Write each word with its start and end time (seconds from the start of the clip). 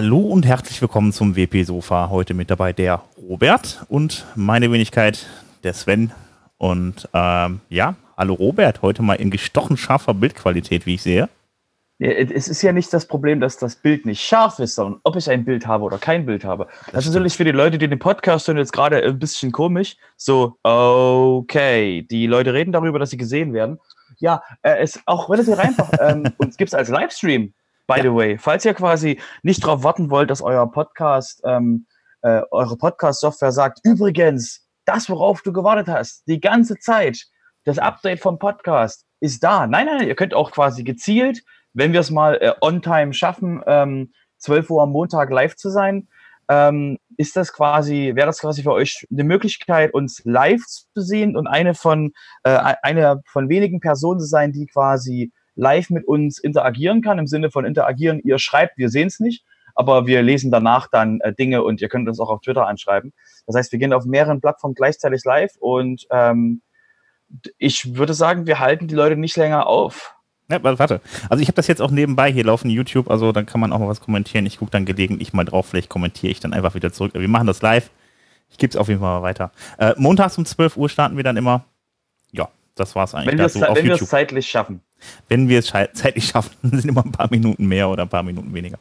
Hallo 0.00 0.20
und 0.20 0.46
herzlich 0.46 0.80
willkommen 0.80 1.12
zum 1.12 1.34
WP 1.34 1.64
Sofa. 1.64 2.08
Heute 2.08 2.32
mit 2.32 2.52
dabei 2.52 2.72
der 2.72 3.02
Robert 3.20 3.84
und 3.88 4.26
meine 4.36 4.70
Wenigkeit, 4.70 5.26
der 5.64 5.74
Sven. 5.74 6.12
Und 6.56 7.08
ähm, 7.12 7.62
ja, 7.68 7.96
hallo 8.16 8.34
Robert, 8.34 8.80
heute 8.82 9.02
mal 9.02 9.14
in 9.14 9.32
gestochen 9.32 9.76
scharfer 9.76 10.14
Bildqualität, 10.14 10.86
wie 10.86 10.94
ich 10.94 11.02
sehe. 11.02 11.28
Ja, 11.98 12.10
es 12.12 12.46
ist 12.46 12.62
ja 12.62 12.70
nicht 12.72 12.92
das 12.92 13.08
Problem, 13.08 13.40
dass 13.40 13.58
das 13.58 13.74
Bild 13.74 14.06
nicht 14.06 14.22
scharf 14.22 14.60
ist, 14.60 14.76
sondern 14.76 15.00
ob 15.02 15.16
ich 15.16 15.28
ein 15.28 15.44
Bild 15.44 15.66
habe 15.66 15.82
oder 15.82 15.98
kein 15.98 16.26
Bild 16.26 16.44
habe. 16.44 16.68
Das, 16.84 16.92
das 16.92 17.06
ist 17.06 17.14
natürlich 17.14 17.36
für 17.36 17.44
die 17.44 17.50
Leute, 17.50 17.76
die 17.76 17.88
den 17.88 17.98
Podcast 17.98 18.46
hören, 18.46 18.58
jetzt 18.58 18.72
gerade 18.72 19.02
ein 19.02 19.18
bisschen 19.18 19.50
komisch. 19.50 19.96
So, 20.16 20.58
okay, 20.62 22.06
die 22.08 22.28
Leute 22.28 22.54
reden 22.54 22.70
darüber, 22.70 23.00
dass 23.00 23.10
sie 23.10 23.16
gesehen 23.16 23.52
werden. 23.52 23.80
Ja, 24.18 24.44
äh, 24.62 24.76
es 24.78 25.00
auch 25.06 25.28
relativ 25.28 25.58
einfach. 25.58 25.90
ähm, 26.00 26.22
und 26.38 26.50
es 26.50 26.56
gibt 26.56 26.68
es 26.68 26.74
als 26.74 26.88
Livestream, 26.88 27.52
by 27.88 27.96
ja. 27.96 28.02
the 28.02 28.14
way. 28.14 28.38
Falls 28.38 28.64
ihr 28.64 28.74
quasi 28.74 29.20
nicht 29.42 29.64
darauf 29.64 29.82
warten 29.82 30.10
wollt, 30.10 30.30
dass 30.30 30.40
euer 30.42 30.70
Podcast, 30.70 31.42
ähm, 31.44 31.86
äh, 32.22 32.42
eure 32.52 32.76
Podcast-Software 32.76 33.50
sagt, 33.50 33.80
übrigens, 33.82 34.64
das, 34.84 35.10
worauf 35.10 35.42
du 35.42 35.52
gewartet 35.52 35.88
hast, 35.88 36.22
die 36.28 36.40
ganze 36.40 36.76
Zeit, 36.78 37.24
das 37.64 37.78
Update 37.78 38.20
vom 38.20 38.38
Podcast 38.38 39.04
ist 39.20 39.42
da. 39.42 39.66
Nein, 39.66 39.86
nein, 39.86 40.06
ihr 40.06 40.14
könnt 40.14 40.34
auch 40.34 40.52
quasi 40.52 40.84
gezielt, 40.84 41.42
wenn 41.72 41.92
wir 41.92 42.00
es 42.00 42.10
mal 42.10 42.36
äh, 42.36 42.52
on 42.60 42.82
time 42.82 43.12
schaffen, 43.12 43.62
ähm, 43.66 44.12
12 44.38 44.70
Uhr 44.70 44.82
am 44.82 44.92
Montag 44.92 45.30
live 45.30 45.56
zu 45.56 45.68
sein, 45.68 46.08
ähm, 46.48 46.98
ist 47.16 47.36
das 47.36 47.52
quasi, 47.52 48.12
wäre 48.14 48.26
das 48.26 48.40
quasi 48.40 48.62
für 48.62 48.72
euch 48.72 49.06
eine 49.10 49.24
Möglichkeit, 49.24 49.92
uns 49.92 50.22
live 50.24 50.62
zu 50.64 51.02
sehen 51.02 51.36
und 51.36 51.46
eine 51.46 51.74
von, 51.74 52.12
äh, 52.44 52.74
eine 52.82 53.20
von 53.26 53.48
wenigen 53.48 53.80
Personen 53.80 54.20
zu 54.20 54.26
sein, 54.26 54.52
die 54.52 54.66
quasi 54.66 55.32
live 55.58 55.90
mit 55.90 56.06
uns 56.06 56.38
interagieren 56.38 57.02
kann, 57.02 57.18
im 57.18 57.26
Sinne 57.26 57.50
von 57.50 57.64
interagieren, 57.64 58.20
ihr 58.24 58.38
schreibt, 58.38 58.78
wir 58.78 58.88
sehen 58.88 59.08
es 59.08 59.20
nicht, 59.20 59.44
aber 59.74 60.06
wir 60.06 60.22
lesen 60.22 60.50
danach 60.50 60.88
dann 60.90 61.20
äh, 61.20 61.34
Dinge 61.34 61.62
und 61.62 61.80
ihr 61.80 61.88
könnt 61.88 62.08
uns 62.08 62.20
auch 62.20 62.30
auf 62.30 62.40
Twitter 62.40 62.66
anschreiben. 62.66 63.12
Das 63.46 63.56
heißt, 63.56 63.72
wir 63.72 63.78
gehen 63.78 63.92
auf 63.92 64.04
mehreren 64.06 64.40
Plattformen 64.40 64.74
gleichzeitig 64.74 65.24
live 65.24 65.52
und 65.60 66.06
ähm, 66.10 66.62
ich 67.58 67.96
würde 67.96 68.14
sagen, 68.14 68.46
wir 68.46 68.60
halten 68.60 68.88
die 68.88 68.94
Leute 68.94 69.16
nicht 69.16 69.36
länger 69.36 69.66
auf. 69.66 70.14
Ja, 70.50 70.62
warte. 70.62 71.02
Also 71.28 71.42
ich 71.42 71.48
habe 71.48 71.56
das 71.56 71.66
jetzt 71.66 71.82
auch 71.82 71.90
nebenbei 71.90 72.32
hier 72.32 72.44
laufen, 72.44 72.70
YouTube, 72.70 73.10
also 73.10 73.32
dann 73.32 73.44
kann 73.44 73.60
man 73.60 73.72
auch 73.72 73.78
mal 73.80 73.88
was 73.88 74.00
kommentieren. 74.00 74.46
Ich 74.46 74.58
gucke 74.58 74.70
dann 74.70 74.86
gelegentlich 74.86 75.34
mal 75.34 75.44
drauf, 75.44 75.66
vielleicht 75.66 75.90
kommentiere 75.90 76.30
ich 76.30 76.40
dann 76.40 76.54
einfach 76.54 76.74
wieder 76.74 76.92
zurück. 76.92 77.12
Wir 77.14 77.28
machen 77.28 77.46
das 77.46 77.60
live. 77.60 77.90
Ich 78.50 78.56
gebe 78.56 78.70
es 78.70 78.76
auf 78.76 78.88
jeden 78.88 79.00
Fall 79.00 79.20
mal 79.20 79.22
weiter. 79.22 79.52
Äh, 79.76 79.94
montags 79.98 80.38
um 80.38 80.46
12 80.46 80.76
Uhr 80.78 80.88
starten 80.88 81.16
wir 81.16 81.24
dann 81.24 81.36
immer. 81.36 81.64
Ja, 82.32 82.48
das 82.76 82.94
war 82.94 83.04
es 83.04 83.14
eigentlich. 83.14 83.32
Wenn 83.32 83.84
wir 83.84 83.94
es 83.94 84.08
zeitlich 84.08 84.48
schaffen. 84.48 84.80
Wenn 85.28 85.48
wir 85.48 85.60
es 85.60 85.66
zeitlich 85.92 86.26
schaffen, 86.26 86.56
sind 86.62 86.86
immer 86.86 87.04
ein 87.04 87.12
paar 87.12 87.28
Minuten 87.30 87.66
mehr 87.66 87.88
oder 87.88 88.02
ein 88.02 88.08
paar 88.08 88.22
Minuten 88.22 88.52
weniger. 88.54 88.78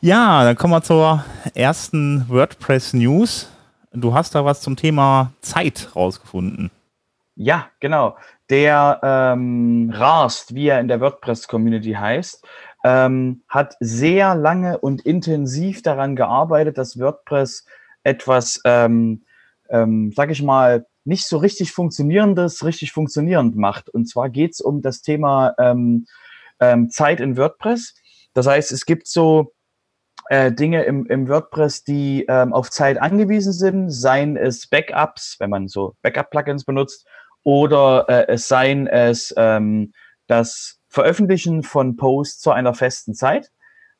Ja, 0.00 0.42
dann 0.44 0.56
kommen 0.56 0.72
wir 0.72 0.82
zur 0.82 1.24
ersten 1.54 2.28
WordPress 2.28 2.92
News. 2.92 3.48
Du 3.92 4.14
hast 4.14 4.34
da 4.34 4.44
was 4.44 4.60
zum 4.60 4.74
Thema 4.74 5.32
Zeit 5.42 5.90
rausgefunden. 5.94 6.70
Ja, 7.36 7.68
genau. 7.80 8.16
Der 8.50 9.00
ähm, 9.02 9.92
Rast, 9.94 10.54
wie 10.54 10.68
er 10.68 10.80
in 10.80 10.88
der 10.88 11.00
WordPress-Community 11.00 11.92
heißt, 11.92 12.44
ähm, 12.84 13.42
hat 13.48 13.76
sehr 13.80 14.34
lange 14.34 14.78
und 14.78 15.02
intensiv 15.02 15.82
daran 15.82 16.16
gearbeitet, 16.16 16.78
dass 16.78 16.98
WordPress 16.98 17.64
etwas, 18.02 18.60
ähm, 18.64 19.22
ähm, 19.70 20.12
sag 20.14 20.30
ich 20.30 20.42
mal, 20.42 20.86
nicht 21.04 21.26
so 21.26 21.38
richtig 21.38 21.72
funktionierendes, 21.72 22.64
richtig 22.64 22.92
funktionierend 22.92 23.56
macht. 23.56 23.88
Und 23.88 24.08
zwar 24.08 24.30
geht 24.30 24.52
es 24.52 24.60
um 24.60 24.82
das 24.82 25.02
Thema 25.02 25.54
ähm, 25.58 26.06
ähm, 26.60 26.90
Zeit 26.90 27.20
in 27.20 27.36
WordPress. 27.36 27.94
Das 28.34 28.46
heißt, 28.46 28.72
es 28.72 28.86
gibt 28.86 29.06
so 29.08 29.52
äh, 30.28 30.52
Dinge 30.52 30.84
im, 30.84 31.06
im 31.06 31.28
WordPress, 31.28 31.84
die 31.84 32.24
ähm, 32.28 32.52
auf 32.52 32.70
Zeit 32.70 33.00
angewiesen 33.00 33.52
sind, 33.52 33.90
seien 33.90 34.36
es 34.36 34.66
Backups, 34.66 35.36
wenn 35.40 35.50
man 35.50 35.68
so 35.68 35.94
Backup-Plugins 36.02 36.64
benutzt, 36.64 37.06
oder 37.42 38.08
äh, 38.08 38.32
es 38.32 38.46
seien 38.46 38.86
es 38.86 39.34
ähm, 39.36 39.92
das 40.28 40.78
Veröffentlichen 40.88 41.62
von 41.62 41.96
Posts 41.96 42.40
zu 42.40 42.52
einer 42.52 42.74
festen 42.74 43.14
Zeit. 43.14 43.50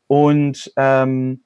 Und 0.07 0.73
ähm, 0.77 1.43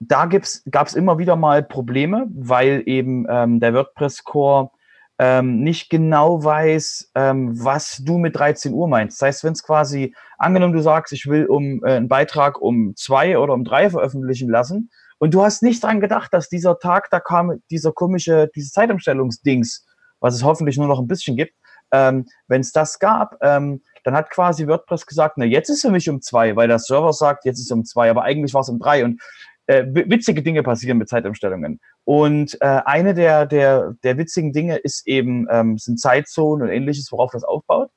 da 0.00 0.26
gab 0.26 0.86
es 0.86 0.94
immer 0.94 1.18
wieder 1.18 1.36
mal 1.36 1.62
Probleme, 1.62 2.26
weil 2.30 2.82
eben 2.86 3.26
ähm, 3.28 3.60
der 3.60 3.74
WordPress-Core 3.74 4.70
ähm, 5.18 5.60
nicht 5.60 5.90
genau 5.90 6.44
weiß, 6.44 7.10
ähm, 7.14 7.62
was 7.64 8.02
du 8.04 8.18
mit 8.18 8.36
13 8.36 8.72
Uhr 8.72 8.88
meinst. 8.88 9.20
Das 9.20 9.26
heißt, 9.26 9.44
wenn 9.44 9.52
es 9.52 9.62
quasi, 9.62 10.14
angenommen 10.38 10.74
du 10.74 10.80
sagst, 10.80 11.12
ich 11.12 11.26
will 11.26 11.46
um 11.46 11.82
äh, 11.84 11.96
einen 11.96 12.08
Beitrag 12.08 12.60
um 12.60 12.94
zwei 12.96 13.38
oder 13.38 13.54
um 13.54 13.64
drei 13.64 13.90
veröffentlichen 13.90 14.48
lassen 14.48 14.90
und 15.18 15.34
du 15.34 15.42
hast 15.42 15.62
nicht 15.62 15.82
dran 15.82 16.00
gedacht, 16.00 16.32
dass 16.32 16.48
dieser 16.48 16.78
Tag, 16.78 17.08
da 17.10 17.20
kam 17.20 17.60
dieser 17.70 17.92
komische, 17.92 18.48
diese 18.54 18.70
Zeitumstellungsdings 18.70 19.84
was 20.20 20.34
es 20.34 20.44
hoffentlich 20.44 20.76
nur 20.76 20.88
noch 20.88 20.98
ein 20.98 21.06
bisschen 21.06 21.36
gibt, 21.36 21.54
ähm, 21.90 22.26
wenn 22.48 22.60
es 22.60 22.72
das 22.72 22.98
gab, 22.98 23.36
ähm, 23.40 23.82
dann 24.04 24.14
hat 24.14 24.30
quasi 24.30 24.66
WordPress 24.66 25.06
gesagt, 25.06 25.38
na 25.38 25.44
jetzt 25.44 25.70
ist 25.70 25.82
für 25.82 25.90
mich 25.90 26.08
um 26.08 26.20
zwei, 26.20 26.54
weil 26.54 26.68
der 26.68 26.78
Server 26.78 27.12
sagt, 27.12 27.44
jetzt 27.44 27.58
ist 27.58 27.66
es 27.66 27.70
um 27.70 27.84
zwei, 27.84 28.10
aber 28.10 28.22
eigentlich 28.22 28.52
war 28.54 28.60
es 28.60 28.68
um 28.68 28.78
drei 28.78 29.04
und 29.04 29.20
äh, 29.68 29.84
witzige 29.86 30.42
Dinge 30.42 30.62
passieren 30.62 30.98
mit 30.98 31.08
Zeitumstellungen. 31.08 31.80
Und 32.04 32.60
äh, 32.60 32.80
eine 32.84 33.14
der, 33.14 33.46
der, 33.46 33.94
der 34.02 34.18
witzigen 34.18 34.52
Dinge 34.52 34.76
ist 34.76 35.06
eben, 35.06 35.46
ähm, 35.50 35.78
sind 35.78 36.00
Zeitzonen 36.00 36.68
und 36.68 36.74
ähnliches, 36.74 37.12
worauf 37.12 37.30
das 37.30 37.44
aufbaut. 37.44 37.90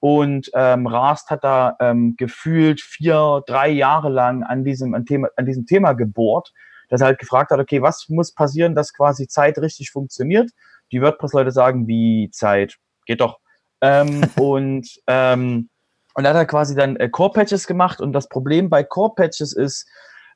Und 0.00 0.50
ähm, 0.54 0.86
Rast 0.86 1.30
hat 1.30 1.44
da 1.44 1.76
ähm, 1.80 2.14
gefühlt 2.16 2.80
vier, 2.80 3.42
drei 3.46 3.70
Jahre 3.70 4.10
lang 4.10 4.42
an 4.42 4.64
diesem, 4.64 4.94
an, 4.94 5.06
Thema, 5.06 5.28
an 5.36 5.46
diesem 5.46 5.64
Thema 5.64 5.94
gebohrt, 5.94 6.52
dass 6.90 7.00
er 7.00 7.06
halt 7.06 7.18
gefragt 7.18 7.50
hat, 7.50 7.60
okay, 7.60 7.80
was 7.80 8.08
muss 8.08 8.34
passieren, 8.34 8.74
dass 8.74 8.92
quasi 8.92 9.28
Zeit 9.28 9.58
richtig 9.58 9.90
funktioniert? 9.90 10.50
die 10.92 11.00
WordPress-Leute 11.00 11.50
sagen, 11.50 11.88
wie 11.88 12.30
Zeit, 12.30 12.76
geht 13.06 13.20
doch. 13.20 13.40
Ähm, 13.80 14.22
und, 14.36 14.88
ähm, 15.06 15.68
und 16.14 16.24
er 16.24 16.30
hat 16.30 16.36
er 16.36 16.46
quasi 16.46 16.74
dann 16.74 16.96
äh, 16.96 17.08
Core-Patches 17.08 17.66
gemacht 17.66 18.00
und 18.00 18.12
das 18.12 18.28
Problem 18.28 18.68
bei 18.68 18.84
Core-Patches 18.84 19.54
ist, 19.54 19.88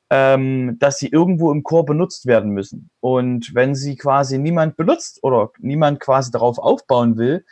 ähm, 0.09 0.77
dass 0.79 0.99
sie 0.99 1.07
irgendwo 1.07 1.51
im 1.51 1.63
Core 1.63 1.85
benutzt 1.85 2.25
werden 2.25 2.51
müssen. 2.51 2.89
Und 3.01 3.53
wenn 3.53 3.75
sie 3.75 3.97
quasi 3.97 4.37
niemand 4.37 4.77
benutzt 4.77 5.19
oder 5.21 5.51
niemand 5.59 5.99
quasi 5.99 6.31
darauf 6.31 6.59
aufbauen 6.59 7.17
will, 7.17 7.45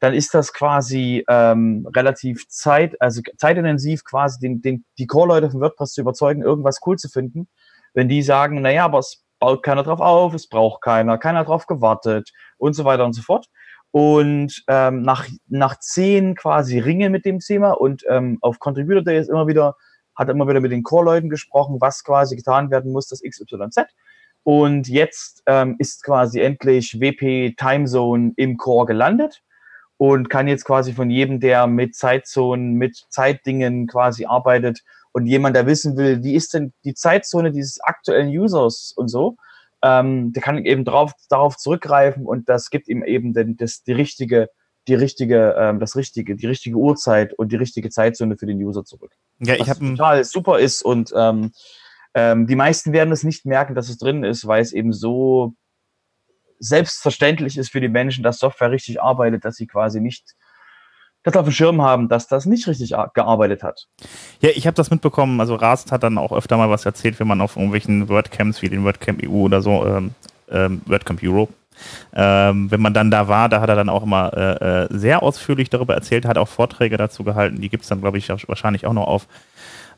dann 0.00 0.14
ist 0.14 0.34
das 0.34 0.52
quasi 0.52 1.24
ähm, 1.28 1.88
relativ 1.94 2.48
zeit, 2.48 3.00
also 3.00 3.22
zeitintensiv 3.36 4.04
quasi 4.04 4.40
den, 4.40 4.60
den, 4.60 4.84
die 4.98 5.06
Core-Leute 5.06 5.50
von 5.50 5.60
WordPress 5.60 5.92
zu 5.92 6.00
überzeugen, 6.00 6.42
irgendwas 6.42 6.80
cool 6.84 6.98
zu 6.98 7.08
finden. 7.08 7.48
Wenn 7.94 8.08
die 8.08 8.22
sagen, 8.22 8.60
naja, 8.60 8.84
aber 8.84 8.98
es 8.98 9.24
baut 9.38 9.62
keiner 9.62 9.82
drauf 9.82 10.00
auf, 10.00 10.34
es 10.34 10.48
braucht 10.48 10.82
keiner, 10.82 11.18
keiner 11.18 11.44
drauf 11.44 11.66
gewartet 11.66 12.30
und 12.58 12.74
so 12.74 12.84
weiter 12.84 13.04
und 13.04 13.12
so 13.12 13.22
fort. 13.22 13.46
Und 13.92 14.64
ähm, 14.68 15.02
nach, 15.02 15.28
nach 15.48 15.78
zehn 15.78 16.34
quasi 16.34 16.78
Ringe 16.78 17.10
mit 17.10 17.24
dem 17.24 17.38
Thema 17.38 17.72
und 17.72 18.04
ähm, 18.08 18.38
auf 18.40 18.58
Contributor 18.58 19.02
Day 19.02 19.18
ist 19.18 19.28
immer 19.28 19.46
wieder, 19.46 19.76
hat 20.14 20.28
immer 20.28 20.48
wieder 20.48 20.60
mit 20.60 20.72
den 20.72 20.82
Core-Leuten 20.82 21.30
gesprochen, 21.30 21.80
was 21.80 22.04
quasi 22.04 22.36
getan 22.36 22.70
werden 22.70 22.92
muss, 22.92 23.08
das 23.08 23.22
XYZ. 23.22 23.86
Und 24.44 24.88
jetzt 24.88 25.42
ähm, 25.46 25.76
ist 25.78 26.02
quasi 26.02 26.40
endlich 26.40 27.00
WP 27.00 27.54
Timezone 27.56 28.32
im 28.36 28.56
Core 28.56 28.86
gelandet 28.86 29.42
und 29.96 30.28
kann 30.30 30.48
jetzt 30.48 30.64
quasi 30.64 30.92
von 30.92 31.10
jedem, 31.10 31.38
der 31.38 31.66
mit 31.66 31.94
Zeitzonen, 31.94 32.74
mit 32.74 33.06
Zeitdingen 33.08 33.86
quasi 33.86 34.24
arbeitet, 34.24 34.82
und 35.12 35.26
jemand, 35.26 35.54
der 35.54 35.66
wissen 35.66 35.96
will, 35.96 36.24
wie 36.24 36.34
ist 36.34 36.54
denn 36.54 36.72
die 36.84 36.94
Zeitzone 36.94 37.52
dieses 37.52 37.80
aktuellen 37.80 38.28
Users 38.28 38.92
und 38.96 39.08
so, 39.08 39.36
ähm, 39.82 40.32
der 40.32 40.42
kann 40.42 40.64
eben 40.64 40.84
drauf, 40.84 41.12
darauf 41.28 41.56
zurückgreifen 41.56 42.24
und 42.24 42.48
das 42.48 42.70
gibt 42.70 42.88
ihm 42.88 43.04
eben 43.04 43.34
den, 43.34 43.56
das, 43.56 43.82
die 43.82 43.92
richtige, 43.92 44.48
die 44.88 44.94
richtige, 44.94 45.54
ähm, 45.58 45.80
das 45.80 45.96
richtige, 45.96 46.34
die 46.34 46.46
richtige 46.46 46.76
Uhrzeit 46.76 47.34
und 47.34 47.52
die 47.52 47.56
richtige 47.56 47.90
Zeitzone 47.90 48.36
für 48.36 48.46
den 48.46 48.58
User 48.58 48.84
zurück. 48.84 49.12
Ja, 49.44 49.54
ich 49.54 49.68
habe 49.68 49.80
total 49.80 50.24
super 50.24 50.58
ist 50.58 50.82
und 50.82 51.12
ähm, 51.16 51.52
ähm, 52.14 52.46
die 52.46 52.56
meisten 52.56 52.92
werden 52.92 53.12
es 53.12 53.24
nicht 53.24 53.44
merken, 53.46 53.74
dass 53.74 53.88
es 53.88 53.98
drin 53.98 54.24
ist, 54.24 54.46
weil 54.46 54.62
es 54.62 54.72
eben 54.72 54.92
so 54.92 55.54
selbstverständlich 56.58 57.58
ist 57.58 57.70
für 57.70 57.80
die 57.80 57.88
Menschen, 57.88 58.22
dass 58.22 58.38
Software 58.38 58.70
richtig 58.70 59.02
arbeitet, 59.02 59.44
dass 59.44 59.56
sie 59.56 59.66
quasi 59.66 60.00
nicht 60.00 60.34
das 61.24 61.36
auf 61.36 61.44
dem 61.44 61.52
Schirm 61.52 61.82
haben, 61.82 62.08
dass 62.08 62.26
das 62.26 62.46
nicht 62.46 62.66
richtig 62.66 62.94
gearbeitet 63.14 63.62
hat. 63.62 63.86
Ja, 64.40 64.50
ich 64.50 64.66
habe 64.66 64.74
das 64.74 64.90
mitbekommen. 64.90 65.40
Also 65.40 65.54
Rast 65.54 65.92
hat 65.92 66.02
dann 66.02 66.18
auch 66.18 66.32
öfter 66.32 66.56
mal 66.56 66.70
was 66.70 66.84
erzählt, 66.84 67.20
wenn 67.20 67.28
man 67.28 67.40
auf 67.40 67.56
irgendwelchen 67.56 68.08
WordCamps 68.08 68.62
wie 68.62 68.68
den 68.68 68.84
WordCamp 68.84 69.22
EU 69.24 69.30
oder 69.30 69.62
so, 69.62 69.86
ähm, 69.86 70.14
ähm, 70.50 70.82
WordCamp 70.86 71.20
Europe, 71.22 71.52
ähm, 72.14 72.70
wenn 72.70 72.80
man 72.80 72.94
dann 72.94 73.10
da 73.10 73.28
war, 73.28 73.48
da 73.48 73.60
hat 73.60 73.68
er 73.68 73.76
dann 73.76 73.88
auch 73.88 74.02
immer 74.02 74.32
äh, 74.34 74.84
äh 74.84 74.88
sehr 74.90 75.22
ausführlich 75.22 75.70
darüber 75.70 75.94
erzählt, 75.94 76.26
hat 76.26 76.38
auch 76.38 76.48
Vorträge 76.48 76.96
dazu 76.96 77.24
gehalten. 77.24 77.60
Die 77.60 77.68
gibt 77.68 77.82
es 77.82 77.88
dann, 77.88 78.00
glaube 78.00 78.18
ich, 78.18 78.28
wahrscheinlich 78.28 78.86
auch 78.86 78.92
noch 78.92 79.06
auf 79.06 79.26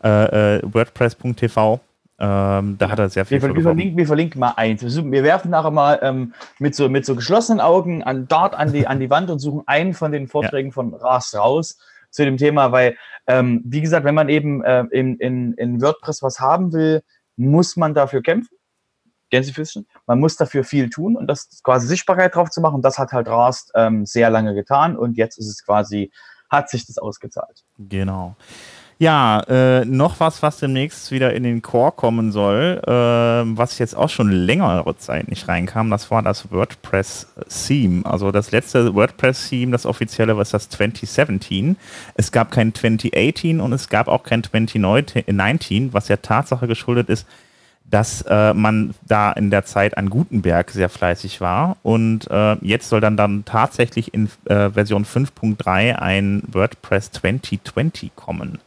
äh, 0.02 0.56
äh 0.56 0.62
WordPress.tv. 0.62 1.80
Ähm, 2.16 2.76
da 2.78 2.90
hat 2.90 2.98
er 3.00 3.08
sehr 3.08 3.26
viel 3.26 3.42
wir, 3.42 3.54
wir, 3.54 3.62
verlinken, 3.62 3.98
wir 3.98 4.06
verlinken 4.06 4.38
mal 4.38 4.54
eins. 4.56 4.82
Wir 4.82 5.24
werfen 5.24 5.50
nachher 5.50 5.72
mal 5.72 5.98
ähm, 6.00 6.32
mit, 6.60 6.76
so, 6.76 6.88
mit 6.88 7.04
so 7.04 7.16
geschlossenen 7.16 7.60
Augen 7.60 8.04
an 8.04 8.28
Dart 8.28 8.54
an 8.54 8.72
die, 8.72 8.86
an 8.86 9.00
die 9.00 9.10
Wand 9.10 9.30
und 9.30 9.40
suchen 9.40 9.62
einen 9.66 9.94
von 9.94 10.12
den 10.12 10.28
Vorträgen 10.28 10.68
ja. 10.68 10.74
von 10.74 10.94
Ras 10.94 11.34
raus 11.34 11.78
zu 12.10 12.24
dem 12.24 12.36
Thema, 12.36 12.70
weil, 12.70 12.96
ähm, 13.26 13.62
wie 13.64 13.80
gesagt, 13.80 14.04
wenn 14.04 14.14
man 14.14 14.28
eben 14.28 14.62
äh, 14.62 14.84
in, 14.92 15.16
in, 15.16 15.54
in 15.54 15.82
WordPress 15.82 16.22
was 16.22 16.38
haben 16.38 16.72
will, 16.72 17.02
muss 17.36 17.76
man 17.76 17.94
dafür 17.94 18.22
kämpfen. 18.22 18.56
Gänsefüßchen. 19.30 19.86
Man 20.06 20.20
muss 20.20 20.36
dafür 20.36 20.64
viel 20.64 20.90
tun 20.90 21.16
und 21.16 21.26
das 21.26 21.62
quasi 21.62 21.86
Sichtbarkeit 21.86 22.34
drauf 22.34 22.50
zu 22.50 22.60
machen. 22.60 22.82
Das 22.82 22.98
hat 22.98 23.12
halt 23.12 23.28
Rast 23.28 23.72
ähm, 23.74 24.06
sehr 24.06 24.30
lange 24.30 24.54
getan 24.54 24.96
und 24.96 25.16
jetzt 25.16 25.38
ist 25.38 25.48
es 25.48 25.64
quasi, 25.64 26.10
hat 26.50 26.68
sich 26.70 26.86
das 26.86 26.98
ausgezahlt. 26.98 27.64
Genau. 27.78 28.36
Ja, 28.98 29.40
äh, 29.48 29.84
noch 29.84 30.20
was, 30.20 30.40
was 30.42 30.58
demnächst 30.58 31.10
wieder 31.10 31.34
in 31.34 31.42
den 31.42 31.62
Core 31.62 31.92
kommen 31.92 32.30
soll, 32.30 32.80
äh, 32.86 32.90
was 32.90 33.78
jetzt 33.78 33.96
auch 33.96 34.08
schon 34.08 34.30
längere 34.30 34.96
Zeit 34.96 35.26
nicht 35.28 35.48
reinkam, 35.48 35.90
das 35.90 36.12
war 36.12 36.22
das 36.22 36.52
WordPress-Theme. 36.52 38.06
Also 38.06 38.30
das 38.30 38.52
letzte 38.52 38.94
WordPress-Theme, 38.94 39.72
das 39.72 39.84
offizielle, 39.84 40.36
was 40.36 40.50
das 40.50 40.68
2017. 40.68 41.76
Es 42.14 42.30
gab 42.30 42.52
kein 42.52 42.72
2018 42.72 43.60
und 43.60 43.72
es 43.72 43.88
gab 43.88 44.06
auch 44.06 44.22
kein 44.22 44.44
2019, 44.44 45.92
was 45.92 46.06
der 46.06 46.22
Tatsache 46.22 46.68
geschuldet 46.68 47.08
ist, 47.08 47.26
dass 47.84 48.22
äh, 48.22 48.54
man 48.54 48.94
da 49.06 49.32
in 49.32 49.50
der 49.50 49.64
Zeit 49.64 49.96
an 49.96 50.10
Gutenberg 50.10 50.70
sehr 50.70 50.88
fleißig 50.88 51.40
war 51.40 51.76
und 51.82 52.28
äh, 52.30 52.56
jetzt 52.62 52.88
soll 52.88 53.00
dann 53.00 53.16
dann 53.16 53.44
tatsächlich 53.44 54.14
in 54.14 54.28
äh, 54.46 54.70
Version 54.70 55.04
5.3 55.04 55.94
ein 55.94 56.42
WordPress 56.50 57.12
2020 57.12 58.16
kommen. 58.16 58.58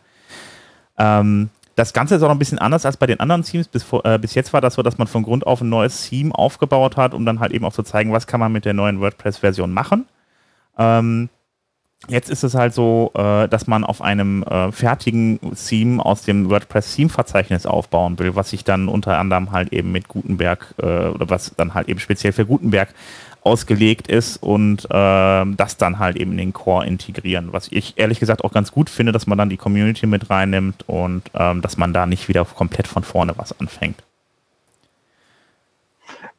Ähm, 0.97 1.49
das 1.77 1.93
Ganze 1.93 2.15
ist 2.15 2.23
auch 2.23 2.27
noch 2.27 2.35
ein 2.35 2.39
bisschen 2.39 2.57
anders 2.57 2.85
als 2.87 2.97
bei 2.97 3.05
den 3.05 3.19
anderen 3.19 3.43
Themes. 3.43 3.67
Bis, 3.67 3.85
äh, 4.03 4.17
bis, 4.17 4.33
jetzt 4.33 4.51
war 4.51 4.61
das 4.61 4.73
so, 4.73 4.81
dass 4.81 4.97
man 4.97 5.07
von 5.07 5.21
Grund 5.21 5.45
auf 5.45 5.61
ein 5.61 5.69
neues 5.69 6.09
Theme 6.09 6.33
aufgebaut 6.33 6.97
hat, 6.97 7.13
um 7.13 7.23
dann 7.23 7.39
halt 7.39 7.51
eben 7.51 7.65
auch 7.65 7.73
zu 7.73 7.83
zeigen, 7.83 8.11
was 8.11 8.25
kann 8.25 8.39
man 8.39 8.51
mit 8.51 8.65
der 8.65 8.73
neuen 8.73 8.99
WordPress-Version 8.99 9.71
machen. 9.71 10.07
Ähm, 10.79 11.29
jetzt 12.07 12.29
ist 12.29 12.43
es 12.43 12.55
halt 12.55 12.73
so, 12.73 13.11
äh, 13.15 13.47
dass 13.47 13.67
man 13.67 13.83
auf 13.83 14.01
einem 14.01 14.43
äh, 14.43 14.71
fertigen 14.71 15.39
Theme 15.55 16.03
aus 16.03 16.21
dem 16.21 16.49
WordPress-Theme-Verzeichnis 16.49 17.65
aufbauen 17.65 18.19
will, 18.19 18.35
was 18.35 18.51
sich 18.51 18.63
dann 18.63 18.87
unter 18.87 19.17
anderem 19.17 19.51
halt 19.51 19.73
eben 19.73 19.91
mit 19.91 20.07
Gutenberg 20.07 20.73
äh, 20.77 21.07
oder 21.07 21.29
was 21.29 21.53
dann 21.57 21.73
halt 21.73 21.89
eben 21.89 21.99
speziell 21.99 22.33
für 22.33 22.45
Gutenberg 22.45 22.93
ausgelegt 23.41 24.07
ist 24.09 24.37
und 24.43 24.85
äh, 24.85 25.45
das 25.55 25.77
dann 25.77 25.99
halt 25.99 26.17
eben 26.17 26.31
in 26.31 26.37
den 26.37 26.53
Core 26.53 26.85
integrieren. 26.85 27.53
Was 27.53 27.67
ich 27.71 27.97
ehrlich 27.97 28.19
gesagt 28.19 28.43
auch 28.43 28.51
ganz 28.51 28.71
gut 28.71 28.89
finde, 28.89 29.11
dass 29.11 29.25
man 29.25 29.37
dann 29.37 29.49
die 29.49 29.57
Community 29.57 30.05
mit 30.05 30.29
reinnimmt 30.29 30.87
und 30.87 31.23
ähm, 31.33 31.61
dass 31.61 31.77
man 31.77 31.93
da 31.93 32.05
nicht 32.05 32.27
wieder 32.27 32.45
komplett 32.45 32.87
von 32.87 33.03
vorne 33.03 33.33
was 33.37 33.57
anfängt. 33.59 34.03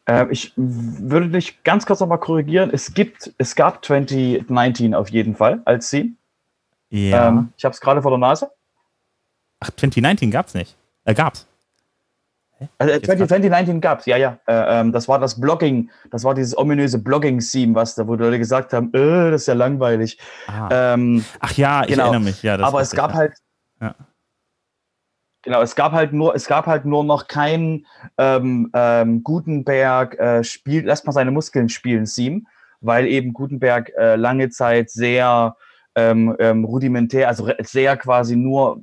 Äh, 0.09 0.27
ich 0.31 0.53
würde 0.57 1.29
dich 1.29 1.63
ganz 1.63 1.87
kurz 1.87 2.01
nochmal 2.01 2.19
korrigieren. 2.19 2.71
Es 2.73 2.95
gibt, 2.95 3.33
es 3.39 3.55
gab 3.55 3.85
2019 3.85 4.95
auf 4.95 5.11
jeden 5.11 5.37
Fall 5.37 5.61
als 5.65 5.91
Theme. 5.91 6.13
Ja. 6.91 7.29
Ähm, 7.29 7.53
ich 7.57 7.65
habe 7.65 7.75
es 7.75 7.81
gerade 7.81 8.01
vor 8.03 8.11
der 8.11 8.19
Nase. 8.19 8.51
Ach, 9.61 9.71
2019 9.71 10.31
gab 10.31 10.47
es 10.47 10.55
nicht. 10.55 10.77
Äh, 11.05 11.15
gab's. 11.15 11.47
Also 12.79 12.99
2019 12.99 13.81
gab 13.81 14.01
es, 14.01 14.07
ja, 14.07 14.17
ja. 14.17 14.39
Äh, 14.47 14.81
ähm, 14.81 14.93
das 14.93 15.07
war 15.07 15.21
das 15.21 15.41
Blogging, 15.41 15.91
das 16.11 16.25
war 16.25 16.35
dieses 16.35 16.59
ominöse 16.59 16.99
Blogging-Theme, 16.99 17.75
was 17.77 17.95
da, 17.95 18.09
wo 18.09 18.17
die 18.17 18.25
Leute 18.25 18.39
gesagt 18.39 18.73
haben, 18.73 18.93
äh, 18.95 19.31
das 19.31 19.43
ist 19.43 19.47
ja 19.47 19.55
langweilig. 19.55 20.19
Ähm, 20.71 21.25
Ach 21.39 21.53
ja, 21.53 21.83
ich 21.83 21.91
genau. 21.91 22.05
erinnere 22.05 22.23
mich, 22.23 22.43
ja. 22.43 22.59
Aber 22.59 22.81
es 22.81 22.91
gab 22.91 23.15
halt, 23.15 23.35
ja. 23.81 23.95
Genau, 25.43 25.63
es 25.63 25.75
gab 25.75 25.93
halt 25.93 26.13
nur, 26.13 26.35
es 26.35 26.47
gab 26.47 26.67
halt 26.67 26.85
nur 26.85 27.05
noch 27.05 27.29
kein 27.29 27.87
ähm, 28.17 28.71
ähm, 28.75 29.23
Gutenberg 29.23 30.19
äh, 30.19 30.45
spielt, 30.45 30.87
lässt 30.87 31.07
mal 31.07 31.13
seine 31.13 31.31
Muskeln 31.31 31.69
spielen 31.69 32.05
Theme, 32.05 32.43
weil 32.81 33.07
eben 33.07 33.33
Gutenberg 33.33 33.93
äh, 33.97 34.17
lange 34.17 34.51
Zeit 34.51 34.91
sehr 34.91 35.57
ähm, 35.95 36.37
ähm, 36.39 36.65
rudimentär, 36.65 37.29
also 37.29 37.51
sehr 37.61 37.97
quasi 37.97 38.37
nur 38.37 38.83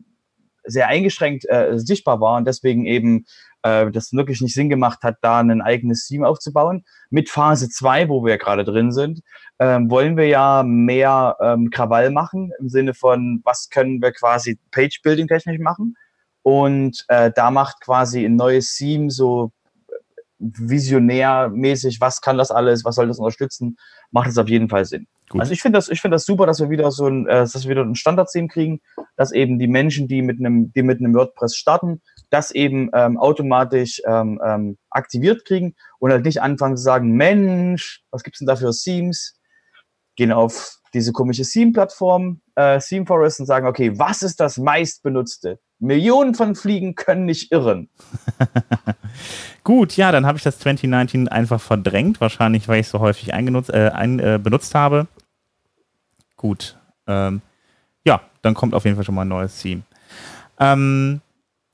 sehr 0.66 0.88
eingeschränkt 0.88 1.46
äh, 1.48 1.78
sichtbar 1.78 2.20
war 2.20 2.38
und 2.38 2.48
deswegen 2.48 2.86
eben 2.86 3.26
äh, 3.66 3.92
das 3.92 4.14
wirklich 4.14 4.42
nicht 4.42 4.54
Sinn 4.54 4.70
gemacht 4.70 5.00
hat, 5.04 5.18
da 5.22 5.40
ein 5.40 5.62
eigenes 5.62 6.06
Team 6.06 6.24
aufzubauen. 6.24 6.86
Mit 7.10 7.30
Phase 7.30 7.70
2, 7.70 8.10
wo 8.10 8.24
wir 8.24 8.32
ja 8.32 8.38
gerade 8.38 8.64
drin 8.64 8.92
sind, 8.92 9.22
ähm, 9.60 9.90
wollen 9.90 10.18
wir 10.18 10.28
ja 10.28 10.64
mehr 10.64 11.38
ähm, 11.42 11.70
Krawall 11.70 12.12
machen 12.12 12.52
im 12.60 12.70
Sinne 12.70 12.94
von, 12.94 13.42
was 13.44 13.70
können 13.70 14.02
wir 14.02 14.12
quasi 14.12 14.60
Page-Building 14.72 15.28
technisch 15.28 15.60
machen. 15.60 15.96
Und 16.46 17.06
äh, 17.08 17.32
da 17.36 17.50
macht 17.50 17.82
quasi 17.82 18.24
ein 18.24 18.36
neues 18.36 18.76
Team 18.76 19.10
so 19.10 19.52
visionärmäßig, 20.38 22.00
was 22.00 22.22
kann 22.22 22.38
das 22.38 22.52
alles, 22.52 22.86
was 22.86 22.94
soll 22.94 23.08
das 23.08 23.18
unterstützen, 23.18 23.78
macht 24.12 24.30
es 24.30 24.38
auf 24.38 24.48
jeden 24.48 24.70
Fall 24.70 24.86
Sinn. 24.86 25.08
Gut. 25.28 25.42
Also 25.42 25.54
ich 25.54 25.62
finde 25.64 25.80
das, 25.80 25.90
ich 25.90 26.02
finde 26.02 26.14
das 26.16 26.26
super, 26.26 26.46
dass 26.46 26.60
wir 26.60 26.70
wieder 26.70 26.92
so 26.92 27.08
ein, 27.08 27.26
äh, 27.26 27.40
dass 27.40 27.64
wir 27.64 27.72
wieder 27.72 27.82
ein 27.82 27.96
Standard-Theme 27.96 28.48
kriegen, 28.48 28.80
dass 29.16 29.32
eben 29.32 29.58
die 29.58 29.68
Menschen, 29.68 30.08
die 30.08 30.22
mit 30.22 30.38
einem, 30.40 30.72
die 30.72 30.84
mit 30.84 31.00
einem 31.00 31.16
WordPress 31.16 31.56
starten, 31.56 32.04
das 32.30 32.52
eben 32.52 32.92
ähm, 32.94 33.18
automatisch 33.18 34.04
ähm, 34.06 34.40
ähm, 34.46 34.78
aktiviert 34.92 35.46
kriegen 35.46 35.74
und 35.98 36.12
halt 36.12 36.26
nicht 36.26 36.44
anfangen 36.44 36.78
zu 36.78 36.84
sagen, 36.84 37.14
Mensch, 37.14 38.04
was 38.12 38.22
gibt's 38.22 38.38
denn 38.38 38.48
da 38.48 38.56
für 38.56 38.70
Themes? 38.70 39.40
Gehen 40.16 40.32
auf 40.32 40.78
diese 40.94 41.12
komische 41.12 41.42
Theme-Plattform, 41.42 42.42
äh, 42.54 42.80
Theme 42.80 43.08
Forest 43.08 43.40
und 43.40 43.48
sagen, 43.48 43.66
okay, 43.66 43.98
was 43.98 44.22
ist 44.22 44.40
das 44.40 44.60
meistbenutzte? 44.60 45.60
Millionen 45.86 46.36
von 46.36 46.56
Fliegen 46.56 46.96
können 46.96 47.26
nicht 47.26 47.52
irren. 47.52 47.90
Gut, 49.64 49.98
ja, 49.98 50.12
dann 50.12 50.26
habe 50.26 50.38
ich 50.38 50.44
das 50.44 50.60
2019 50.60 51.28
einfach 51.28 51.62
verdrängt, 51.62 52.22
wahrscheinlich, 52.22 52.68
weil 52.68 52.82
ich 52.82 52.88
so 52.88 53.00
häufig 53.00 53.34
eingenutzt, 53.34 53.70
äh, 53.72 53.92
ein, 53.94 54.20
äh, 54.20 54.40
benutzt 54.42 54.76
habe. 54.76 55.08
Gut. 56.38 56.78
Ähm, 57.08 57.42
ja, 58.06 58.22
dann 58.42 58.54
kommt 58.54 58.74
auf 58.74 58.86
jeden 58.86 58.96
Fall 58.96 59.06
schon 59.06 59.16
mal 59.16 59.24
ein 59.24 59.30
neues 59.30 59.62
Theme. 59.62 59.82
Ähm, 60.60 61.22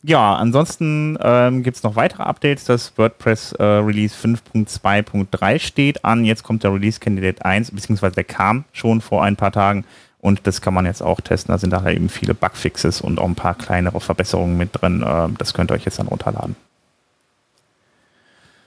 ja, 0.04 0.36
ansonsten 0.36 1.18
ähm, 1.22 1.62
gibt 1.62 1.78
es 1.78 1.84
noch 1.84 1.96
weitere 1.96 2.24
Updates. 2.24 2.66
Das 2.66 2.98
WordPress 2.98 3.54
äh, 3.54 3.64
Release 3.64 4.16
5.2.3 4.16 5.60
steht 5.60 6.04
an. 6.04 6.26
Jetzt 6.26 6.44
kommt 6.44 6.64
der 6.64 6.74
Release 6.74 7.00
Candidate 7.00 7.46
1, 7.46 7.72
beziehungsweise 7.72 8.16
der 8.16 8.24
kam 8.24 8.66
schon 8.72 9.02
vor 9.02 9.24
ein 9.24 9.36
paar 9.36 9.52
Tagen. 9.52 9.86
Und 10.22 10.46
das 10.46 10.62
kann 10.62 10.74
man 10.74 10.86
jetzt 10.86 11.02
auch 11.02 11.20
testen. 11.20 11.52
Da 11.52 11.58
sind 11.58 11.72
da 11.72 11.82
halt 11.82 11.96
eben 11.96 12.10
viele 12.10 12.36
Bugfixes 12.36 13.02
und 13.02 13.20
auch 13.20 13.28
ein 13.28 13.36
paar 13.36 13.56
kleinere 13.56 14.00
Verbesserungen 14.00 14.56
mit 14.56 14.70
drin. 14.74 15.02
Äh, 15.02 15.30
das 15.38 15.54
könnt 15.54 15.72
ihr 15.72 15.76
euch 15.76 15.86
jetzt 15.86 16.00
dann 16.00 16.08
runterladen. 16.08 16.56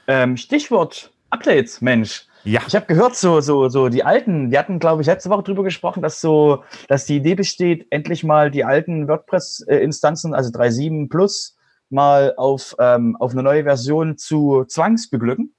Ähm, 0.07 0.37
Stichwort 0.37 1.13
Updates, 1.31 1.81
Mensch. 1.81 2.27
Ja. 2.45 2.61
Ich 2.67 2.75
habe 2.75 2.87
gehört, 2.87 3.17
so, 3.17 3.41
so, 3.41 3.69
so 3.69 3.89
die 3.89 4.05
alten, 4.05 4.51
die 4.51 4.59
hatten, 4.59 4.79
glaube 4.79 5.01
ich, 5.01 5.07
letzte 5.07 5.31
Woche 5.31 5.45
drüber 5.45 5.63
gesprochen, 5.63 6.03
dass 6.03 6.21
so, 6.21 6.63
dass 6.89 7.07
die 7.07 7.17
Idee 7.17 7.35
besteht, 7.35 7.87
endlich 7.91 8.23
mal 8.23 8.51
die 8.51 8.65
alten 8.65 9.09
WordPress-Instanzen, 9.09 10.35
also 10.35 10.51
3.7 10.51 11.09
Plus, 11.09 11.57
mal 11.89 12.35
auf, 12.37 12.77
ähm, 12.79 13.17
auf 13.17 13.33
eine 13.33 13.43
neue 13.43 13.65
Version 13.65 14.19
zu 14.19 14.65
zwangsbeglücken. 14.67 15.55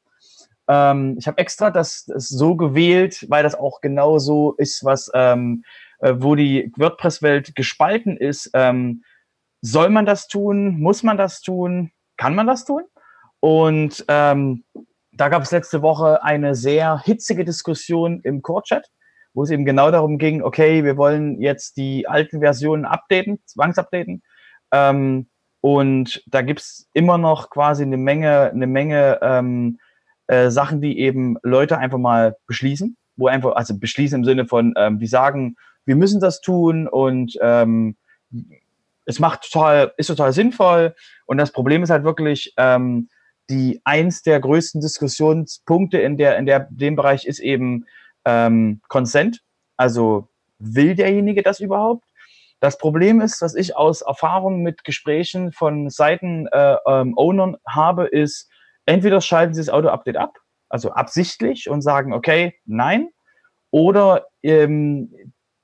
Ähm, 0.67 1.15
ich 1.17 1.27
habe 1.27 1.39
extra 1.39 1.71
das, 1.71 2.05
das 2.05 2.29
so 2.29 2.55
gewählt, 2.55 3.25
weil 3.29 3.43
das 3.43 3.55
auch 3.55 3.81
genau 3.81 4.19
so 4.19 4.53
ist, 4.53 4.83
was 4.83 5.09
ähm, 5.13 5.63
äh, 5.99 6.13
wo 6.17 6.35
die 6.35 6.71
WordPress-Welt 6.77 7.55
gespalten 7.55 8.17
ist. 8.17 8.49
Ähm, 8.53 9.03
soll 9.61 9.89
man 9.89 10.05
das 10.05 10.27
tun? 10.27 10.79
Muss 10.79 11.03
man 11.03 11.17
das 11.17 11.41
tun? 11.41 11.91
Kann 12.17 12.35
man 12.35 12.47
das 12.47 12.65
tun? 12.65 12.83
Und 13.39 14.05
ähm, 14.07 14.63
da 15.11 15.29
gab 15.29 15.43
es 15.43 15.51
letzte 15.51 15.81
Woche 15.81 16.23
eine 16.23 16.55
sehr 16.55 16.99
hitzige 16.99 17.45
Diskussion 17.45 18.21
im 18.23 18.41
Core-Chat, 18.41 18.87
wo 19.33 19.43
es 19.43 19.49
eben 19.49 19.65
genau 19.65 19.91
darum 19.91 20.17
ging, 20.17 20.41
okay, 20.41 20.83
wir 20.83 20.97
wollen 20.97 21.41
jetzt 21.41 21.77
die 21.77 22.07
alten 22.07 22.39
Versionen 22.41 22.85
updaten, 22.85 23.39
zwangsupdaten. 23.45 24.23
Ähm, 24.71 25.27
und 25.61 26.23
da 26.27 26.41
gibt's 26.41 26.87
immer 26.93 27.17
noch 27.17 27.49
quasi 27.49 27.83
eine 27.83 27.97
Menge, 27.97 28.51
eine 28.51 28.67
Menge 28.67 29.19
ähm, 29.21 29.79
äh, 30.27 30.49
Sachen, 30.49 30.81
die 30.81 30.99
eben 30.99 31.37
Leute 31.43 31.77
einfach 31.77 31.97
mal 31.97 32.35
beschließen, 32.47 32.97
wo 33.15 33.27
einfach, 33.27 33.55
also 33.55 33.77
beschließen 33.77 34.19
im 34.19 34.25
Sinne 34.25 34.45
von, 34.45 34.73
ähm, 34.77 34.99
die 34.99 35.07
sagen, 35.07 35.55
wir 35.85 35.95
müssen 35.95 36.19
das 36.19 36.41
tun 36.41 36.87
und 36.87 37.37
ähm, 37.41 37.95
es 39.05 39.19
macht 39.19 39.49
total, 39.49 39.93
ist 39.97 40.07
total 40.07 40.33
sinnvoll. 40.33 40.95
Und 41.25 41.37
das 41.37 41.51
Problem 41.51 41.83
ist 41.83 41.89
halt 41.89 42.03
wirklich, 42.03 42.53
ähm, 42.57 43.09
die 43.49 43.81
eins 43.83 44.23
der 44.23 44.39
größten 44.39 44.81
Diskussionspunkte 44.81 45.99
in 45.99 46.17
der 46.17 46.37
in 46.37 46.45
der 46.45 46.67
dem 46.71 46.95
Bereich 46.95 47.25
ist 47.25 47.39
eben 47.39 47.85
ähm, 48.25 48.81
Consent. 48.87 49.41
Also 49.77 50.29
will 50.57 50.95
derjenige 50.95 51.43
das 51.43 51.59
überhaupt? 51.59 52.05
Das 52.59 52.77
Problem 52.77 53.21
ist, 53.21 53.41
was 53.41 53.53
ich 53.53 53.75
aus 53.75 54.01
Erfahrung 54.01 54.63
mit 54.63 54.83
Gesprächen 54.83 55.51
von 55.51 55.89
Seiten 55.89 56.47
äh, 56.47 56.77
ähm, 56.87 57.13
Ownern 57.15 57.57
habe, 57.67 58.07
ist 58.07 58.49
entweder 58.85 59.21
schalten 59.21 59.53
sie 59.53 59.61
das 59.61 59.69
Auto-Update 59.69 60.17
ab, 60.17 60.39
also 60.69 60.91
absichtlich 60.91 61.69
und 61.69 61.81
sagen, 61.81 62.13
okay, 62.13 62.55
nein, 62.65 63.09
oder 63.71 64.27
ähm, 64.41 65.13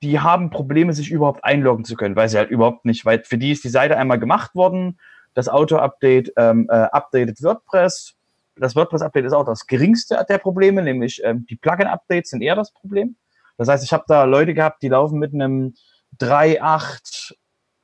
die 0.02 0.20
haben 0.20 0.50
Probleme, 0.50 0.92
sich 0.92 1.10
überhaupt 1.10 1.44
einloggen 1.44 1.84
zu 1.84 1.96
können, 1.96 2.16
weil 2.16 2.28
sie 2.28 2.38
halt 2.38 2.50
überhaupt 2.50 2.84
nicht, 2.84 3.04
weil 3.04 3.22
für 3.24 3.38
die 3.38 3.52
ist 3.52 3.64
die 3.64 3.68
Seite 3.68 3.96
einmal 3.96 4.18
gemacht 4.18 4.54
worden 4.54 4.98
das 5.34 5.48
Auto-Update 5.48 6.32
ähm, 6.36 6.66
äh, 6.70 6.74
updatet 6.74 7.42
WordPress. 7.42 8.14
Das 8.56 8.76
WordPress-Update 8.76 9.24
ist 9.24 9.32
auch 9.32 9.46
das 9.46 9.66
geringste 9.66 10.24
der 10.28 10.38
Probleme, 10.38 10.82
nämlich 10.82 11.22
ähm, 11.24 11.46
die 11.48 11.56
Plugin-Updates 11.56 12.30
sind 12.30 12.42
eher 12.42 12.54
das 12.54 12.72
Problem. 12.72 13.16
Das 13.56 13.68
heißt, 13.68 13.84
ich 13.84 13.92
habe 13.92 14.04
da 14.08 14.24
Leute 14.24 14.54
gehabt, 14.54 14.82
die 14.82 14.88
laufen 14.88 15.18
mit 15.18 15.32
einem 15.32 15.74
3.8 16.20 17.34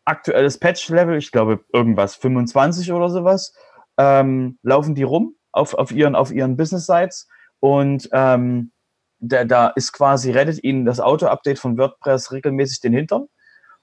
aktuelles 0.04 0.58
Patch-Level, 0.58 1.16
ich 1.16 1.32
glaube 1.32 1.64
irgendwas 1.72 2.16
25 2.16 2.92
oder 2.92 3.08
sowas. 3.08 3.54
ähm, 3.98 4.58
laufen 4.62 4.94
die 4.94 5.02
rum 5.02 5.34
auf, 5.52 5.74
auf 5.74 5.90
ihren, 5.90 6.14
auf 6.14 6.30
ihren 6.32 6.56
Business-Sites 6.56 7.28
und 7.60 8.08
ähm, 8.12 8.72
da, 9.18 9.44
da 9.44 9.68
ist 9.68 9.92
quasi, 9.92 10.30
rettet 10.30 10.62
ihnen 10.62 10.84
das 10.84 11.00
Auto-Update 11.00 11.58
von 11.58 11.76
WordPress 11.76 12.32
regelmäßig 12.32 12.80
den 12.80 12.92
Hintern. 12.92 13.26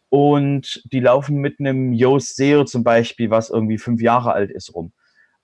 Und 0.10 0.84
die 0.92 1.00
laufen 1.00 1.38
mit 1.38 1.60
einem 1.60 1.94
Yoast 1.94 2.36
SEO 2.36 2.64
zum 2.64 2.84
Beispiel, 2.84 3.30
was 3.30 3.50
irgendwie 3.50 3.78
fünf 3.78 4.02
Jahre 4.02 4.34
alt 4.34 4.52
ist, 4.52 4.74
rum. 4.74 4.94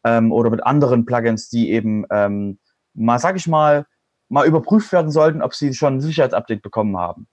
Ähm, 0.03 0.31
oder 0.31 0.49
mit 0.49 0.63
anderen 0.65 1.05
Plugins, 1.05 1.49
die 1.49 1.71
eben 1.71 2.05
ähm, 2.09 2.59
mal, 2.93 3.19
sag 3.19 3.35
ich 3.35 3.47
mal, 3.47 3.85
mal 4.29 4.47
überprüft 4.47 4.91
werden 4.91 5.11
sollten, 5.11 5.41
ob 5.41 5.53
sie 5.53 5.73
schon 5.73 5.95
ein 5.95 6.01
Sicherheitsupdate 6.01 6.61
bekommen 6.61 6.97
haben. 6.97 7.27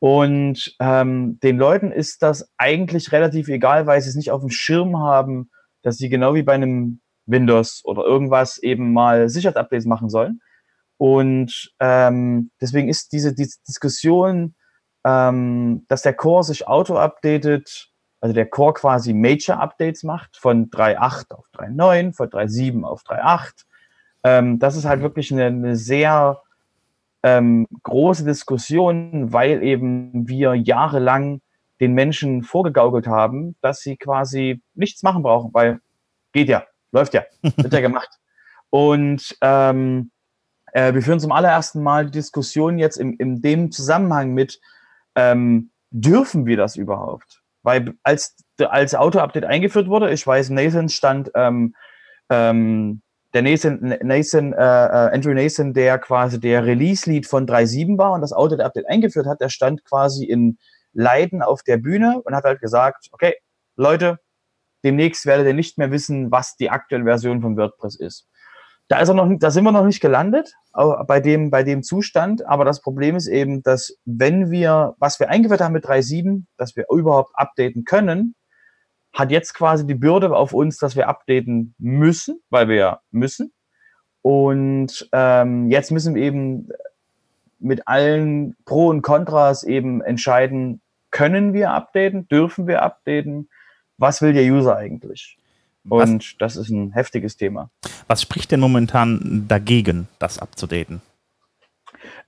Und 0.00 0.76
ähm, 0.80 1.38
den 1.40 1.58
Leuten 1.58 1.90
ist 1.90 2.22
das 2.22 2.50
eigentlich 2.56 3.12
relativ 3.12 3.48
egal, 3.48 3.86
weil 3.86 4.00
sie 4.00 4.08
es 4.08 4.14
nicht 4.14 4.30
auf 4.30 4.40
dem 4.40 4.50
Schirm 4.50 4.98
haben, 4.98 5.50
dass 5.82 5.96
sie 5.96 6.08
genau 6.08 6.34
wie 6.34 6.42
bei 6.42 6.54
einem 6.54 7.00
Windows 7.26 7.82
oder 7.84 8.04
irgendwas 8.04 8.58
eben 8.58 8.92
mal 8.92 9.28
Sicherheitsupdates 9.28 9.86
machen 9.86 10.08
sollen. 10.08 10.40
Und 10.98 11.72
ähm, 11.78 12.50
deswegen 12.60 12.88
ist 12.88 13.12
diese, 13.12 13.34
diese 13.34 13.58
Diskussion, 13.66 14.54
ähm, 15.04 15.84
dass 15.88 16.02
der 16.02 16.14
Core 16.14 16.44
sich 16.44 16.66
auto-updatet, 16.66 17.90
also 18.20 18.34
der 18.34 18.46
Core 18.46 18.74
quasi 18.74 19.14
Major-Updates 19.14 20.02
macht 20.02 20.36
von 20.36 20.70
3.8 20.70 21.32
auf 21.34 21.46
3.9, 21.54 22.14
von 22.14 22.28
3.7 22.28 22.82
auf 22.82 23.02
3.8. 23.02 23.64
Ähm, 24.24 24.58
das 24.58 24.76
ist 24.76 24.84
halt 24.84 25.00
wirklich 25.00 25.32
eine, 25.32 25.46
eine 25.46 25.76
sehr 25.76 26.42
ähm, 27.22 27.68
große 27.84 28.24
Diskussion, 28.24 29.32
weil 29.32 29.62
eben 29.62 30.28
wir 30.28 30.54
jahrelang 30.54 31.40
den 31.80 31.92
Menschen 31.92 32.42
vorgegaukelt 32.42 33.06
haben, 33.06 33.54
dass 33.60 33.80
sie 33.80 33.96
quasi 33.96 34.60
nichts 34.74 35.04
machen 35.04 35.22
brauchen, 35.22 35.54
weil 35.54 35.80
geht 36.32 36.48
ja, 36.48 36.64
läuft 36.90 37.14
ja, 37.14 37.22
wird 37.42 37.72
ja 37.72 37.80
gemacht. 37.88 38.10
Und 38.70 39.36
ähm, 39.40 40.10
äh, 40.78 40.94
wir 40.94 41.02
führen 41.02 41.18
zum 41.18 41.32
allerersten 41.32 41.82
Mal 41.82 42.06
die 42.06 42.12
Diskussion 42.12 42.78
jetzt 42.78 42.98
in, 42.98 43.14
in 43.14 43.42
dem 43.42 43.72
Zusammenhang 43.72 44.32
mit, 44.32 44.60
ähm, 45.16 45.70
dürfen 45.90 46.46
wir 46.46 46.56
das 46.56 46.76
überhaupt? 46.76 47.42
Weil 47.62 47.94
als, 48.04 48.36
als 48.58 48.94
Auto-Update 48.94 49.44
eingeführt 49.44 49.88
wurde, 49.88 50.12
ich 50.12 50.24
weiß, 50.24 50.50
Nathan 50.50 50.88
stand 50.88 51.32
ähm, 51.34 51.74
ähm, 52.30 53.02
der 53.34 53.42
Nathan, 53.42 53.96
Nathan 54.02 54.52
äh, 54.52 54.56
äh, 54.56 55.14
Andrew 55.14 55.34
Nathan, 55.34 55.74
der 55.74 55.98
quasi 55.98 56.38
der 56.38 56.64
Release-Lead 56.64 57.26
von 57.26 57.46
3.7 57.46 57.98
war 57.98 58.12
und 58.12 58.20
das 58.20 58.32
Auto-Update 58.32 58.88
eingeführt 58.88 59.26
hat, 59.26 59.40
der 59.40 59.48
stand 59.48 59.84
quasi 59.84 60.24
in 60.24 60.58
Leiden 60.92 61.42
auf 61.42 61.62
der 61.62 61.78
Bühne 61.78 62.22
und 62.24 62.34
hat 62.34 62.44
halt 62.44 62.60
gesagt, 62.60 63.08
okay, 63.10 63.34
Leute, 63.76 64.18
demnächst 64.84 65.26
werdet 65.26 65.46
ihr 65.46 65.54
nicht 65.54 65.76
mehr 65.76 65.90
wissen, 65.90 66.30
was 66.30 66.56
die 66.56 66.70
aktuelle 66.70 67.04
Version 67.04 67.42
von 67.42 67.56
WordPress 67.56 67.96
ist. 67.96 68.28
Da 68.88 69.00
ist 69.00 69.08
er 69.08 69.14
noch, 69.14 69.30
da 69.38 69.50
sind 69.50 69.64
wir 69.64 69.72
noch 69.72 69.84
nicht 69.84 70.00
gelandet, 70.00 70.54
bei 71.06 71.20
dem, 71.20 71.50
bei 71.50 71.62
dem 71.62 71.82
Zustand. 71.82 72.46
Aber 72.46 72.64
das 72.64 72.80
Problem 72.80 73.16
ist 73.16 73.26
eben, 73.26 73.62
dass 73.62 73.98
wenn 74.06 74.50
wir, 74.50 74.94
was 74.98 75.20
wir 75.20 75.28
eingeführt 75.28 75.60
haben 75.60 75.74
mit 75.74 75.84
3.7, 75.84 76.44
dass 76.56 76.74
wir 76.74 76.86
überhaupt 76.90 77.32
updaten 77.34 77.84
können, 77.84 78.34
hat 79.12 79.30
jetzt 79.30 79.52
quasi 79.54 79.86
die 79.86 79.94
Bürde 79.94 80.34
auf 80.34 80.52
uns, 80.52 80.78
dass 80.78 80.96
wir 80.96 81.08
updaten 81.08 81.74
müssen, 81.78 82.40
weil 82.50 82.68
wir 82.68 83.00
müssen. 83.10 83.52
Und 84.22 85.08
ähm, 85.12 85.70
jetzt 85.70 85.90
müssen 85.90 86.14
wir 86.14 86.22
eben 86.22 86.68
mit 87.58 87.88
allen 87.88 88.56
Pro 88.64 88.88
und 88.88 89.02
Kontras 89.02 89.64
eben 89.64 90.00
entscheiden, 90.00 90.80
können 91.10 91.52
wir 91.52 91.72
updaten, 91.72 92.28
dürfen 92.28 92.66
wir 92.66 92.82
updaten, 92.82 93.48
was 93.96 94.22
will 94.22 94.32
der 94.32 94.44
User 94.44 94.76
eigentlich? 94.76 95.37
Und 95.88 96.18
was, 96.18 96.34
das 96.38 96.56
ist 96.56 96.70
ein 96.70 96.92
heftiges 96.92 97.36
Thema. 97.36 97.70
Was 98.06 98.22
spricht 98.22 98.52
denn 98.52 98.60
momentan 98.60 99.46
dagegen, 99.48 100.08
das 100.18 100.38
abzudaten? 100.38 101.00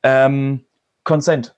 Ähm, 0.02 0.64
Consent. 1.04 1.56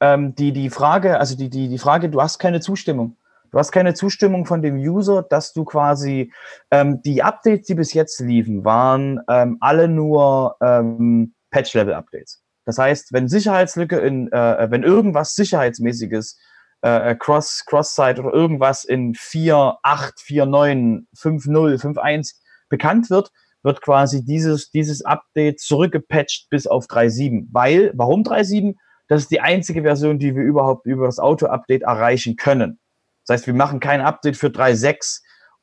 Ähm, 0.00 0.34
die, 0.34 0.52
die 0.52 0.70
Frage, 0.70 1.18
also 1.18 1.36
die, 1.36 1.50
die, 1.50 1.68
die 1.68 1.78
Frage, 1.78 2.08
du 2.08 2.20
hast 2.22 2.38
keine 2.38 2.60
Zustimmung. 2.60 3.16
Du 3.50 3.58
hast 3.58 3.72
keine 3.72 3.94
Zustimmung 3.94 4.46
von 4.46 4.62
dem 4.62 4.76
User, 4.76 5.22
dass 5.22 5.52
du 5.52 5.64
quasi 5.64 6.32
ähm, 6.70 7.02
die 7.02 7.22
Updates, 7.22 7.66
die 7.66 7.74
bis 7.74 7.92
jetzt 7.92 8.20
liefen, 8.20 8.64
waren 8.64 9.20
ähm, 9.28 9.56
alle 9.60 9.88
nur 9.88 10.56
ähm, 10.62 11.34
Patch-Level-Updates. 11.50 12.42
Das 12.64 12.78
heißt, 12.78 13.12
wenn 13.12 13.28
Sicherheitslücke 13.28 13.98
in, 13.98 14.30
äh, 14.30 14.70
wenn 14.70 14.84
irgendwas 14.84 15.34
Sicherheitsmäßiges 15.34 16.38
äh, 16.82 17.14
Cross, 17.14 17.64
Cross-Site 17.66 18.22
oder 18.22 18.32
irgendwas 18.32 18.84
in 18.84 19.14
4, 19.14 19.76
8, 19.82 20.20
4, 20.20 20.46
9, 20.46 21.06
5, 21.14 21.46
0, 21.46 21.78
5, 21.78 21.98
1 21.98 22.40
bekannt 22.68 23.10
wird, 23.10 23.30
wird 23.62 23.82
quasi 23.82 24.24
dieses, 24.24 24.70
dieses 24.70 25.04
Update 25.04 25.60
zurückgepatcht 25.60 26.48
bis 26.50 26.66
auf 26.66 26.86
3.7. 26.86 27.48
Weil, 27.52 27.92
warum 27.94 28.22
3.7? 28.22 28.74
Das 29.08 29.22
ist 29.22 29.30
die 29.30 29.40
einzige 29.40 29.82
Version, 29.82 30.18
die 30.18 30.34
wir 30.34 30.42
überhaupt 30.42 30.86
über 30.86 31.06
das 31.06 31.18
Auto-Update 31.18 31.82
erreichen 31.82 32.36
können. 32.36 32.78
Das 33.26 33.34
heißt, 33.34 33.46
wir 33.46 33.54
machen 33.54 33.80
kein 33.80 34.00
Update 34.00 34.36
für 34.36 34.48
3.6, 34.48 35.20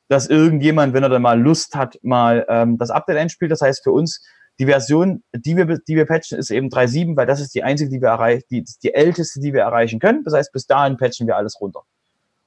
dass 0.08 0.28
irgendjemand, 0.28 0.94
wenn 0.94 1.02
er 1.02 1.08
dann 1.08 1.22
mal 1.22 1.40
Lust 1.40 1.74
hat, 1.74 1.98
mal 2.02 2.46
ähm, 2.48 2.78
das 2.78 2.90
Update 2.90 3.16
einspielt. 3.16 3.50
Das 3.50 3.60
heißt, 3.60 3.82
für 3.82 3.92
uns 3.92 4.24
die 4.58 4.66
Version, 4.66 5.22
die 5.32 5.56
wir, 5.56 5.66
die 5.66 5.96
wir 5.96 6.06
patchen, 6.06 6.38
ist 6.38 6.50
eben 6.50 6.68
3.7, 6.68 7.16
weil 7.16 7.26
das 7.26 7.40
ist 7.40 7.54
die 7.54 7.62
einzige, 7.62 7.90
die 7.90 8.00
wir 8.00 8.08
erreichen, 8.08 8.44
die, 8.50 8.64
die 8.82 8.94
älteste, 8.94 9.40
die 9.40 9.52
wir 9.52 9.62
erreichen 9.62 10.00
können. 10.00 10.24
Das 10.24 10.34
heißt, 10.34 10.52
bis 10.52 10.66
dahin 10.66 10.96
patchen 10.96 11.26
wir 11.26 11.36
alles 11.36 11.60
runter. 11.60 11.82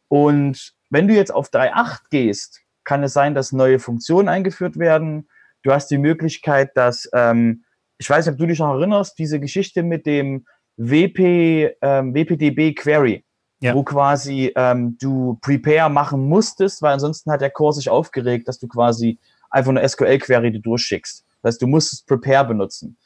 Und 0.07 0.73
wenn 0.89 1.07
du 1.07 1.13
jetzt 1.13 1.33
auf 1.33 1.49
3.8 1.49 1.99
gehst, 2.09 2.61
kann 2.83 3.03
es 3.03 3.13
sein, 3.13 3.33
dass 3.33 3.51
neue 3.51 3.79
Funktionen 3.79 4.27
eingeführt 4.27 4.77
werden. 4.77 5.29
Du 5.63 5.71
hast 5.71 5.87
die 5.87 5.97
Möglichkeit, 5.97 6.75
dass, 6.75 7.09
ähm, 7.13 7.63
ich 7.97 8.09
weiß 8.09 8.25
nicht, 8.25 8.33
ob 8.33 8.39
du 8.39 8.47
dich 8.47 8.59
noch 8.59 8.73
erinnerst, 8.73 9.17
diese 9.17 9.39
Geschichte 9.39 9.83
mit 9.83 10.05
dem 10.05 10.45
WP, 10.77 11.75
ähm, 11.81 12.13
WPDB 12.13 12.73
Query 12.73 13.23
ja. 13.61 13.75
wo 13.75 13.83
quasi 13.83 14.51
ähm, 14.55 14.97
du 14.99 15.37
Prepare 15.41 15.89
machen 15.89 16.27
musstest, 16.27 16.81
weil 16.81 16.93
ansonsten 16.93 17.31
hat 17.31 17.41
der 17.41 17.51
Core 17.51 17.73
sich 17.73 17.89
aufgeregt, 17.89 18.47
dass 18.47 18.59
du 18.59 18.67
quasi 18.67 19.19
einfach 19.49 19.69
eine 19.69 19.87
SQL-Query 19.87 20.59
durchschickst. 20.59 21.25
Das 21.41 21.53
heißt, 21.53 21.61
du 21.61 21.67
musstest 21.67 22.07
Prepare 22.07 22.45
benutzen. 22.45 22.97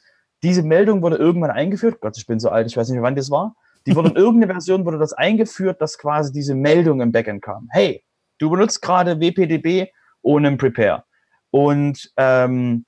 Diese 0.43 0.63
Meldung 0.63 1.01
wurde 1.01 1.15
irgendwann 1.15 1.51
eingeführt. 1.51 1.99
Gott, 2.01 2.17
ich 2.17 2.27
bin 2.27 2.39
so 2.39 2.49
alt, 2.49 2.67
ich 2.67 2.77
weiß 2.77 2.89
nicht, 2.89 3.01
wann 3.01 3.15
das 3.15 3.31
war. 3.31 3.55
Die 3.85 3.95
wurde 3.95 4.09
in 4.09 4.15
irgendeiner 4.15 4.53
Version 4.53 4.85
wurde 4.85 4.97
das 4.97 5.13
eingeführt, 5.13 5.81
dass 5.81 5.97
quasi 5.97 6.31
diese 6.31 6.55
Meldung 6.55 7.01
im 7.01 7.11
Backend 7.11 7.41
kam. 7.41 7.67
Hey, 7.71 8.03
du 8.39 8.49
benutzt 8.49 8.81
gerade 8.81 9.19
WPDB 9.19 9.87
ohne 10.21 10.49
ein 10.49 10.57
Prepare. 10.57 11.03
Und 11.51 12.11
ähm, 12.17 12.85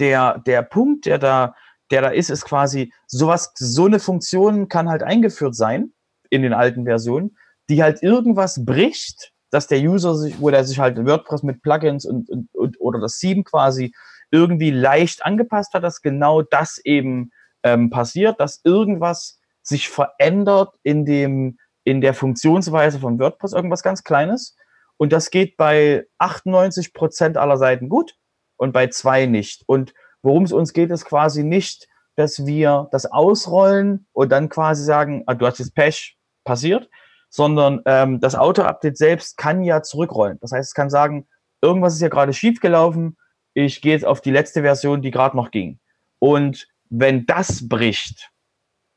der, 0.00 0.38
der 0.46 0.62
Punkt, 0.62 1.06
der 1.06 1.18
da, 1.18 1.54
der 1.90 2.02
da 2.02 2.08
ist, 2.08 2.30
ist 2.30 2.44
quasi 2.44 2.92
sowas, 3.06 3.52
so 3.56 3.86
eine 3.86 3.98
Funktion 3.98 4.68
kann 4.68 4.88
halt 4.88 5.02
eingeführt 5.02 5.54
sein 5.54 5.92
in 6.30 6.42
den 6.42 6.52
alten 6.52 6.84
Versionen, 6.84 7.36
die 7.68 7.82
halt 7.82 8.02
irgendwas 8.02 8.64
bricht, 8.64 9.32
dass 9.50 9.66
der 9.66 9.80
User 9.80 10.14
sich, 10.14 10.40
wo 10.40 10.50
der 10.50 10.64
sich 10.64 10.78
halt 10.78 11.04
WordPress 11.04 11.42
mit 11.42 11.62
Plugins 11.62 12.04
und, 12.04 12.28
und, 12.28 12.48
und 12.54 12.80
oder 12.80 13.00
das 13.00 13.18
Theme 13.18 13.44
quasi 13.44 13.92
irgendwie 14.30 14.70
leicht 14.70 15.24
angepasst 15.24 15.74
hat, 15.74 15.84
dass 15.84 16.02
genau 16.02 16.42
das 16.42 16.78
eben 16.84 17.30
ähm, 17.62 17.90
passiert, 17.90 18.40
dass 18.40 18.60
irgendwas 18.64 19.40
sich 19.62 19.88
verändert 19.88 20.74
in 20.82 21.04
dem 21.04 21.58
in 21.84 22.02
der 22.02 22.12
Funktionsweise 22.12 22.98
von 22.98 23.18
WordPress, 23.18 23.54
irgendwas 23.54 23.82
ganz 23.82 24.04
Kleines. 24.04 24.56
Und 24.98 25.10
das 25.10 25.30
geht 25.30 25.56
bei 25.56 26.04
98 26.18 26.92
Prozent 26.92 27.38
aller 27.38 27.56
Seiten 27.56 27.88
gut 27.88 28.14
und 28.58 28.72
bei 28.72 28.88
zwei 28.88 29.24
nicht. 29.24 29.62
Und 29.66 29.94
worum 30.22 30.42
es 30.42 30.52
uns 30.52 30.74
geht, 30.74 30.90
ist 30.90 31.06
quasi 31.06 31.44
nicht, 31.44 31.88
dass 32.16 32.44
wir 32.44 32.88
das 32.90 33.06
ausrollen 33.06 34.06
und 34.12 34.30
dann 34.30 34.50
quasi 34.50 34.84
sagen, 34.84 35.22
ah, 35.26 35.34
du 35.34 35.46
hast 35.46 35.60
jetzt 35.60 35.74
Pech, 35.74 36.18
passiert, 36.44 36.88
sondern 37.28 37.82
ähm, 37.84 38.20
das 38.20 38.34
Auto-Update 38.34 38.96
selbst 38.96 39.36
kann 39.36 39.62
ja 39.62 39.82
zurückrollen. 39.82 40.38
Das 40.40 40.52
heißt, 40.52 40.68
es 40.68 40.74
kann 40.74 40.90
sagen, 40.90 41.28
irgendwas 41.60 41.94
ist 41.94 42.00
ja 42.00 42.08
gerade 42.08 42.32
schief 42.32 42.60
gelaufen, 42.60 43.16
ich 43.64 43.80
gehe 43.80 43.92
jetzt 43.92 44.04
auf 44.04 44.20
die 44.20 44.30
letzte 44.30 44.62
Version, 44.62 45.02
die 45.02 45.10
gerade 45.10 45.36
noch 45.36 45.50
ging. 45.50 45.78
Und 46.18 46.68
wenn 46.90 47.26
das 47.26 47.68
bricht, 47.68 48.30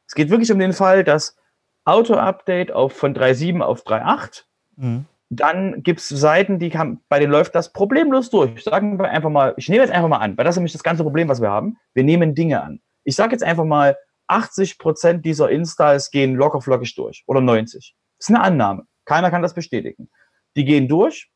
es 0.08 0.16
geht 0.16 0.30
wirklich 0.30 0.52
um 0.52 0.60
den 0.60 0.74
Fall, 0.74 1.04
dass 1.04 1.38
Auto-Update 1.86 2.72
auf 2.72 2.94
von 2.94 3.16
3.7 3.16 3.62
auf 3.62 3.84
3.8, 3.86 4.44
mhm. 4.76 5.06
dann 5.30 5.84
gibt 5.84 6.00
es 6.00 6.10
Seiten, 6.10 6.60
die 6.60 6.70
kann, 6.70 7.00
bei 7.10 7.20
denen 7.20 7.32
läuft 7.32 7.56
das 7.56 7.74
problemlos 7.74 8.30
durch. 8.30 8.64
Sagen 8.64 9.00
wir 9.00 9.10
einfach 9.10 9.30
mal, 9.30 9.54
ich 9.58 9.70
nehme 9.70 9.84
jetzt 9.84 9.94
einfach 9.94 10.10
mal 10.10 10.18
an, 10.18 10.38
weil 10.38 10.46
das 10.46 10.56
ist 10.56 10.60
nämlich 10.60 10.74
das 10.74 10.84
ganze 10.84 11.04
Problem, 11.04 11.28
was 11.28 11.42
wir 11.42 11.50
haben. 11.50 11.78
Wir 11.94 12.04
nehmen 12.04 12.36
Dinge 12.36 12.62
an. 12.62 12.82
Ich 13.04 13.16
sage 13.16 13.32
jetzt 13.32 13.44
einfach 13.44 13.66
mal, 13.66 13.98
80 14.28 14.78
Prozent 14.78 15.26
dieser 15.26 15.50
Installs 15.50 16.12
gehen 16.12 16.36
locker 16.36 16.62
flockig 16.62 16.96
durch 16.96 17.24
oder 17.28 17.42
90. 17.42 17.96
Das 18.18 18.30
ist 18.30 18.36
eine 18.36 18.44
Annahme. 18.44 18.86
Keiner 19.06 19.32
kann 19.32 19.42
das 19.42 19.54
bestätigen. 19.54 20.10
Die 20.56 20.66
gehen 20.66 20.88
durch 20.88 21.31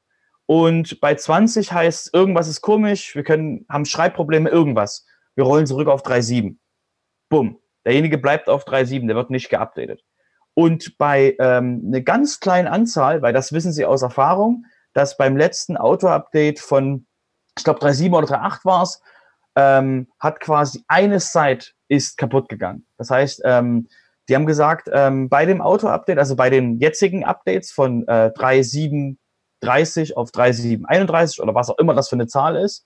und 0.46 1.00
bei 1.02 1.16
20 1.16 1.72
heißt 1.72 2.14
irgendwas 2.14 2.48
ist 2.48 2.62
komisch, 2.62 3.16
wir 3.16 3.24
können, 3.24 3.66
haben 3.70 3.86
Schreibprobleme, 3.86 4.50
irgendwas. 4.50 5.06
Wir 5.36 5.44
rollen 5.44 5.66
zurück 5.66 5.88
auf 5.88 6.04
3.7. 6.04 6.58
Bumm. 7.30 7.60
Derjenige 7.86 8.18
bleibt 8.18 8.50
auf 8.50 8.66
3.7, 8.66 9.08
der 9.08 9.16
wird 9.16 9.30
nicht 9.30 9.50
geupdatet. 9.50 10.04
Und 10.54 10.98
bei 10.98 11.36
ähm, 11.40 11.84
einer 11.88 12.02
ganz 12.02 12.40
kleinen 12.40 12.68
Anzahl, 12.68 13.22
weil 13.22 13.34
das 13.34 13.52
wissen 13.52 13.72
Sie 13.72 13.86
aus 13.86 14.02
Erfahrung, 14.02 14.66
dass 14.94 15.18
beim 15.18 15.36
letzten 15.36 15.78
Auto-Update 15.78 16.60
von 16.60 17.06
ich 17.58 17.64
glaube 17.64 17.80
3.7 17.80 18.16
oder 18.16 18.28
3.8 18.28 18.66
war 18.66 18.84
es, 18.84 19.02
ähm, 19.56 20.08
hat 20.20 20.40
quasi 20.40 20.84
eine 20.88 21.20
Site 21.20 21.68
ist 21.88 22.18
kaputt 22.18 22.50
gegangen. 22.50 22.86
Das 22.98 23.10
heißt, 23.10 23.42
ähm, 23.46 23.88
die 24.28 24.36
haben 24.36 24.46
gesagt, 24.46 24.90
ähm, 24.92 25.30
bei 25.30 25.46
dem 25.46 25.62
Auto-Update, 25.62 26.18
also 26.18 26.36
bei 26.36 26.50
den 26.50 26.80
jetzigen 26.80 27.24
Updates 27.24 27.72
von 27.72 28.08
äh, 28.08 28.32
3.7.30 29.65 30.13
auf 30.13 30.29
3.7.31 30.31 31.41
oder 31.41 31.55
was 31.55 31.69
auch 31.69 31.77
immer 31.77 31.93
das 31.93 32.10
für 32.10 32.15
eine 32.15 32.27
Zahl 32.27 32.55
ist, 32.55 32.86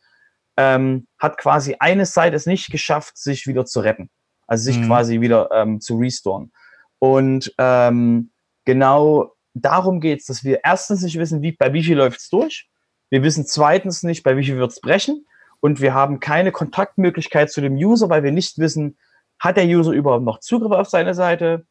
ähm, 0.57 1.07
hat 1.17 1.38
quasi 1.38 1.75
eine 1.79 2.05
Site 2.05 2.36
es 2.36 2.45
nicht 2.45 2.71
geschafft, 2.71 3.17
sich 3.17 3.48
wieder 3.48 3.65
zu 3.65 3.79
retten. 3.79 4.09
Also 4.48 4.65
sich 4.65 4.79
mhm. 4.79 4.88
quasi 4.88 5.21
wieder 5.21 5.50
ähm, 5.53 5.79
zu 5.79 5.98
restoren. 5.98 6.51
Und 7.00 7.53
ähm, 7.57 8.31
genau 8.65 9.33
darum 9.53 10.01
geht 10.01 10.19
es, 10.19 10.25
dass 10.25 10.43
wir 10.43 10.62
erstens 10.63 11.01
nicht 11.01 11.17
wissen, 11.17 11.41
wie, 11.41 11.53
bei 11.53 11.71
wie 11.74 11.83
viel 11.83 11.98
läuft 11.98 12.19
es 12.19 12.29
durch. 12.29 12.69
Wir 13.09 13.24
wissen 13.24 13.45
zweitens 13.45 14.03
nicht, 14.03 14.24
bei 14.24 14.38
wie 14.38 14.43
viel 14.43 14.57
wird 14.57 14.71
es 14.71 14.81
brechen. 14.81 15.25
Und 15.62 15.81
wir 15.81 15.93
haben 15.93 16.19
keine 16.19 16.51
Kontaktmöglichkeit 16.51 17.51
zu 17.51 17.62
dem 17.62 17.75
User, 17.75 18.09
weil 18.09 18.24
wir 18.24 18.31
nicht 18.31 18.57
wissen, 18.59 18.98
hat 19.39 19.57
der 19.57 19.65
User 19.65 19.91
überhaupt 19.91 20.25
noch 20.25 20.39
Zugriff 20.39 20.71
auf 20.71 20.89
seine 20.89 21.13
Seite? 21.13 21.65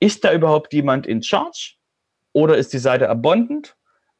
Ist 0.00 0.24
da 0.24 0.32
überhaupt 0.32 0.72
jemand 0.72 1.06
in 1.06 1.22
Charge? 1.22 1.74
Oder 2.32 2.56
ist 2.56 2.72
die 2.72 2.78
Seite 2.78 3.08
abundant? 3.08 3.75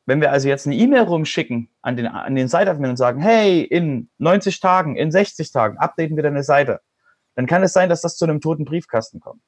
Wenn 0.07 0.21
wir 0.21 0.31
also 0.31 0.49
jetzt 0.49 0.67
eine 0.67 0.77
E-Mail 0.77 1.03
rumschicken 1.03 1.69
an 1.83 1.97
den, 1.97 2.07
an 2.07 2.37
den 2.37 2.47
Site-Admin 2.47 2.91
und 2.91 2.97
sagen, 2.97 3.21
hey, 3.21 3.63
in 3.63 4.09
90 4.19 4.61
Tagen, 4.61 4.97
in 4.97 5.11
60 5.11 5.51
Tagen 5.51 5.79
updaten 5.79 6.15
wir 6.15 6.23
deine 6.23 6.45
Seite, 6.45 6.81
dann 7.35 7.47
kann 7.47 7.65
es 7.65 7.73
sein, 7.73 7.89
dass 7.89 8.03
das 8.03 8.17
zu 8.17 8.25
einem 8.25 8.41
toten 8.41 8.65
Briefkasten 8.65 9.19
kommt. 9.19 9.43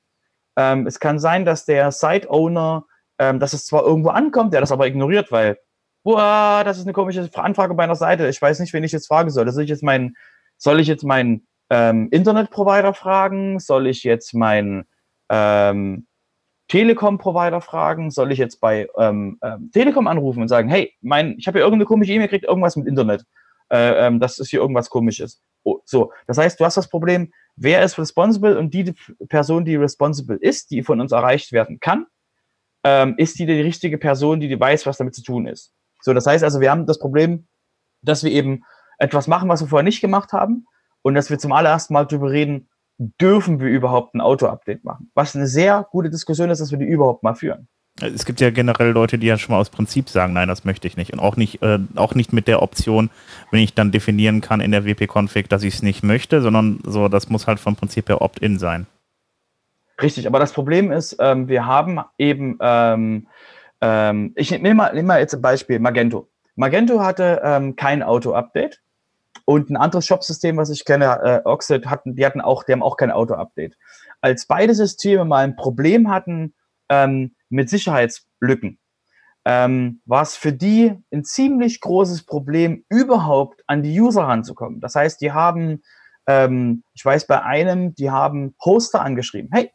Ähm, 0.57 0.88
es 0.88 0.99
kann 0.99 1.21
sein, 1.21 1.45
dass 1.45 1.65
der 1.65 1.93
Site-Owner, 1.93 2.85
ähm, 3.21 3.38
dass 3.38 3.53
es 3.53 3.67
zwar 3.67 3.85
irgendwo 3.85 4.11
ankommt, 4.11 4.53
der 4.53 4.61
das 4.61 4.73
aber 4.73 4.88
ignoriert, 4.88 5.31
weil, 5.31 5.59
boah, 6.03 6.62
das 6.65 6.79
ist 6.79 6.85
eine 6.85 6.93
komische 6.93 7.31
Anfrage 7.35 7.75
bei 7.75 7.85
einer 7.85 7.95
Seite. 7.95 8.29
Ich 8.29 8.43
weiß 8.43 8.59
nicht, 8.59 8.73
wen 8.73 8.83
ich 8.83 8.93
jetzt 8.93 9.07
fragen 9.07 9.31
soll. 9.31 9.49
Soll 9.53 9.62
ich 9.62 9.71
jetzt 9.71 9.85
meinen, 9.85 10.17
soll 10.57 10.81
ich 10.81 10.88
jetzt 10.88 11.05
meinen 11.05 11.47
ähm, 11.71 12.09
Internetprovider 12.11 12.95
fragen? 12.95 13.61
Soll 13.61 13.87
ich 13.87 14.03
jetzt 14.03 14.35
meinen 14.35 14.88
ähm, 15.29 16.08
Telekom-Provider 16.69 17.61
fragen? 17.61 18.11
Soll 18.11 18.33
ich 18.33 18.39
jetzt 18.39 18.61
bei 18.61 18.89
ähm, 18.97 19.39
ähm, 19.43 19.71
Telekom 19.73 20.07
anrufen 20.07 20.43
und 20.43 20.49
sagen, 20.49 20.69
hey, 20.69 20.95
mein, 21.01 21.37
ich 21.39 21.47
habe 21.47 21.59
hier 21.59 21.65
irgendeine 21.65 21.87
komische 21.87 22.13
E-Mail 22.13 22.29
gekriegt, 22.29 22.45
irgendwas 22.45 22.77
mit 22.77 22.87
Internet. 22.87 23.25
Äh, 23.71 24.07
ähm, 24.07 24.21
das 24.21 24.39
ist 24.39 24.51
hier 24.51 24.61
irgendwas 24.61 24.91
komisches. 24.91 25.43
Oh, 25.65 25.81
so, 25.85 26.13
das 26.27 26.39
heißt, 26.39 26.59
du 26.59 26.65
hast 26.65 26.77
das 26.77 26.89
Problem, 26.89 27.33
wer 27.57 27.83
ist 27.83 27.99
responsible 27.99 28.59
und 28.59 28.73
die 28.73 28.95
Person, 29.29 29.65
die 29.65 29.77
responsible 29.77 30.37
ist, 30.37 30.71
die 30.71 30.83
von 30.83 31.01
uns 31.01 31.13
erreicht 31.13 31.53
werden 31.53 31.81
kann, 31.81 32.07
ähm, 32.85 33.15
ist 33.19 33.39
die 33.39 33.47
die 33.47 33.61
richtige 33.61 33.99
Person, 33.99 34.41
die, 34.41 34.49
die 34.49 34.59
weiß, 34.59 34.87
was 34.87 34.99
damit 34.99 35.15
zu 35.15 35.23
tun 35.23 35.47
ist. 35.47 35.73
So, 36.00 36.15
das 36.15 36.26
heißt 36.26 36.45
also, 36.45 36.61
wir 36.61 36.71
haben 36.71 36.87
das 36.87 36.99
Problem, 36.99 37.49
dass 38.02 38.25
wir 38.25 38.31
eben 38.31 38.63
etwas 38.99 39.26
machen, 39.26 39.49
was 39.49 39.61
wir 39.61 39.69
vorher 39.69 39.85
nicht 39.85 40.00
gemacht 40.00 40.33
haben 40.33 40.67
und 41.02 41.15
dass 41.15 41.31
wir 41.31 41.39
zum 41.39 41.52
allerersten 41.52 41.93
Mal 41.93 42.07
darüber 42.07 42.31
reden, 42.31 42.69
dürfen 42.99 43.61
wir 43.61 43.69
überhaupt 43.69 44.15
ein 44.15 44.21
Auto-Update 44.21 44.84
machen? 44.84 45.11
Was 45.15 45.34
eine 45.34 45.47
sehr 45.47 45.87
gute 45.91 46.11
Diskussion 46.11 46.50
ist, 46.50 46.61
dass 46.61 46.71
wir 46.71 46.78
die 46.78 46.84
überhaupt 46.84 47.23
mal 47.23 47.34
führen. 47.34 47.69
Es 48.00 48.25
gibt 48.25 48.41
ja 48.41 48.50
generell 48.50 48.91
Leute, 48.91 49.19
die 49.19 49.26
ja 49.26 49.39
schon 49.39 49.54
mal 49.54 49.61
aus 49.61 49.71
Prinzip 49.71 50.08
sagen, 50.08 50.32
nein, 50.32 50.47
das 50.47 50.65
möchte 50.65 50.87
ich 50.87 50.97
nicht. 50.97 51.13
Und 51.13 51.19
auch 51.19 51.37
nicht, 51.37 51.63
äh, 51.63 51.78
auch 51.97 52.15
nicht 52.15 52.32
mit 52.32 52.47
der 52.47 52.63
Option, 52.63 53.11
wenn 53.50 53.61
ich 53.61 53.75
dann 53.75 53.91
definieren 53.91 54.41
kann 54.41 54.61
in 54.61 54.71
der 54.71 54.84
WP-Config, 54.84 55.49
dass 55.49 55.65
ich 55.65 55.75
es 55.75 55.82
nicht 55.82 56.04
möchte, 56.04 56.41
sondern 56.41 56.80
so, 56.84 57.08
das 57.08 57.28
muss 57.28 57.47
halt 57.47 57.58
vom 57.58 57.75
Prinzip 57.75 58.08
her 58.08 58.23
Opt-in 58.23 58.58
sein. 58.58 58.87
Richtig, 60.00 60.28
aber 60.28 60.39
das 60.39 60.52
Problem 60.52 60.93
ist, 60.93 61.17
ähm, 61.19 61.49
wir 61.49 61.67
haben 61.67 62.00
eben, 62.19 62.56
ähm, 62.61 63.26
ähm, 63.80 64.32
ich 64.37 64.50
nehme 64.52 64.75
mal, 64.75 64.95
nehm 64.95 65.06
mal 65.06 65.19
jetzt 65.19 65.34
ein 65.34 65.43
Beispiel, 65.43 65.80
Magento. 65.80 66.28
Magento 66.54 67.00
hatte 67.00 67.41
ähm, 67.45 67.75
kein 67.75 68.04
Auto-Update 68.04 68.80
und 69.49 69.71
ein 69.71 69.78
anderes 69.78 70.04
Shop-System, 70.04 70.58
was 70.58 70.69
ich 70.69 70.84
kenne, 70.84 71.06
äh, 71.25 71.49
Oxid, 71.49 71.87
hatten, 71.87 72.15
die 72.15 72.26
hatten 72.26 72.43
auch, 72.43 72.65
die 72.65 72.73
haben 72.73 72.82
auch 72.82 72.99
kein 72.99 73.11
Auto-Update. 73.11 73.78
Als 74.21 74.45
beide 74.45 74.75
Systeme 74.75 75.25
mal 75.25 75.43
ein 75.43 75.56
Problem 75.56 76.11
hatten, 76.11 76.52
ähm, 76.91 77.34
mit 77.49 77.71
Sicherheitslücken, 77.71 78.78
ähm, 79.47 80.02
war 80.04 80.21
es 80.21 80.37
für 80.37 80.52
die 80.52 80.93
ein 81.11 81.25
ziemlich 81.25 81.80
großes 81.80 82.26
Problem, 82.26 82.84
überhaupt 82.91 83.65
an 83.67 83.82
die 83.82 83.99
User 83.99 84.25
ranzukommen. 84.25 84.82
Das 84.82 84.95
heißt, 84.95 85.19
die 85.23 85.32
haben, 85.32 85.82
ähm, 86.26 86.82
ich 86.93 87.02
weiß 87.02 87.26
bei 87.26 87.43
einem, 87.43 87.95
die 87.95 88.11
haben 88.11 88.54
Hoster 88.63 89.00
angeschrieben. 89.00 89.49
Hey, 89.50 89.71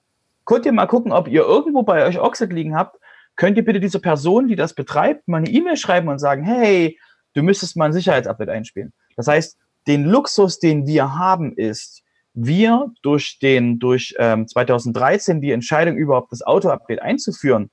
könnt 0.45 0.67
ihr 0.67 0.71
mal 0.71 0.85
gucken, 0.85 1.11
ob 1.11 1.27
ihr 1.27 1.41
irgendwo 1.41 1.81
bei 1.81 2.05
euch 2.05 2.19
Oxid 2.19 2.53
liegen 2.53 2.75
habt? 2.75 2.99
Könnt 3.35 3.57
ihr 3.57 3.65
bitte 3.65 3.79
dieser 3.79 3.97
Person, 3.97 4.47
die 4.47 4.55
das 4.55 4.75
betreibt, 4.75 5.27
mal 5.27 5.37
eine 5.37 5.49
E-Mail 5.49 5.77
schreiben 5.77 6.09
und 6.09 6.19
sagen, 6.19 6.43
hey, 6.43 6.99
du 7.33 7.41
müsstest 7.41 7.75
mal 7.75 7.85
ein 7.85 7.93
Sicherheitsupdate 7.93 8.49
einspielen. 8.49 8.93
Das 9.15 9.27
heißt, 9.27 9.57
den 9.87 10.05
Luxus, 10.05 10.59
den 10.59 10.87
wir 10.87 11.15
haben, 11.15 11.55
ist, 11.55 12.03
wir 12.33 12.91
durch 13.01 13.37
den 13.39 13.79
durch 13.79 14.15
ähm, 14.17 14.47
2013 14.47 15.41
die 15.41 15.51
Entscheidung 15.51 15.97
überhaupt 15.97 16.31
das 16.31 16.41
Auto-Update 16.41 17.01
einzuführen, 17.01 17.69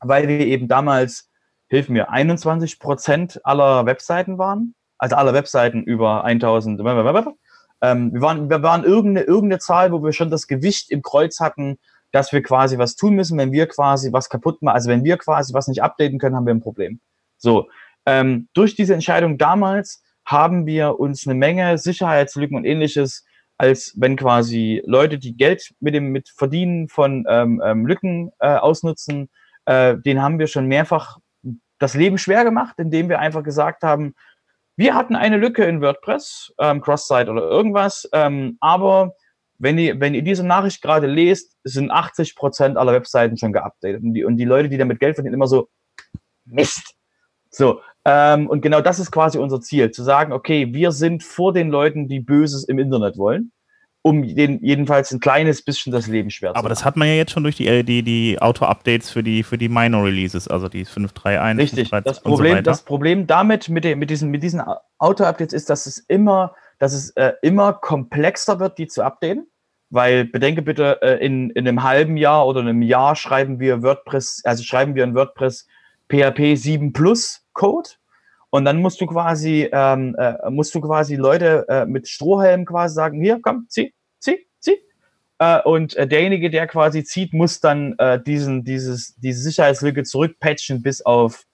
weil 0.00 0.28
wir 0.28 0.40
eben 0.40 0.68
damals, 0.68 1.30
hilf 1.68 1.88
mir, 1.88 2.10
21 2.10 2.78
Prozent 2.78 3.40
aller 3.44 3.86
Webseiten 3.86 4.36
waren, 4.36 4.74
also 4.98 5.16
aller 5.16 5.32
Webseiten 5.32 5.82
über 5.82 6.24
1000, 6.24 6.80
ähm, 6.80 8.12
wir 8.12 8.20
waren, 8.20 8.50
wir 8.50 8.62
waren 8.62 8.84
irgendeine, 8.84 9.26
irgendeine 9.26 9.58
Zahl, 9.58 9.92
wo 9.92 10.02
wir 10.02 10.12
schon 10.12 10.30
das 10.30 10.46
Gewicht 10.46 10.90
im 10.90 11.02
Kreuz 11.02 11.40
hatten, 11.40 11.78
dass 12.12 12.32
wir 12.32 12.42
quasi 12.42 12.78
was 12.78 12.96
tun 12.96 13.14
müssen, 13.14 13.36
wenn 13.38 13.52
wir 13.52 13.66
quasi 13.66 14.12
was 14.12 14.28
kaputt 14.28 14.62
machen, 14.62 14.74
also 14.74 14.88
wenn 14.88 15.04
wir 15.04 15.16
quasi 15.18 15.52
was 15.52 15.68
nicht 15.68 15.82
updaten 15.82 16.18
können, 16.18 16.36
haben 16.36 16.46
wir 16.46 16.54
ein 16.54 16.60
Problem. 16.60 17.00
So, 17.38 17.68
ähm, 18.06 18.48
durch 18.54 18.74
diese 18.74 18.94
Entscheidung 18.94 19.36
damals 19.36 20.02
haben 20.24 20.66
wir 20.66 20.98
uns 20.98 21.26
eine 21.26 21.34
Menge 21.34 21.78
Sicherheitslücken 21.78 22.56
und 22.56 22.64
ähnliches 22.64 23.24
als 23.56 23.94
wenn 23.96 24.16
quasi 24.16 24.82
Leute, 24.84 25.18
die 25.18 25.36
Geld 25.36 25.74
mit 25.80 25.94
dem 25.94 26.10
mit 26.10 26.28
Verdienen 26.28 26.88
von 26.88 27.24
ähm, 27.28 27.62
ähm, 27.64 27.86
Lücken 27.86 28.30
äh, 28.40 28.56
ausnutzen, 28.56 29.30
äh, 29.66 29.96
den 29.96 30.20
haben 30.20 30.38
wir 30.38 30.46
schon 30.48 30.66
mehrfach 30.66 31.18
das 31.78 31.94
Leben 31.94 32.18
schwer 32.18 32.44
gemacht, 32.44 32.74
indem 32.78 33.08
wir 33.08 33.18
einfach 33.20 33.42
gesagt 33.42 33.82
haben, 33.82 34.14
wir 34.76 34.94
hatten 34.94 35.14
eine 35.14 35.36
Lücke 35.36 35.64
in 35.64 35.80
WordPress, 35.80 36.52
ähm, 36.58 36.80
Cross-Site 36.80 37.30
oder 37.30 37.42
irgendwas, 37.42 38.08
ähm, 38.12 38.56
aber 38.60 39.14
wenn 39.58 39.78
ihr, 39.78 40.00
wenn 40.00 40.14
ihr 40.14 40.22
diese 40.22 40.44
Nachricht 40.44 40.82
gerade 40.82 41.06
lest, 41.06 41.56
sind 41.62 41.92
80 41.92 42.34
Prozent 42.34 42.76
aller 42.76 42.92
Webseiten 42.92 43.36
schon 43.36 43.52
geupdatet. 43.52 44.02
Und 44.02 44.14
die, 44.14 44.24
und 44.24 44.36
die 44.36 44.44
Leute, 44.44 44.68
die 44.68 44.78
damit 44.78 44.98
Geld 44.98 45.14
verdienen, 45.14 45.34
immer 45.34 45.46
so, 45.46 45.68
Mist. 46.44 46.96
So, 47.50 47.80
ähm, 48.04 48.48
und 48.48 48.60
genau 48.60 48.80
das 48.80 48.98
ist 48.98 49.10
quasi 49.10 49.38
unser 49.38 49.60
Ziel, 49.60 49.90
zu 49.90 50.02
sagen, 50.02 50.32
okay, 50.32 50.72
wir 50.72 50.92
sind 50.92 51.22
vor 51.22 51.52
den 51.52 51.70
Leuten, 51.70 52.06
die 52.06 52.20
Böses 52.20 52.64
im 52.64 52.78
Internet 52.78 53.16
wollen, 53.16 53.50
um 54.02 54.22
den 54.34 54.62
jedenfalls 54.62 55.10
ein 55.10 55.20
kleines 55.20 55.62
bisschen 55.62 55.90
das 55.90 56.06
Leben 56.06 56.28
schwer 56.28 56.50
zu 56.50 56.52
machen. 56.52 56.58
Aber 56.58 56.68
das 56.68 56.84
hat 56.84 56.96
man 56.96 57.08
ja 57.08 57.14
jetzt 57.14 57.32
schon 57.32 57.44
durch 57.44 57.56
die, 57.56 57.82
die, 57.82 58.02
die 58.02 58.38
Auto-Updates 58.38 59.10
für 59.10 59.22
die, 59.22 59.42
für 59.42 59.56
die 59.56 59.70
Minor-Releases, 59.70 60.48
also 60.48 60.68
die 60.68 60.84
5.3.1. 60.84 61.58
Richtig, 61.58 61.88
5, 61.88 62.04
das, 62.04 62.20
Problem, 62.20 62.56
so 62.56 62.62
das 62.62 62.82
Problem 62.82 63.26
damit, 63.26 63.70
mit, 63.70 63.84
den, 63.84 63.98
mit 63.98 64.10
diesen, 64.10 64.30
mit 64.30 64.42
diesen 64.42 64.62
Auto-Updates 64.98 65.54
ist, 65.54 65.70
dass 65.70 65.86
es 65.86 65.98
immer, 65.98 66.54
dass 66.78 66.92
es 66.92 67.10
äh, 67.10 67.32
immer 67.40 67.72
komplexer 67.72 68.60
wird, 68.60 68.76
die 68.76 68.86
zu 68.86 69.02
updaten. 69.02 69.46
Weil 69.88 70.26
bedenke 70.26 70.60
bitte, 70.60 71.00
äh, 71.00 71.24
in, 71.24 71.50
in 71.50 71.66
einem 71.66 71.82
halben 71.82 72.18
Jahr 72.18 72.46
oder 72.46 72.60
einem 72.60 72.82
Jahr 72.82 73.16
schreiben 73.16 73.60
wir 73.60 73.82
WordPress, 73.82 74.42
also 74.44 74.62
schreiben 74.62 74.94
wir 74.94 75.04
in 75.04 75.14
WordPress 75.14 75.66
PHP 76.10 76.56
7 76.56 76.92
Plus 76.92 77.43
Code. 77.54 77.90
Und 78.50 78.64
dann 78.64 78.80
musst 78.80 79.00
du 79.00 79.06
quasi, 79.06 79.68
ähm, 79.72 80.14
äh, 80.16 80.48
musst 80.50 80.74
du 80.74 80.80
quasi 80.80 81.16
Leute 81.16 81.66
äh, 81.68 81.86
mit 81.86 82.08
Strohhelm 82.08 82.64
quasi 82.64 82.94
sagen, 82.94 83.20
hier, 83.20 83.40
komm, 83.42 83.66
zieh, 83.68 83.92
zieh, 84.20 84.46
zieh. 84.60 84.78
Äh, 85.40 85.60
und 85.62 85.96
äh, 85.96 86.06
derjenige, 86.06 86.50
der 86.50 86.68
quasi 86.68 87.02
zieht, 87.02 87.32
muss 87.32 87.58
dann 87.60 87.96
äh, 87.98 88.22
diesen, 88.22 88.62
dieses, 88.62 89.16
diese 89.16 89.42
Sicherheitslücke 89.42 90.04
zurückpatchen 90.04 90.82
bis 90.82 91.02
auf 91.02 91.44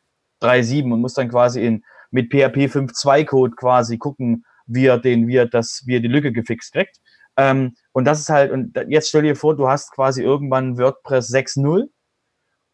3.7 0.42 0.92
und 0.92 1.00
muss 1.00 1.14
dann 1.14 1.30
quasi 1.30 1.64
in, 1.64 1.84
mit 2.10 2.30
PHP 2.30 2.68
5.2 2.68 3.24
Code 3.24 3.54
quasi 3.56 3.96
gucken, 3.96 4.44
wie 4.66 4.86
er 4.86 4.98
den, 4.98 5.26
wie 5.26 5.42
das, 5.50 5.82
wie 5.86 6.00
die 6.00 6.08
Lücke 6.08 6.32
gefixt 6.32 6.72
kriegt. 6.72 7.00
Ähm, 7.36 7.76
und 7.92 8.04
das 8.04 8.20
ist 8.20 8.28
halt, 8.28 8.52
und 8.52 8.78
jetzt 8.88 9.08
stell 9.08 9.22
dir 9.22 9.36
vor, 9.36 9.56
du 9.56 9.68
hast 9.68 9.92
quasi 9.92 10.22
irgendwann 10.22 10.76
WordPress 10.76 11.32
6.0 11.32 11.88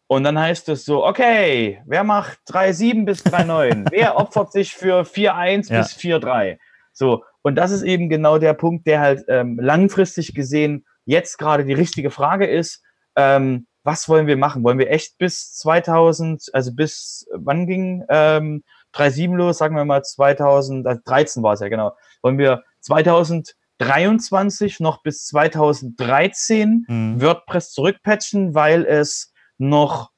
und 0.07 0.23
dann 0.23 0.39
heißt 0.39 0.69
es 0.69 0.85
so, 0.85 1.05
okay, 1.05 1.81
wer 1.85 2.03
macht 2.03 2.39
3,7 2.49 3.05
bis 3.05 3.25
3,9? 3.25 3.87
wer 3.91 4.17
opfert 4.17 4.51
sich 4.53 4.73
für 4.73 5.01
4,1 5.01 5.71
ja. 5.71 5.81
bis 5.81 5.93
4,3? 5.97 6.57
So, 6.93 7.23
und 7.41 7.55
das 7.55 7.71
ist 7.71 7.83
eben 7.83 8.09
genau 8.09 8.37
der 8.39 8.53
Punkt, 8.53 8.87
der 8.87 9.01
halt 9.01 9.25
ähm, 9.27 9.59
langfristig 9.61 10.33
gesehen 10.33 10.85
jetzt 11.05 11.37
gerade 11.37 11.65
die 11.65 11.73
richtige 11.73 12.09
Frage 12.09 12.47
ist. 12.47 12.81
Ähm, 13.15 13.67
was 13.83 14.09
wollen 14.09 14.27
wir 14.27 14.37
machen? 14.37 14.63
Wollen 14.63 14.79
wir 14.79 14.89
echt 14.91 15.17
bis 15.17 15.53
2000, 15.53 16.49
also 16.53 16.73
bis, 16.73 17.25
wann 17.33 17.67
ging 17.67 18.03
ähm, 18.09 18.63
3,7 18.93 19.35
los? 19.35 19.57
Sagen 19.57 19.75
wir 19.75 19.85
mal 19.85 20.03
2013 20.03 21.43
war 21.43 21.53
es 21.53 21.59
ja, 21.59 21.69
genau. 21.69 21.93
Wollen 22.21 22.37
wir 22.37 22.63
2023 22.81 24.79
noch 24.79 25.01
bis 25.03 25.25
2013 25.27 26.85
mhm. 26.87 27.21
WordPress 27.21 27.71
zurückpatchen, 27.71 28.53
weil 28.55 28.85
es 28.85 29.33
noch 29.57 30.11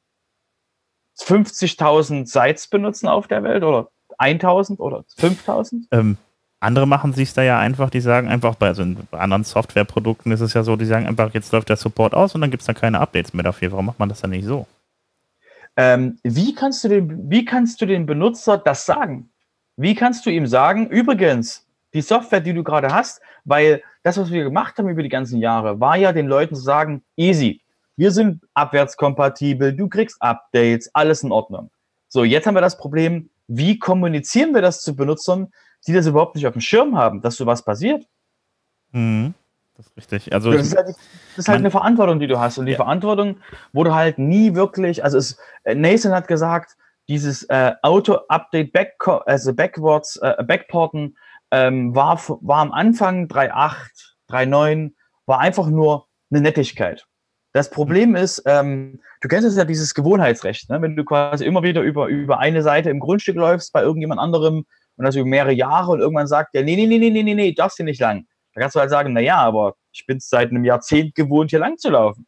50.000 1.19 2.25
Sites 2.25 2.67
benutzen 2.67 3.08
auf 3.08 3.28
der 3.28 3.43
Welt 3.43 3.63
oder 3.63 3.89
1000 4.17 4.80
oder 4.80 5.04
5000? 5.17 5.88
Ähm, 5.91 6.17
andere 6.60 6.88
machen 6.88 7.13
sich 7.13 7.34
da 7.34 7.41
ja 7.41 7.60
einfach, 7.60 7.89
die 7.89 8.02
sagen 8.02 8.28
einfach, 8.28 8.56
bei, 8.56 8.67
also 8.67 8.84
bei 9.12 9.19
anderen 9.19 9.43
Softwareprodukten 9.43 10.32
ist 10.32 10.41
es 10.41 10.54
ja 10.54 10.63
so, 10.63 10.75
die 10.75 10.86
sagen 10.86 11.08
einfach, 11.08 11.34
jetzt 11.34 11.52
läuft 11.54 11.69
der 11.69 11.78
Support 11.78 12.13
aus 12.13 12.36
und 12.36 12.41
dann 12.41 12.52
gibt 12.52 12.62
es 12.62 12.67
dann 12.67 12.75
keine 12.75 12.99
Updates 12.99 13.34
mehr 13.34 13.43
dafür. 13.43 13.71
Warum 13.71 13.86
macht 13.86 13.99
man 13.99 14.10
das 14.10 14.21
dann 14.21 14.32
nicht 14.32 14.45
so? 14.45 14.67
Ähm, 15.78 16.19
wie, 16.23 16.54
kannst 16.54 16.84
du 16.84 16.89
dem, 16.89 17.30
wie 17.30 17.45
kannst 17.45 17.80
du 17.80 17.86
dem 17.86 18.06
Benutzer 18.06 18.58
das 18.58 18.86
sagen? 18.86 19.30
Wie 19.78 19.95
kannst 19.95 20.25
du 20.25 20.30
ihm 20.30 20.45
sagen, 20.45 20.88
übrigens, 20.88 21.65
die 21.93 22.02
Software, 22.02 22.41
die 22.41 22.54
du 22.54 22.63
gerade 22.63 22.89
hast, 22.93 23.21
weil 23.45 23.82
das, 24.04 24.17
was 24.17 24.32
wir 24.32 24.43
gemacht 24.43 24.78
haben 24.78 24.89
über 24.89 25.04
die 25.04 25.10
ganzen 25.10 25.39
Jahre, 25.39 25.80
war 25.80 25.95
ja 25.95 26.12
den 26.12 26.28
Leuten 26.28 26.56
zu 26.56 26.62
sagen, 26.62 27.04
easy, 27.15 27.62
wir 27.99 28.12
sind 28.12 28.41
abwärtskompatibel, 28.53 29.75
du 29.75 29.89
kriegst 29.89 30.21
Updates, 30.21 30.89
alles 30.93 31.21
in 31.21 31.33
Ordnung. 31.33 31.69
So, 32.07 32.23
jetzt 32.23 32.47
haben 32.47 32.55
wir 32.55 32.62
das 32.62 32.77
Problem, 32.77 33.29
wie 33.47 33.77
kommunizieren 33.77 34.53
wir 34.53 34.62
das 34.62 34.81
zu 34.81 34.95
Benutzern, 34.95 35.51
die 35.85 35.91
das 35.91 36.07
überhaupt 36.07 36.35
nicht 36.35 36.47
auf 36.47 36.53
dem 36.53 36.62
Schirm 36.62 36.97
haben, 36.97 37.21
dass 37.21 37.35
sowas 37.35 37.65
passiert? 37.65 38.07
Mhm. 38.93 39.33
Das 39.75 39.88
ist 39.88 39.97
richtig. 39.97 40.33
Also 40.33 40.53
das 40.53 40.67
ist 40.67 40.77
halt, 40.77 40.88
das 40.88 40.97
ist 41.35 41.49
halt 41.49 41.59
eine 41.59 41.71
Verantwortung, 41.71 42.21
die 42.21 42.27
du 42.27 42.39
hast. 42.39 42.57
Und 42.57 42.67
die 42.67 42.71
ja. 42.71 42.77
Verantwortung 42.77 43.41
wurde 43.73 43.93
halt 43.93 44.17
nie 44.17 44.55
wirklich, 44.55 45.03
also 45.03 45.17
es, 45.17 45.38
äh, 45.65 45.75
Nathan 45.75 46.13
hat 46.13 46.29
gesagt, 46.29 46.77
dieses 47.09 47.43
äh, 47.49 47.73
Auto-Update 47.81 48.71
back, 48.71 48.95
also 49.25 49.53
backwards, 49.53 50.15
äh, 50.17 50.41
backporten 50.41 51.17
ähm, 51.51 51.93
war, 51.93 52.17
war 52.41 52.59
am 52.59 52.71
Anfang 52.71 53.27
3.8, 53.27 53.73
3.9, 54.29 54.93
war 55.25 55.39
einfach 55.39 55.67
nur 55.67 56.07
eine 56.31 56.39
Nettigkeit. 56.39 57.08
Das 57.51 57.71
Problem 57.71 58.15
ist, 58.15 58.43
ähm, 58.45 58.99
du 59.21 59.27
kennst 59.27 59.47
es 59.47 59.57
ja 59.57 59.65
dieses 59.65 59.95
Gewohnheitsrecht, 59.95 60.69
ne? 60.69 60.81
wenn 60.81 60.95
du 60.95 61.03
quasi 61.03 61.45
immer 61.45 61.63
wieder 61.63 61.81
über, 61.81 62.07
über 62.07 62.39
eine 62.39 62.62
Seite 62.62 62.89
im 62.89 62.99
Grundstück 62.99 63.35
läufst 63.35 63.73
bei 63.73 63.81
irgendjemand 63.81 64.21
anderem 64.21 64.65
und 64.97 65.05
das 65.05 65.15
über 65.15 65.25
mehrere 65.25 65.53
Jahre 65.53 65.91
und 65.91 65.99
irgendwann 65.99 66.27
sagt 66.27 66.53
der, 66.53 66.63
nee, 66.63 66.75
nee, 66.75 66.85
nee, 66.85 66.99
nee, 66.99 67.09
nee, 67.09 67.23
nee, 67.23 67.33
nee, 67.33 67.53
darfst 67.53 67.79
du 67.79 67.83
nicht 67.83 67.99
lang. 67.99 68.25
Da 68.53 68.62
kannst 68.62 68.75
du 68.75 68.79
halt 68.79 68.91
sagen, 68.91 69.13
na 69.13 69.19
ja, 69.19 69.38
aber 69.38 69.75
ich 69.91 70.05
bin 70.05 70.19
seit 70.19 70.49
einem 70.49 70.63
Jahrzehnt 70.63 71.15
gewohnt, 71.15 71.49
hier 71.49 71.59
lang 71.59 71.77
zu 71.77 71.89
laufen. 71.89 72.27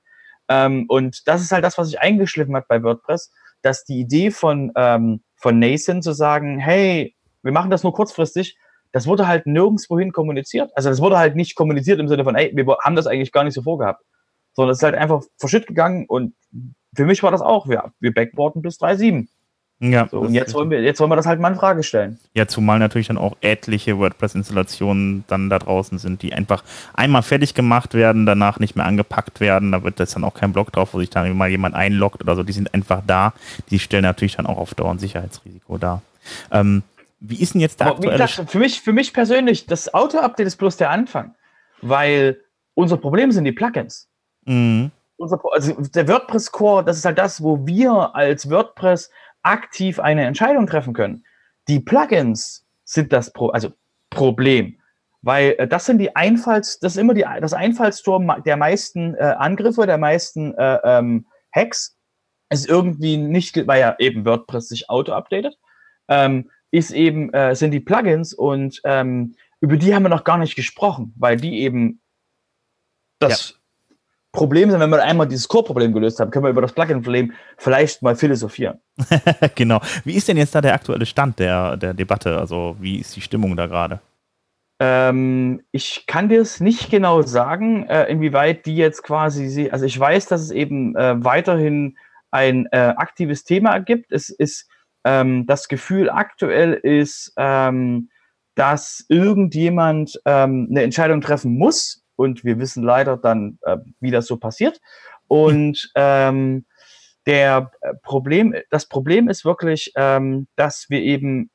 Ähm, 0.50 0.86
und 0.88 1.28
das 1.28 1.42
ist 1.42 1.52
halt 1.52 1.64
das, 1.64 1.78
was 1.78 1.88
sich 1.88 2.00
eingeschliffen 2.00 2.56
hat 2.56 2.68
bei 2.68 2.82
WordPress, 2.82 3.32
dass 3.62 3.84
die 3.84 4.00
Idee 4.00 4.32
von, 4.32 4.72
ähm, 4.76 5.22
von 5.36 5.60
Nathan 5.60 6.02
zu 6.02 6.14
sagen, 6.14 6.58
hey, 6.58 7.16
wir 7.44 7.52
machen 7.52 7.70
das 7.70 7.84
nur 7.84 7.94
kurzfristig, 7.94 8.58
das 8.92 9.08
wurde 9.08 9.28
halt 9.28 9.46
nirgendwohin 9.46 10.12
kommuniziert. 10.12 10.72
Also 10.76 10.90
das 10.90 11.00
wurde 11.00 11.18
halt 11.18 11.36
nicht 11.36 11.56
kommuniziert 11.56 12.00
im 12.00 12.08
Sinne 12.08 12.24
von, 12.24 12.36
ey, 12.36 12.52
wir 12.56 12.66
haben 12.84 12.96
das 12.96 13.08
eigentlich 13.08 13.32
gar 13.32 13.44
nicht 13.44 13.54
so 13.54 13.62
vorgehabt. 13.62 14.04
Sondern 14.54 14.72
es 14.72 14.80
ist 14.80 14.84
halt 14.84 14.96
einfach 14.96 15.24
verschütt 15.38 15.68
gegangen 15.68 16.06
und 16.08 16.34
für 16.94 17.06
mich 17.06 17.24
war 17.24 17.32
das 17.32 17.42
auch, 17.42 17.70
wir, 17.70 17.94
wir 18.00 18.14
backboarden 18.14 18.62
bis 18.62 18.80
3.7. 18.82 19.28
Ja, 19.84 20.08
so, 20.08 20.20
und 20.20 20.36
jetzt 20.36 20.54
wollen, 20.54 20.70
wir, 20.70 20.80
jetzt 20.84 21.00
wollen 21.00 21.10
wir 21.10 21.16
das 21.16 21.26
halt 21.26 21.40
mal 21.40 21.52
in 21.52 21.58
Frage 21.58 21.82
stellen. 21.82 22.20
Ja, 22.36 22.48
zumal 22.48 22.78
natürlich 22.78 23.08
dann 23.08 23.18
auch 23.18 23.36
etliche 23.42 23.98
WordPress-Installationen 23.98 25.24
dann 25.26 25.50
da 25.50 25.58
draußen 25.58 25.98
sind, 25.98 26.22
die 26.22 26.34
einfach 26.34 26.64
einmal 26.94 27.24
fertig 27.24 27.56
gemacht 27.56 27.96
werden, 27.96 28.28
danach 28.28 28.60
nicht 28.60 28.76
mehr 28.76 28.86
angepackt 28.86 29.40
werden. 29.40 29.72
Da 29.72 29.84
wird 29.84 30.00
das 30.00 30.12
dann 30.12 30.24
auch 30.24 30.36
kein 30.36 30.54
Blog 30.54 30.72
drauf, 30.72 30.94
wo 30.94 31.00
sich 31.00 31.10
dann 31.10 31.36
mal 31.36 31.50
jemand 31.50 31.74
einloggt 31.74 32.22
oder 32.22 32.36
so. 32.36 32.44
Die 32.44 32.54
sind 32.54 32.72
einfach 32.76 33.02
da. 33.08 33.34
Die 33.72 33.80
stellen 33.80 34.04
natürlich 34.04 34.36
dann 34.36 34.46
auch 34.46 34.60
auf 34.60 34.76
Dauer 34.76 34.92
ein 34.92 35.00
Sicherheitsrisiko 35.00 35.80
dar. 35.80 36.04
Ähm, 36.52 36.84
wie 37.20 37.42
ist 37.42 37.56
denn 37.56 37.62
jetzt 37.62 37.80
der 37.80 37.88
Aber 37.88 37.96
aktuelle... 37.96 38.24
Gesagt, 38.24 38.52
für, 38.52 38.60
mich, 38.60 38.82
für 38.82 38.94
mich 38.94 39.14
persönlich, 39.14 39.66
das 39.66 39.92
Auto-Update 39.96 40.46
ist 40.46 40.58
bloß 40.58 40.78
der 40.78 40.92
Anfang. 40.92 41.34
Weil 41.82 42.38
unser 42.76 42.98
Problem 42.98 43.32
sind 43.32 43.46
die 43.46 43.52
Plugins. 43.52 44.11
Mhm. 44.46 44.92
Also 45.20 45.38
der 45.94 46.08
WordPress-Core, 46.08 46.84
das 46.84 46.98
ist 46.98 47.06
halt 47.06 47.20
das, 47.20 47.44
wo 47.44 47.66
wir 47.66 48.16
als 48.16 48.50
WordPress 48.50 49.12
aktiv 49.44 50.00
eine 50.00 50.26
Entscheidung 50.26 50.66
treffen 50.66 50.94
können. 50.94 51.24
Die 51.68 51.80
Plugins 51.80 52.66
sind 52.86 53.14
das 53.14 53.32
Pro 53.32 53.50
also 53.50 53.72
Problem, 54.10 54.80
weil 55.22 55.56
äh, 55.58 55.68
das 55.68 55.86
sind 55.86 56.00
die 56.00 56.16
Einfalls, 56.16 56.80
das 56.80 56.94
ist 56.94 56.98
immer 56.98 57.14
die, 57.14 57.26
das 57.40 57.54
Einfallstor 57.54 58.20
der 58.46 58.58
meisten 58.58 59.16
äh, 59.16 59.36
Angriffe, 59.38 59.86
der 59.86 59.98
meisten 59.98 60.56
äh, 60.56 60.80
ähm, 60.84 61.28
Hacks. 61.54 61.98
Ist 62.50 62.68
irgendwie 62.68 63.16
nicht, 63.16 63.66
weil 63.66 63.80
ja 63.80 63.96
eben 63.98 64.26
WordPress 64.26 64.68
sich 64.68 64.90
auto-updatet, 64.90 65.58
ähm, 66.10 66.50
ist 66.70 66.92
eben, 66.92 67.34
äh, 67.34 67.56
sind 67.56 67.72
die 67.72 67.80
Plugins 67.80 68.34
und 68.34 68.82
ähm, 68.84 69.36
über 69.62 69.78
die 69.78 69.96
haben 69.96 70.04
wir 70.04 70.10
noch 70.10 70.26
gar 70.26 70.38
nicht 70.38 70.58
gesprochen, 70.58 71.14
weil 71.18 71.38
die 71.38 71.62
eben 71.62 72.02
das 73.20 73.61
Problem 74.32 74.72
sind, 74.72 74.80
wenn 74.80 74.90
wir 74.90 75.04
einmal 75.04 75.28
dieses 75.28 75.48
Core-Problem 75.48 75.92
gelöst 75.92 76.20
haben, 76.20 76.32
können 76.32 76.46
wir 76.46 76.50
über 76.52 76.62
das 76.62 76.72
Plugin-Problem 76.72 77.34
vielleicht 77.58 78.02
mal 78.02 78.16
philosophieren. 78.16 78.80
genau. 79.56 79.82
Wie 80.06 80.14
ist 80.14 80.28
denn 80.28 80.38
jetzt 80.38 80.56
da 80.56 80.62
der 80.62 80.74
aktuelle 80.74 81.06
Stand 81.06 81.40
der, 81.40 81.76
der 81.76 81.94
Debatte? 81.94 82.38
Also 82.38 82.78
wie 82.80 82.98
ist 82.98 83.16
die 83.16 83.22
Stimmung 83.22 83.58
da 83.58 83.68
gerade? 83.68 84.00
Ähm, 84.80 85.62
ich 85.72 86.06
kann 86.08 86.30
dir 86.30 86.42
es 86.42 86.60
nicht 86.60 86.90
genau 86.90 87.22
sagen, 87.22 87.86
äh, 87.88 88.06
inwieweit 88.06 88.66
die 88.66 88.78
jetzt 88.78 89.04
quasi, 89.04 89.70
also 89.70 89.86
ich 89.86 90.00
weiß, 90.00 90.28
dass 90.28 90.42
es 90.42 90.52
eben 90.52 90.96
äh, 90.96 91.24
weiterhin 91.24 91.98
ein 92.32 92.68
äh, 92.72 92.94
aktives 92.98 93.44
Thema 93.44 93.80
gibt. 93.80 94.12
Es 94.12 94.30
ist 94.30 94.68
ähm, 95.04 95.46
das 95.46 95.68
Gefühl 95.68 96.10
aktuell 96.10 96.74
ist, 96.74 97.34
ähm, 97.38 98.10
dass 98.56 99.06
irgendjemand 99.10 100.20
ähm, 100.26 100.68
eine 100.70 100.84
Entscheidung 100.84 101.22
treffen 101.22 101.58
muss, 101.58 102.01
und 102.22 102.44
wir 102.44 102.60
wissen 102.60 102.84
leider 102.84 103.18
dann, 103.18 103.58
äh, 103.64 103.78
wie 104.00 104.12
das 104.12 104.28
so 104.28 104.38
passiert. 104.38 104.80
Und 105.28 105.92
ähm, 105.96 106.66
der 107.26 107.72
äh, 107.82 107.94
Problem, 108.04 108.56
das 108.70 108.86
Problem 108.86 109.28
ist 109.28 109.44
wirklich, 109.46 109.92
ähm, 109.96 110.48
dass 110.56 110.90
wir 110.90 111.02
eben 111.02 111.50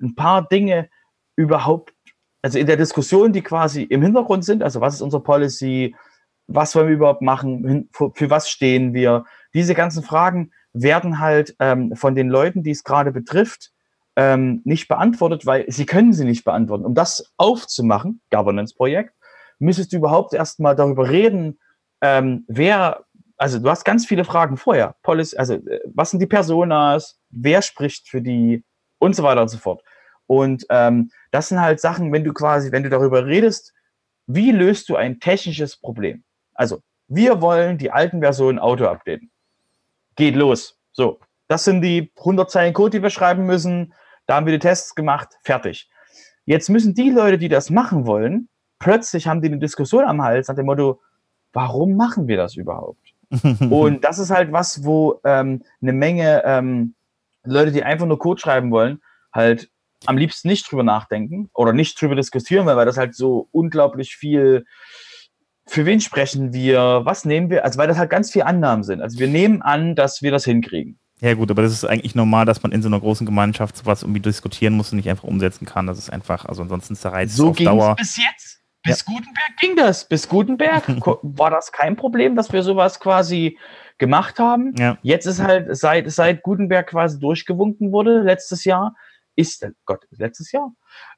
ein 0.00 0.14
paar 0.14 0.46
Dinge 0.48 0.88
überhaupt, 1.36 1.94
also 2.42 2.58
in 2.58 2.66
der 2.66 2.76
Diskussion, 2.76 3.32
die 3.32 3.42
quasi 3.42 3.82
im 3.82 4.02
Hintergrund 4.02 4.44
sind, 4.44 4.62
also 4.62 4.80
was 4.80 4.94
ist 4.94 5.02
unsere 5.02 5.22
Policy, 5.22 5.94
was 6.48 6.74
wollen 6.74 6.88
wir 6.88 6.96
überhaupt 6.96 7.22
machen, 7.22 7.88
für, 7.92 8.10
für 8.14 8.30
was 8.30 8.50
stehen 8.50 8.94
wir, 8.94 9.24
diese 9.54 9.74
ganzen 9.74 10.02
Fragen 10.02 10.50
werden 10.72 11.20
halt 11.20 11.54
ähm, 11.60 11.94
von 11.94 12.14
den 12.14 12.28
Leuten, 12.28 12.62
die 12.62 12.70
es 12.70 12.84
gerade 12.84 13.12
betrifft, 13.12 13.70
ähm, 14.16 14.60
nicht 14.64 14.88
beantwortet, 14.88 15.46
weil 15.46 15.64
sie 15.68 15.86
können 15.86 16.12
sie 16.12 16.24
nicht 16.24 16.44
beantworten. 16.44 16.84
Um 16.84 16.94
das 16.94 17.32
aufzumachen, 17.36 18.20
Governance-Projekt, 18.30 19.14
müsstest 19.62 19.92
du 19.92 19.96
überhaupt 19.96 20.34
erstmal 20.34 20.76
darüber 20.76 21.08
reden, 21.08 21.58
ähm, 22.00 22.44
wer, 22.48 23.04
also 23.36 23.58
du 23.58 23.70
hast 23.70 23.84
ganz 23.84 24.06
viele 24.06 24.24
Fragen 24.24 24.56
vorher. 24.56 24.96
Policy, 25.02 25.36
also 25.36 25.54
äh, 25.54 25.80
was 25.86 26.10
sind 26.10 26.20
die 26.20 26.26
Personas, 26.26 27.18
wer 27.30 27.62
spricht 27.62 28.08
für 28.08 28.20
die 28.20 28.64
und 28.98 29.14
so 29.14 29.22
weiter 29.22 29.42
und 29.42 29.48
so 29.48 29.58
fort. 29.58 29.82
Und 30.26 30.66
ähm, 30.70 31.10
das 31.30 31.48
sind 31.48 31.60
halt 31.60 31.80
Sachen, 31.80 32.12
wenn 32.12 32.24
du 32.24 32.32
quasi, 32.32 32.72
wenn 32.72 32.82
du 32.82 32.90
darüber 32.90 33.26
redest, 33.26 33.72
wie 34.26 34.50
löst 34.50 34.88
du 34.88 34.96
ein 34.96 35.20
technisches 35.20 35.76
Problem? 35.76 36.24
Also, 36.54 36.80
wir 37.08 37.40
wollen 37.40 37.78
die 37.78 37.90
alten 37.90 38.20
Versionen 38.20 38.58
Auto 38.58 38.86
updaten. 38.86 39.30
Geht 40.16 40.36
los. 40.36 40.78
So, 40.92 41.20
das 41.48 41.64
sind 41.64 41.82
die 41.82 42.12
100 42.18 42.50
Zeilen 42.50 42.72
Code, 42.72 42.90
die 42.90 43.02
wir 43.02 43.10
schreiben 43.10 43.44
müssen. 43.46 43.94
Da 44.26 44.36
haben 44.36 44.46
wir 44.46 44.52
die 44.52 44.58
Tests 44.58 44.94
gemacht. 44.94 45.28
Fertig. 45.42 45.90
Jetzt 46.44 46.68
müssen 46.68 46.94
die 46.94 47.10
Leute, 47.10 47.38
die 47.38 47.48
das 47.48 47.70
machen 47.70 48.06
wollen, 48.06 48.48
plötzlich 48.82 49.28
haben 49.28 49.40
die 49.40 49.48
eine 49.48 49.58
Diskussion 49.58 50.04
am 50.04 50.22
Hals 50.22 50.48
nach 50.48 50.56
dem 50.56 50.66
Motto, 50.66 51.00
warum 51.52 51.96
machen 51.96 52.26
wir 52.26 52.36
das 52.36 52.56
überhaupt? 52.56 53.14
und 53.70 54.04
das 54.04 54.18
ist 54.18 54.30
halt 54.30 54.52
was, 54.52 54.84
wo 54.84 55.20
ähm, 55.24 55.62
eine 55.80 55.92
Menge 55.92 56.42
ähm, 56.44 56.94
Leute, 57.44 57.72
die 57.72 57.82
einfach 57.82 58.06
nur 58.06 58.18
Code 58.18 58.40
schreiben 58.40 58.70
wollen, 58.70 59.00
halt 59.32 59.70
am 60.04 60.18
liebsten 60.18 60.48
nicht 60.48 60.70
drüber 60.70 60.82
nachdenken 60.82 61.48
oder 61.54 61.72
nicht 61.72 62.00
drüber 62.00 62.16
diskutieren, 62.16 62.66
weil 62.66 62.84
das 62.84 62.98
halt 62.98 63.14
so 63.14 63.48
unglaublich 63.52 64.16
viel 64.16 64.66
für 65.66 65.86
wen 65.86 66.00
sprechen 66.00 66.52
wir, 66.52 67.02
was 67.04 67.24
nehmen 67.24 67.48
wir, 67.48 67.64
also 67.64 67.78
weil 67.78 67.86
das 67.86 67.96
halt 67.96 68.10
ganz 68.10 68.32
viel 68.32 68.42
Annahmen 68.42 68.82
sind. 68.82 69.00
Also 69.00 69.20
wir 69.20 69.28
nehmen 69.28 69.62
an, 69.62 69.94
dass 69.94 70.20
wir 70.20 70.32
das 70.32 70.44
hinkriegen. 70.44 70.98
Ja 71.20 71.34
gut, 71.34 71.52
aber 71.52 71.62
das 71.62 71.72
ist 71.72 71.84
eigentlich 71.84 72.16
normal, 72.16 72.46
dass 72.46 72.64
man 72.64 72.72
in 72.72 72.82
so 72.82 72.88
einer 72.88 72.98
großen 72.98 73.24
Gemeinschaft 73.24 73.76
sowas 73.76 74.02
irgendwie 74.02 74.20
diskutieren 74.20 74.74
muss 74.74 74.90
und 74.90 74.96
nicht 74.96 75.08
einfach 75.08 75.22
umsetzen 75.22 75.66
kann. 75.66 75.86
Das 75.86 75.98
ist 75.98 76.10
einfach, 76.10 76.46
also 76.46 76.62
ansonsten 76.62 76.94
ist 76.94 77.04
der 77.04 77.12
Reiz 77.12 77.36
so 77.36 77.50
auf 77.50 77.56
Dauer. 77.56 77.94
bis 77.94 78.16
jetzt. 78.16 78.51
Bis 78.82 79.04
ja. 79.06 79.12
Gutenberg 79.12 79.56
ging 79.60 79.76
das. 79.76 80.08
Bis 80.08 80.28
Gutenberg 80.28 80.84
war 81.22 81.50
das 81.50 81.72
kein 81.72 81.96
Problem, 81.96 82.36
dass 82.36 82.52
wir 82.52 82.62
sowas 82.62 82.98
quasi 83.00 83.58
gemacht 83.98 84.38
haben. 84.38 84.74
Ja. 84.76 84.98
Jetzt 85.02 85.26
ist 85.26 85.42
halt, 85.42 85.76
seit, 85.76 86.10
seit 86.10 86.42
Gutenberg 86.42 86.88
quasi 86.88 87.18
durchgewunken 87.20 87.92
wurde, 87.92 88.20
letztes 88.22 88.64
Jahr, 88.64 88.94
ist, 89.36 89.66
Gott, 89.86 90.04
letztes 90.10 90.52
Jahr, 90.52 90.72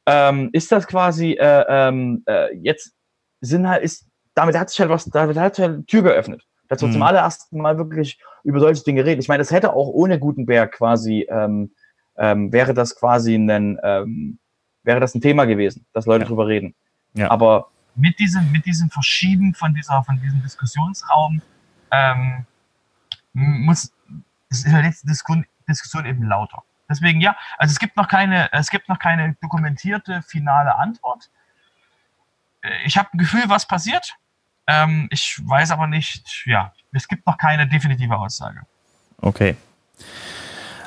ähm, 0.07 0.50
ist 0.53 0.70
das 0.70 0.87
quasi, 0.87 1.33
äh, 1.33 1.64
ähm, 1.68 2.22
äh, 2.27 2.55
jetzt 2.57 2.92
sind 3.40 3.68
halt, 3.68 3.83
ist, 3.83 4.07
damit 4.35 4.57
hat 4.59 4.70
sich 4.70 4.81
halt 4.81 4.90
was, 4.90 5.05
damit 5.07 5.37
hat 5.37 5.57
sich 5.57 5.64
halt 5.64 5.74
eine 5.74 5.87
Tür 5.87 6.03
geöffnet. 6.03 6.44
Dass 6.68 6.81
wir 6.81 6.88
mhm. 6.88 6.92
zum 6.92 7.03
allerersten 7.03 7.59
Mal 7.59 7.77
wirklich 7.79 8.18
über 8.42 8.61
solche 8.61 8.85
Dinge 8.85 9.05
reden. 9.05 9.20
Ich 9.20 9.29
meine, 9.29 9.42
das 9.42 9.50
hätte 9.50 9.72
auch 9.72 9.88
ohne 9.88 10.18
Gutenberg 10.18 10.72
quasi, 10.72 11.27
ähm, 11.29 11.72
ähm, 12.16 12.53
wäre 12.53 12.74
das 12.74 12.96
quasi 12.96 13.35
ein, 13.35 13.79
ähm, 13.83 14.38
wäre 14.83 15.00
das 15.00 15.14
ein 15.14 15.20
Thema 15.20 15.44
gewesen, 15.46 15.87
dass 15.92 16.07
Leute 16.07 16.24
ja. 16.24 16.29
drüber 16.29 16.46
reden. 16.46 16.74
Ja. 17.14 17.31
Aber 17.31 17.68
mit 17.94 18.18
diesem, 18.18 18.50
mit 18.50 18.66
diesem 18.66 18.90
Verschieben 18.90 19.55
von, 19.55 19.74
dieser, 19.74 20.03
von 20.05 20.20
diesem 20.20 20.42
Diskussionsraum 20.42 21.40
ähm, 21.90 22.46
muss, 23.33 23.92
ist 24.50 24.66
die 24.66 24.92
Diskussion, 25.05 25.46
Diskussion 25.68 26.07
eben 26.07 26.24
lauter. 26.24 26.62
Deswegen 26.88 27.20
ja, 27.20 27.37
also 27.57 27.72
es 27.72 27.79
gibt 27.79 27.96
noch 27.96 28.09
keine, 28.09 28.53
es 28.53 28.68
gibt 28.68 28.88
noch 28.88 28.98
keine 28.98 29.35
dokumentierte 29.40 30.22
finale 30.22 30.74
Antwort. 30.77 31.31
Äh, 32.62 32.85
ich 32.85 32.98
habe 32.98 33.09
ein 33.12 33.18
Gefühl, 33.18 33.44
was 33.46 33.66
passiert. 33.66 34.14
Ähm, 34.66 35.09
ich 35.11 35.40
weiß 35.42 35.70
aber 35.70 35.87
nicht, 35.87 36.44
ja, 36.46 36.72
es 36.92 37.09
gibt 37.09 37.27
noch 37.27 37.38
keine 37.38 37.66
definitive 37.66 38.16
Aussage. 38.16 38.62
Okay. 39.20 39.57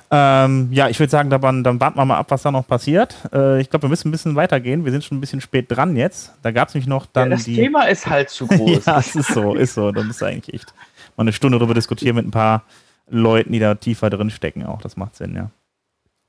Ähm, 0.09 0.69
ja, 0.71 0.87
ich 0.87 0.99
würde 0.99 1.11
sagen, 1.11 1.29
dann, 1.29 1.63
dann, 1.63 1.79
warten 1.81 1.97
wir 1.97 2.05
mal 2.05 2.17
ab, 2.17 2.27
was 2.29 2.41
da 2.41 2.51
noch 2.51 2.65
passiert. 2.65 3.17
Äh, 3.33 3.59
ich 3.59 3.69
glaube, 3.69 3.83
wir 3.83 3.89
müssen 3.89 4.07
ein 4.07 4.11
bisschen 4.11 4.35
weitergehen. 4.35 4.85
Wir 4.85 4.91
sind 4.91 5.03
schon 5.03 5.17
ein 5.17 5.21
bisschen 5.21 5.41
spät 5.41 5.65
dran 5.69 5.97
jetzt. 5.97 6.33
Da 6.43 6.51
gab 6.51 6.69
es 6.69 6.75
nämlich 6.75 6.87
noch 6.87 7.05
dann. 7.05 7.29
Ja, 7.29 7.35
das 7.35 7.43
die 7.43 7.55
Thema 7.55 7.83
ist 7.85 8.07
halt 8.07 8.29
zu 8.29 8.47
groß. 8.47 8.85
ja, 8.85 8.99
es 8.99 9.15
ist 9.15 9.33
so, 9.33 9.53
ist 9.55 9.73
so. 9.73 9.91
Da 9.91 10.03
muss 10.03 10.23
eigentlich 10.23 10.53
echt 10.53 10.73
mal 11.17 11.23
eine 11.23 11.33
Stunde 11.33 11.57
darüber 11.57 11.73
diskutieren 11.73 12.15
mit 12.15 12.25
ein 12.25 12.31
paar 12.31 12.63
Leuten, 13.09 13.51
die 13.51 13.59
da 13.59 13.75
tiefer 13.75 14.09
drin 14.09 14.29
stecken. 14.29 14.65
Auch 14.65 14.81
das 14.81 14.95
macht 14.95 15.15
Sinn, 15.15 15.35
ja. 15.35 15.49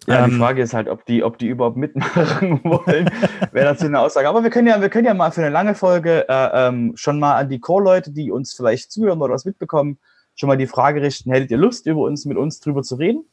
Ja, 0.09 0.25
ähm, 0.25 0.31
die 0.31 0.37
Frage 0.39 0.63
ist 0.63 0.75
halt, 0.75 0.89
ob 0.89 1.05
die, 1.07 1.23
ob 1.23 1.39
die 1.39 1.49
überhaupt 1.49 1.77
mitmachen 1.77 2.61
wollen. 2.65 3.11
Wäre 3.53 3.67
dazu 3.67 3.87
eine 3.87 4.01
Aussage. 4.01 4.29
Aber 4.29 4.43
wir 4.43 4.51
können 4.51 4.67
ja, 4.67 4.81
wir 4.81 4.89
können 4.89 5.07
ja 5.07 5.15
mal 5.15 5.31
für 5.31 5.43
eine 5.43 5.51
lange 5.51 5.75
Folge 5.75 6.29
äh, 6.29 6.69
ähm, 6.69 6.93
schon 6.97 7.21
mal 7.21 7.37
an 7.37 7.49
die 7.49 7.61
Core-Leute, 7.61 8.11
die 8.11 8.33
uns 8.33 8.55
vielleicht 8.55 8.91
zuhören 8.91 9.21
oder 9.21 9.35
was 9.35 9.45
mitbekommen, 9.45 9.99
schon 10.35 10.49
mal 10.49 10.57
die 10.57 10.67
Frage 10.67 11.03
richten: 11.03 11.31
Hättet 11.31 11.51
ihr 11.51 11.59
Lust, 11.59 11.87
über 11.87 12.01
uns 12.01 12.25
mit 12.25 12.37
uns 12.37 12.59
drüber 12.61 12.83
zu 12.83 12.97
reden? 12.97 13.25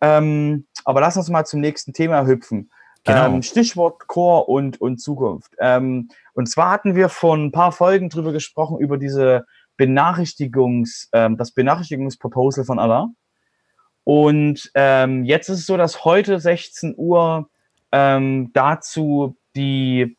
Ähm, 0.00 0.66
aber 0.84 1.00
lass 1.00 1.16
uns 1.16 1.28
mal 1.28 1.44
zum 1.44 1.60
nächsten 1.60 1.92
Thema 1.92 2.26
hüpfen. 2.26 2.70
Genau. 3.04 3.26
Ähm, 3.26 3.42
Stichwort 3.42 4.06
Core 4.06 4.44
und, 4.44 4.80
und 4.80 4.98
Zukunft. 4.98 5.52
Ähm, 5.58 6.10
und 6.34 6.48
zwar 6.48 6.70
hatten 6.70 6.94
wir 6.94 7.08
vor 7.08 7.36
ein 7.36 7.52
paar 7.52 7.72
Folgen 7.72 8.08
drüber 8.08 8.32
gesprochen, 8.32 8.78
über 8.78 8.98
diese 8.98 9.46
Benachrichtigungs, 9.76 11.08
ähm, 11.12 11.36
das 11.36 11.52
Benachrichtigungsproposal 11.52 12.64
von 12.64 12.78
Allah. 12.78 13.08
Und 14.04 14.70
ähm, 14.74 15.24
jetzt 15.24 15.48
ist 15.48 15.60
es 15.60 15.66
so, 15.66 15.76
dass 15.76 16.04
heute 16.04 16.38
16 16.38 16.94
Uhr 16.96 17.48
ähm, 17.92 18.50
dazu 18.52 19.36
die, 19.56 20.16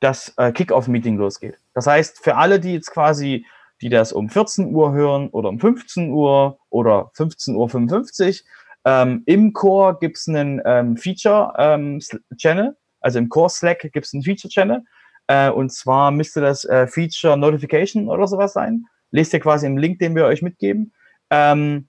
das 0.00 0.34
äh, 0.36 0.52
Kickoff-Meeting 0.52 1.16
losgeht. 1.16 1.58
Das 1.74 1.86
heißt, 1.86 2.22
für 2.22 2.36
alle, 2.36 2.60
die 2.60 2.74
jetzt 2.74 2.90
quasi, 2.90 3.46
die 3.80 3.88
das 3.88 4.12
um 4.12 4.28
14 4.28 4.72
Uhr 4.72 4.92
hören 4.92 5.28
oder 5.30 5.48
um 5.48 5.58
15 5.58 6.10
Uhr 6.10 6.58
oder 6.70 7.10
15.55 7.16 7.56
Uhr, 7.56 8.48
ähm, 8.84 9.22
Im 9.26 9.52
Core 9.52 9.96
gibt 9.98 10.18
es 10.18 10.28
einen 10.28 10.60
ähm, 10.64 10.96
Feature-Channel, 10.96 12.66
ähm, 12.66 12.76
also 13.00 13.18
im 13.18 13.28
Core-Slack 13.28 13.80
gibt 13.92 14.06
es 14.06 14.12
einen 14.12 14.22
Feature-Channel. 14.22 14.82
Äh, 15.26 15.50
und 15.50 15.72
zwar 15.72 16.10
müsste 16.10 16.40
das 16.40 16.64
äh, 16.64 16.86
Feature 16.86 17.36
Notification 17.36 18.08
oder 18.08 18.26
sowas 18.26 18.52
sein. 18.52 18.84
Lest 19.10 19.32
ihr 19.32 19.40
quasi 19.40 19.66
im 19.66 19.78
Link, 19.78 19.98
den 20.00 20.14
wir 20.14 20.26
euch 20.26 20.42
mitgeben. 20.42 20.92
Ähm, 21.30 21.88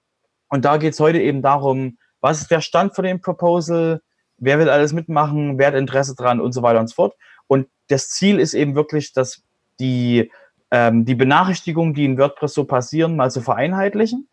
und 0.50 0.64
da 0.64 0.78
geht 0.78 0.94
es 0.94 1.00
heute 1.00 1.20
eben 1.22 1.42
darum, 1.42 1.98
was 2.22 2.42
ist 2.42 2.52
der 2.52 2.62
Stand 2.62 2.96
von 2.96 3.04
dem 3.04 3.20
Proposal, 3.20 4.02
wer 4.38 4.60
will 4.60 4.70
alles 4.70 4.94
mitmachen, 4.94 5.58
wer 5.58 5.68
hat 5.68 5.76
Interesse 5.76 6.16
dran 6.16 6.40
und 6.40 6.54
so 6.54 6.62
weiter 6.62 6.80
und 6.80 6.88
so 6.88 6.96
fort. 6.96 7.16
Und 7.48 7.68
das 7.88 8.10
Ziel 8.10 8.40
ist 8.40 8.54
eben 8.54 8.76
wirklich, 8.76 9.12
dass 9.12 9.44
die, 9.80 10.32
ähm, 10.72 11.04
die 11.06 11.16
Benachrichtigungen, 11.16 11.94
die 11.94 12.06
in 12.06 12.18
WordPress 12.18 12.54
so 12.54 12.64
passieren, 12.64 13.16
mal 13.16 13.32
zu 13.32 13.42
vereinheitlichen 13.42 14.30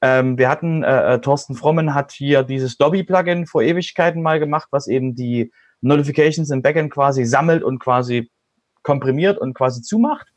ähm, 0.00 0.38
wir 0.38 0.48
hatten, 0.48 0.82
äh, 0.82 1.14
äh, 1.14 1.20
Thorsten 1.20 1.54
Frommen 1.54 1.94
hat 1.94 2.12
hier 2.12 2.42
dieses 2.44 2.76
Dobby-Plugin 2.78 3.46
vor 3.46 3.62
Ewigkeiten 3.62 4.22
mal 4.22 4.38
gemacht, 4.38 4.68
was 4.70 4.86
eben 4.86 5.14
die 5.14 5.52
Notifications 5.80 6.50
im 6.50 6.62
Backend 6.62 6.92
quasi 6.92 7.24
sammelt 7.24 7.62
und 7.62 7.78
quasi 7.80 8.30
komprimiert 8.82 9.38
und 9.38 9.54
quasi 9.54 9.82
zumacht. 9.82 10.28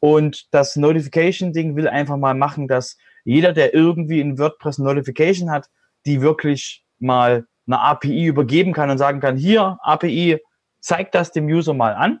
Und 0.00 0.46
das 0.52 0.76
Notification-Ding 0.76 1.74
will 1.74 1.88
einfach 1.88 2.16
mal 2.16 2.34
machen, 2.34 2.68
dass 2.68 2.96
jeder, 3.24 3.52
der 3.52 3.74
irgendwie 3.74 4.20
in 4.20 4.38
WordPress 4.38 4.78
Notification 4.78 5.50
hat, 5.50 5.68
die 6.06 6.20
wirklich 6.20 6.84
mal 7.00 7.46
eine 7.66 7.80
API 7.80 8.26
übergeben 8.26 8.72
kann 8.72 8.90
und 8.90 8.98
sagen 8.98 9.20
kann, 9.20 9.36
hier, 9.36 9.78
API, 9.82 10.38
zeigt 10.80 11.14
das 11.14 11.32
dem 11.32 11.46
User 11.46 11.74
mal 11.74 11.94
an. 11.94 12.20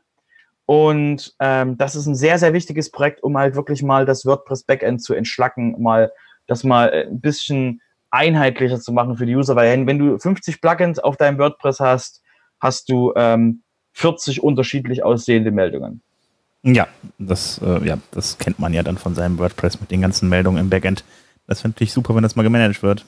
Und 0.66 1.34
ähm, 1.40 1.78
das 1.78 1.96
ist 1.96 2.06
ein 2.06 2.14
sehr, 2.14 2.38
sehr 2.38 2.52
wichtiges 2.52 2.90
Projekt, 2.90 3.22
um 3.22 3.38
halt 3.38 3.54
wirklich 3.54 3.82
mal 3.82 4.04
das 4.04 4.26
WordPress 4.26 4.64
Backend 4.64 5.02
zu 5.02 5.14
entschlacken, 5.14 5.80
mal 5.80 6.12
das 6.48 6.64
mal 6.64 6.88
äh, 6.88 7.06
ein 7.06 7.20
bisschen 7.20 7.80
einheitlicher 8.10 8.80
zu 8.80 8.92
machen 8.92 9.16
für 9.16 9.26
die 9.26 9.36
User, 9.36 9.54
weil 9.54 9.86
wenn 9.86 9.98
du 9.98 10.18
50 10.18 10.60
Plugins 10.60 10.98
auf 10.98 11.16
deinem 11.16 11.38
WordPress 11.38 11.78
hast, 11.78 12.22
hast 12.58 12.88
du 12.88 13.12
ähm, 13.14 13.62
40 13.92 14.42
unterschiedlich 14.42 15.04
aussehende 15.04 15.50
Meldungen. 15.52 16.00
Ja, 16.62 16.88
das, 17.18 17.60
äh, 17.62 17.86
ja, 17.86 17.98
das 18.10 18.38
kennt 18.38 18.58
man 18.58 18.72
ja 18.72 18.82
dann 18.82 18.98
von 18.98 19.14
seinem 19.14 19.38
WordPress 19.38 19.80
mit 19.80 19.90
den 19.90 20.00
ganzen 20.00 20.28
Meldungen 20.28 20.60
im 20.60 20.70
Backend. 20.70 21.04
Das 21.46 21.60
finde 21.62 21.82
ich 21.84 21.92
super, 21.92 22.14
wenn 22.14 22.22
das 22.22 22.34
mal 22.34 22.42
gemanagt 22.42 22.82
wird. 22.82 23.04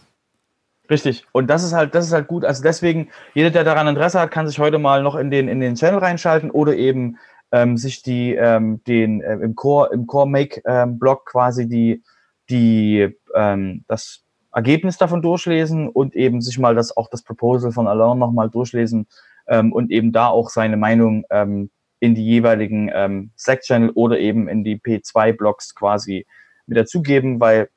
Richtig. 0.88 1.24
Und 1.32 1.48
das 1.48 1.62
ist 1.62 1.72
halt, 1.72 1.94
das 1.94 2.06
ist 2.06 2.12
halt 2.12 2.26
gut. 2.26 2.44
Also 2.44 2.62
deswegen, 2.62 3.08
jeder, 3.34 3.50
der 3.50 3.64
daran 3.64 3.86
Interesse 3.86 4.20
hat, 4.20 4.30
kann 4.30 4.48
sich 4.48 4.58
heute 4.58 4.78
mal 4.78 5.02
noch 5.02 5.14
in 5.14 5.30
den, 5.30 5.48
in 5.48 5.60
den 5.60 5.76
Channel 5.76 6.00
reinschalten 6.00 6.50
oder 6.50 6.74
eben 6.74 7.16
ähm, 7.52 7.76
sich 7.76 8.02
die, 8.02 8.34
ähm, 8.34 8.82
den 8.84 9.20
äh, 9.20 9.34
im 9.34 9.54
Core, 9.54 9.90
im 9.92 10.06
Core 10.06 10.28
Make 10.28 10.62
ähm, 10.64 10.98
Blog 10.98 11.26
quasi 11.26 11.68
die 11.68 12.02
die, 12.50 13.16
ähm, 13.34 13.84
das 13.88 14.24
Ergebnis 14.52 14.98
davon 14.98 15.22
durchlesen 15.22 15.88
und 15.88 16.14
eben 16.14 16.40
sich 16.40 16.58
mal 16.58 16.74
das 16.74 16.96
auch 16.96 17.08
das 17.08 17.22
Proposal 17.22 17.72
von 17.72 17.86
Alain 17.86 18.18
nochmal 18.18 18.50
durchlesen 18.50 19.06
ähm, 19.46 19.72
und 19.72 19.90
eben 19.90 20.12
da 20.12 20.28
auch 20.28 20.50
seine 20.50 20.76
Meinung 20.76 21.24
ähm, 21.30 21.70
in 22.00 22.14
die 22.14 22.24
jeweiligen 22.24 22.90
ähm, 22.92 23.30
Slack-Channel 23.38 23.90
oder 23.90 24.18
eben 24.18 24.48
in 24.48 24.64
die 24.64 24.76
P2-Blogs 24.76 25.74
quasi 25.74 26.26
mit 26.66 26.78
dazugeben, 26.78 27.40
weil 27.40 27.68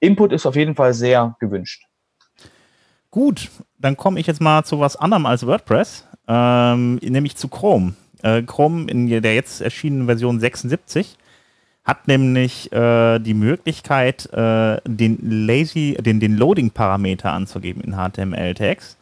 Input 0.00 0.32
ist 0.32 0.46
auf 0.46 0.56
jeden 0.56 0.74
Fall 0.74 0.94
sehr 0.94 1.36
gewünscht. 1.40 1.84
Gut, 3.10 3.50
dann 3.78 3.96
komme 3.96 4.18
ich 4.20 4.26
jetzt 4.26 4.40
mal 4.40 4.64
zu 4.64 4.80
was 4.80 4.96
anderem 4.96 5.26
als 5.26 5.46
WordPress, 5.46 6.06
ähm, 6.26 6.96
nämlich 6.96 7.36
zu 7.36 7.48
Chrome. 7.48 7.94
Äh, 8.22 8.42
Chrome 8.42 8.90
in 8.90 9.08
der 9.08 9.34
jetzt 9.34 9.60
erschienenen 9.60 10.06
Version 10.06 10.40
76 10.40 11.16
hat 11.86 12.08
nämlich 12.08 12.72
äh, 12.72 13.20
die 13.20 13.34
Möglichkeit, 13.34 14.28
äh, 14.32 14.78
den 14.84 15.46
Lazy, 15.46 15.96
den, 16.00 16.18
den 16.18 16.36
Loading-Parameter 16.36 17.32
anzugeben 17.32 17.80
in 17.82 17.94
HTML-Tags. 17.96 18.96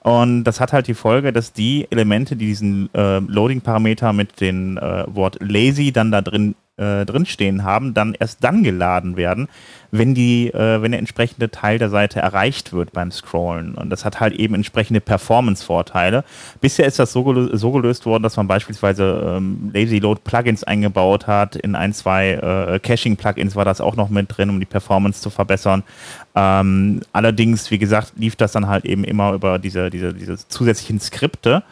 Und 0.00 0.44
das 0.44 0.60
hat 0.60 0.72
halt 0.72 0.86
die 0.86 0.94
Folge, 0.94 1.32
dass 1.32 1.52
die 1.52 1.88
Elemente, 1.90 2.36
die 2.36 2.46
diesen 2.46 2.88
äh, 2.94 3.18
Loading-Parameter 3.18 4.12
mit 4.12 4.40
dem 4.40 4.78
äh, 4.78 5.04
Wort 5.14 5.38
lazy 5.40 5.90
dann 5.92 6.12
da 6.12 6.22
drin 6.22 6.54
äh, 6.76 7.04
drinstehen 7.04 7.64
haben, 7.64 7.92
dann 7.92 8.14
erst 8.14 8.44
dann 8.44 8.62
geladen 8.62 9.16
werden, 9.16 9.48
wenn 9.90 10.14
die, 10.14 10.48
äh, 10.52 10.82
wenn 10.82 10.92
der 10.92 10.98
entsprechende 10.98 11.50
Teil 11.50 11.78
der 11.78 11.88
Seite 11.88 12.20
erreicht 12.20 12.72
wird 12.72 12.92
beim 12.92 13.10
Scrollen. 13.10 13.74
Und 13.74 13.90
das 13.90 14.04
hat 14.04 14.20
halt 14.20 14.34
eben 14.34 14.54
entsprechende 14.54 15.00
Performance-Vorteile. 15.00 16.24
Bisher 16.60 16.86
ist 16.86 16.98
das 16.98 17.12
so, 17.12 17.24
gelö 17.24 17.56
so, 17.56 17.72
gelöst 17.72 18.04
worden, 18.06 18.22
dass 18.22 18.36
man 18.36 18.46
beispielsweise 18.46 19.36
ähm, 19.36 19.70
Lazy 19.72 19.98
Load 19.98 20.20
Plugins 20.24 20.64
eingebaut 20.64 21.26
hat. 21.26 21.56
In 21.56 21.74
ein, 21.74 21.92
zwei 21.94 22.32
äh, 22.32 22.78
Caching-Plugins 22.78 23.56
war 23.56 23.64
das 23.64 23.80
auch 23.80 23.96
noch 23.96 24.10
mit 24.10 24.26
drin, 24.36 24.50
um 24.50 24.60
die 24.60 24.66
Performance 24.66 25.20
zu 25.20 25.30
verbessern. 25.30 25.82
Ähm, 26.34 27.00
allerdings, 27.12 27.70
wie 27.70 27.78
gesagt, 27.78 28.12
lief 28.16 28.36
das 28.36 28.52
dann 28.52 28.68
halt 28.68 28.84
eben 28.84 29.04
immer 29.04 29.32
über 29.32 29.58
diese, 29.58 29.90
diese, 29.90 30.12
diese 30.12 30.36
zusätzlichen 30.48 31.00
Skripte. 31.00 31.62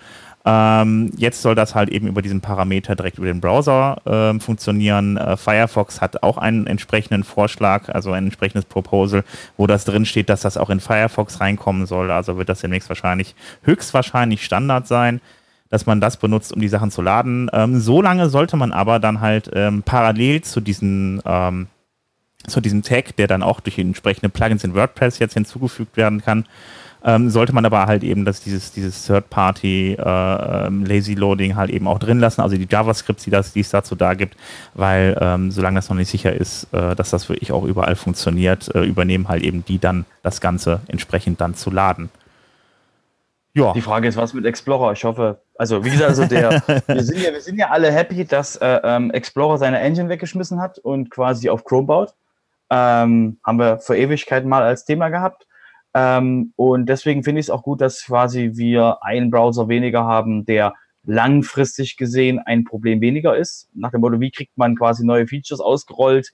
Ähm, 0.49 1.11
jetzt 1.17 1.43
soll 1.43 1.57
das 1.57 1.75
halt 1.75 1.89
eben 1.89 2.07
über 2.07 2.23
diesen 2.23 2.41
Parameter 2.41 2.95
direkt 2.95 3.19
über 3.19 3.27
den 3.27 3.41
Browser 3.41 3.97
äh, 4.07 4.39
funktionieren. 4.39 5.17
Äh, 5.17 5.37
Firefox 5.37 6.01
hat 6.01 6.23
auch 6.23 6.39
einen 6.39 6.69
entsprechenden 6.69 7.25
Vorschlag, 7.25 7.89
also 7.89 8.13
ein 8.13 8.27
entsprechendes 8.27 8.65
Proposal, 8.65 9.25
wo 9.57 9.67
das 9.67 9.85
drin 9.85 10.07
steht, 10.07 10.29
dass 10.29 10.43
das 10.43 10.57
auch 10.57 10.71
in 10.71 10.79
Firefox 10.79 11.41
reinkommen 11.41 11.87
soll. 11.87 12.13
Also 12.13 12.39
wird 12.39 12.49
das 12.49 12.61
demnächst 12.61 12.89
wahrscheinlich 12.89 13.35
höchstwahrscheinlich 13.63 14.45
Standard 14.45 14.87
sein 14.87 15.21
dass 15.69 15.85
man 15.85 16.01
das 16.01 16.17
benutzt, 16.17 16.53
um 16.53 16.61
die 16.61 16.69
Sachen 16.69 16.93
zu 16.93 17.03
laden. 17.03 17.51
Ähm, 17.53 17.81
so 17.81 18.01
lange 18.01 18.29
sollte 18.29 18.57
man 18.57 18.71
aber 18.71 19.01
dann 19.01 19.21
halt 19.21 19.51
ähm, 19.53 19.83
parallel 19.83 20.43
zu 20.43 20.61
diesen 20.61 21.21
ähm, 21.27 21.67
zu 22.47 22.61
diesem 22.61 22.83
Tag, 22.83 23.17
der 23.17 23.27
dann 23.27 23.43
auch 23.43 23.61
durch 23.61 23.79
entsprechende 23.79 24.29
Plugins 24.29 24.65
in 24.65 24.75
WordPress 24.75 25.19
jetzt 25.19 25.35
hinzugefügt 25.35 25.97
werden 25.97 26.23
kann, 26.23 26.47
ähm, 27.07 27.31
sollte 27.31 27.55
man 27.55 27.65
aber 27.65 27.87
halt 27.87 28.03
eben 28.03 28.25
dass 28.25 28.41
dieses, 28.41 28.73
dieses 28.73 29.07
Third-Party 29.07 29.97
äh, 29.99 30.67
ähm, 30.67 30.85
Lazy 30.85 31.15
Loading 31.15 31.55
halt 31.55 31.71
eben 31.71 31.87
auch 31.87 32.01
drin 32.01 32.19
lassen, 32.19 32.41
also 32.41 32.57
die 32.57 32.67
JavaScripts, 32.69 33.23
die, 33.25 33.31
das, 33.31 33.53
die 33.53 33.61
es 33.61 33.71
dazu 33.71 33.95
da 33.95 34.15
gibt, 34.15 34.37
weil 34.75 35.17
ähm, 35.21 35.53
solange 35.53 35.77
das 35.77 35.89
noch 35.89 35.97
nicht 35.97 36.11
sicher 36.11 36.33
ist, 36.33 36.65
äh, 36.73 36.97
dass 36.97 37.11
das 37.11 37.29
wirklich 37.29 37.53
auch 37.53 37.63
überall 37.63 37.95
funktioniert, 37.95 38.75
äh, 38.75 38.83
übernehmen 38.83 39.29
halt 39.29 39.45
eben 39.45 39.65
die 39.65 39.79
dann 39.79 40.05
das 40.23 40.41
Ganze 40.41 40.81
entsprechend 40.89 41.41
dann 41.41 41.55
zu 41.55 41.71
laden. 41.71 42.11
Ja. 43.55 43.73
Die 43.73 43.81
Frage 43.81 44.09
ist, 44.09 44.17
was 44.17 44.35
mit 44.35 44.45
Explorer? 44.45 44.93
Ich 44.93 45.05
hoffe, 45.05 45.41
also 45.57 45.83
wie 45.85 45.91
gesagt, 45.91 46.11
also 46.11 46.27
der, 46.27 46.63
wir, 46.87 47.03
sind 47.03 47.23
ja, 47.23 47.33
wir 47.33 47.41
sind 47.41 47.57
ja 47.57 47.71
alle 47.71 47.91
happy, 47.91 48.25
dass 48.25 48.57
äh, 48.57 48.81
ähm, 48.83 49.13
Explorer 49.13 49.57
seine 49.59 49.79
Engine 49.79 50.09
weggeschmissen 50.09 50.61
hat 50.61 50.79
und 50.79 51.11
quasi 51.11 51.49
auf 51.49 51.65
Chrome 51.65 51.87
baut. 51.87 52.15
Ähm, 52.69 53.39
haben 53.45 53.59
wir 53.59 53.79
vor 53.79 53.95
Ewigkeiten 53.95 54.49
mal 54.49 54.63
als 54.63 54.85
Thema 54.85 55.09
gehabt. 55.09 55.47
Ähm, 55.97 56.53
und 56.57 56.91
deswegen 56.91 57.25
finde 57.25 57.41
ich 57.41 57.47
es 57.47 57.51
auch 57.51 57.63
gut, 57.63 57.81
dass 57.81 58.05
quasi 58.05 58.51
wir 58.55 58.99
einen 59.01 59.31
Browser 59.31 59.69
weniger 59.69 60.05
haben, 60.05 60.45
der 60.45 60.75
langfristig 61.05 61.97
gesehen 61.97 62.39
ein 62.39 62.65
Problem 62.65 63.01
weniger 63.01 63.35
ist. 63.35 63.71
Nach 63.73 63.93
dem 63.93 64.03
Motto, 64.03 64.21
wie 64.21 64.31
kriegt 64.31 64.59
man 64.59 64.77
quasi 64.77 65.07
neue 65.07 65.27
Features 65.27 65.61
ausgerollt, 65.61 66.33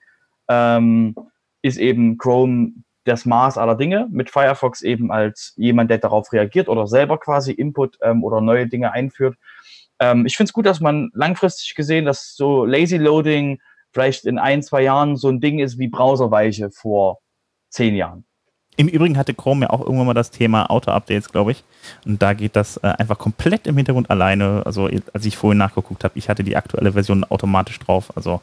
ähm, 0.48 1.14
ist 1.62 1.78
eben 1.78 2.18
Chrome 2.18 2.72
das 3.04 3.24
Maß 3.24 3.56
aller 3.56 3.76
Dinge, 3.76 4.08
mit 4.10 4.30
Firefox 4.30 4.82
eben 4.82 5.12
als 5.12 5.54
jemand, 5.56 5.90
der 5.90 5.98
darauf 5.98 6.32
reagiert 6.32 6.68
oder 6.68 6.88
selber 6.88 7.18
quasi 7.18 7.52
Input 7.52 7.98
ähm, 8.02 8.24
oder 8.24 8.40
neue 8.40 8.66
Dinge 8.66 8.90
einführt. 8.90 9.36
Ähm, 10.00 10.26
ich 10.26 10.36
finde 10.36 10.48
es 10.48 10.52
gut, 10.52 10.66
dass 10.66 10.80
man 10.80 11.12
langfristig 11.14 11.76
gesehen, 11.76 12.04
dass 12.04 12.34
so 12.34 12.64
Lazy 12.64 12.96
Loading 12.96 13.60
vielleicht 13.92 14.24
in 14.24 14.38
ein, 14.38 14.62
zwei 14.62 14.82
Jahren 14.82 15.16
so 15.16 15.28
ein 15.28 15.40
Ding 15.40 15.60
ist 15.60 15.78
wie 15.78 15.86
Browserweiche 15.86 16.70
vor 16.72 17.18
zehn 17.70 17.94
Jahren. 17.94 18.24
Im 18.76 18.88
Übrigen 18.88 19.18
hatte 19.18 19.34
Chrome 19.34 19.66
ja 19.66 19.70
auch 19.70 19.80
irgendwann 19.80 20.06
mal 20.06 20.14
das 20.14 20.30
Thema 20.30 20.70
Auto-Updates, 20.70 21.30
glaube 21.30 21.52
ich. 21.52 21.62
Und 22.06 22.22
da 22.22 22.32
geht 22.32 22.56
das 22.56 22.78
äh, 22.78 22.86
einfach 22.86 23.18
komplett 23.18 23.66
im 23.66 23.76
Hintergrund 23.76 24.10
alleine. 24.10 24.62
Also 24.64 24.88
als 25.12 25.26
ich 25.26 25.36
vorhin 25.36 25.58
nachgeguckt 25.58 26.04
habe, 26.04 26.18
ich 26.18 26.28
hatte 26.28 26.42
die 26.42 26.56
aktuelle 26.56 26.92
Version 26.92 27.24
automatisch 27.24 27.78
drauf. 27.78 28.12
Also 28.16 28.40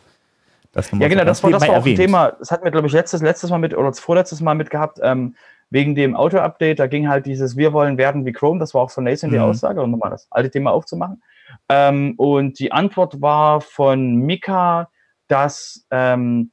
das 0.71 0.91
ja, 0.91 1.07
genau, 1.07 1.23
das 1.23 1.43
war, 1.43 1.49
das 1.49 1.67
war 1.67 1.77
auch 1.77 1.85
ein 1.85 1.95
Thema. 1.95 2.31
Das 2.37 2.51
hatten 2.51 2.63
wir, 2.63 2.71
glaube 2.71 2.87
ich, 2.87 2.93
letztes, 2.93 3.21
letztes 3.21 3.49
Mal 3.49 3.57
mit 3.57 3.75
oder 3.75 3.91
vorletztes 3.93 4.39
Mal 4.39 4.53
mit 4.53 4.69
gehabt. 4.69 4.99
Ähm, 5.01 5.35
wegen 5.71 5.95
dem 5.95 6.15
Auto-Update, 6.15 6.79
da 6.79 6.87
ging 6.87 7.07
halt 7.07 7.25
dieses 7.25 7.55
Wir 7.55 7.73
wollen 7.73 7.97
werden 7.97 8.25
wie 8.25 8.31
Chrome, 8.31 8.59
das 8.59 8.73
war 8.73 8.81
auch 8.81 8.91
von 8.91 9.03
Nathan 9.03 9.29
die 9.29 9.37
mhm. 9.37 9.43
Aussage, 9.43 9.81
um 9.81 9.91
nochmal 9.91 10.11
das 10.11 10.27
alte 10.31 10.49
Thema 10.49 10.71
aufzumachen. 10.71 11.21
Ähm, 11.69 12.13
und 12.17 12.59
die 12.59 12.71
Antwort 12.71 13.21
war 13.21 13.61
von 13.61 14.15
Mika, 14.15 14.89
dass 15.27 15.85
ähm, 15.91 16.51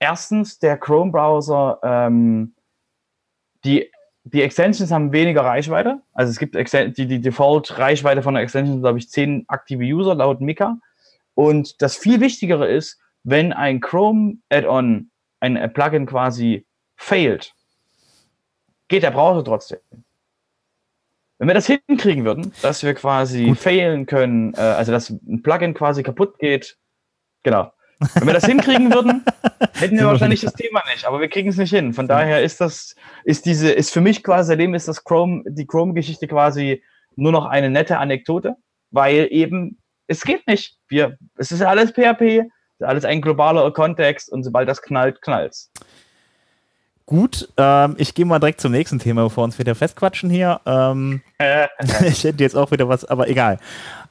erstens 0.00 0.58
der 0.58 0.76
Chrome-Browser 0.78 1.78
ähm, 1.82 2.54
die, 3.64 3.90
die 4.24 4.42
Extensions 4.42 4.90
haben 4.90 5.12
weniger 5.12 5.42
Reichweite. 5.42 6.00
Also 6.12 6.30
es 6.30 6.38
gibt 6.38 6.54
die, 6.54 7.06
die 7.06 7.20
Default-Reichweite 7.20 8.22
von 8.22 8.34
der 8.34 8.42
Extension, 8.42 8.80
glaube 8.80 8.98
ich, 8.98 9.08
10 9.10 9.44
aktive 9.48 9.84
User 9.84 10.14
laut 10.14 10.40
Mika. 10.40 10.78
Und 11.34 11.80
das 11.82 11.96
viel 11.96 12.20
Wichtigere 12.20 12.66
ist, 12.68 12.98
wenn 13.22 13.52
ein 13.52 13.80
Chrome-Add-on, 13.80 15.10
ein 15.40 15.72
Plugin 15.72 16.06
quasi 16.06 16.66
failt, 16.96 17.54
geht 18.88 19.02
der 19.02 19.10
Browser 19.10 19.44
trotzdem. 19.44 19.78
Wenn 21.38 21.46
wir 21.46 21.54
das 21.54 21.66
hinkriegen 21.66 22.24
würden, 22.24 22.52
dass 22.62 22.82
wir 22.82 22.94
quasi 22.94 23.44
Gut. 23.44 23.58
failen 23.58 24.06
können, 24.06 24.54
äh, 24.54 24.60
also 24.60 24.90
dass 24.90 25.10
ein 25.10 25.42
Plugin 25.42 25.72
quasi 25.72 26.02
kaputt 26.02 26.38
geht, 26.38 26.76
genau, 27.44 27.72
wenn 28.14 28.26
wir 28.26 28.34
das 28.34 28.46
hinkriegen 28.46 28.92
würden, 28.92 29.24
hätten 29.74 29.96
wir 29.96 30.06
wahrscheinlich 30.06 30.40
das 30.40 30.54
Thema 30.54 30.82
nicht, 30.92 31.04
aber 31.04 31.20
wir 31.20 31.28
kriegen 31.28 31.48
es 31.48 31.56
nicht 31.56 31.70
hin. 31.70 31.92
Von 31.92 32.08
daher 32.08 32.42
ist 32.42 32.60
das, 32.60 32.94
ist 33.24 33.46
diese, 33.46 33.70
ist 33.70 33.92
für 33.92 34.00
mich 34.00 34.22
quasi, 34.22 34.48
seitdem 34.48 34.74
ist 34.74 34.88
das 34.88 35.04
Chrome, 35.04 35.42
die 35.46 35.66
Chrome-Geschichte 35.66 36.28
quasi 36.28 36.82
nur 37.16 37.32
noch 37.32 37.46
eine 37.46 37.70
nette 37.70 37.98
Anekdote, 37.98 38.56
weil 38.90 39.28
eben, 39.30 39.78
es 40.06 40.22
geht 40.22 40.46
nicht. 40.46 40.78
Wir, 40.88 41.18
es 41.36 41.52
ist 41.52 41.62
alles 41.62 41.92
PHP, 41.92 42.48
alles 42.80 43.04
ein 43.04 43.20
globaler 43.20 43.70
Kontext 43.72 44.30
und 44.30 44.44
sobald 44.44 44.68
das 44.68 44.82
knallt, 44.82 45.20
knallt's. 45.22 45.70
Gut, 47.08 47.48
ähm, 47.56 47.94
ich 47.96 48.12
gehe 48.12 48.26
mal 48.26 48.38
direkt 48.38 48.60
zum 48.60 48.70
nächsten 48.70 48.98
Thema, 48.98 49.22
bevor 49.22 49.40
wir 49.40 49.44
uns 49.46 49.58
wieder 49.58 49.74
festquatschen 49.74 50.28
hier. 50.28 50.60
Ähm, 50.66 51.22
ich 52.06 52.22
hätte 52.22 52.44
jetzt 52.44 52.54
auch 52.54 52.70
wieder 52.70 52.86
was, 52.90 53.06
aber 53.06 53.30
egal. 53.30 53.58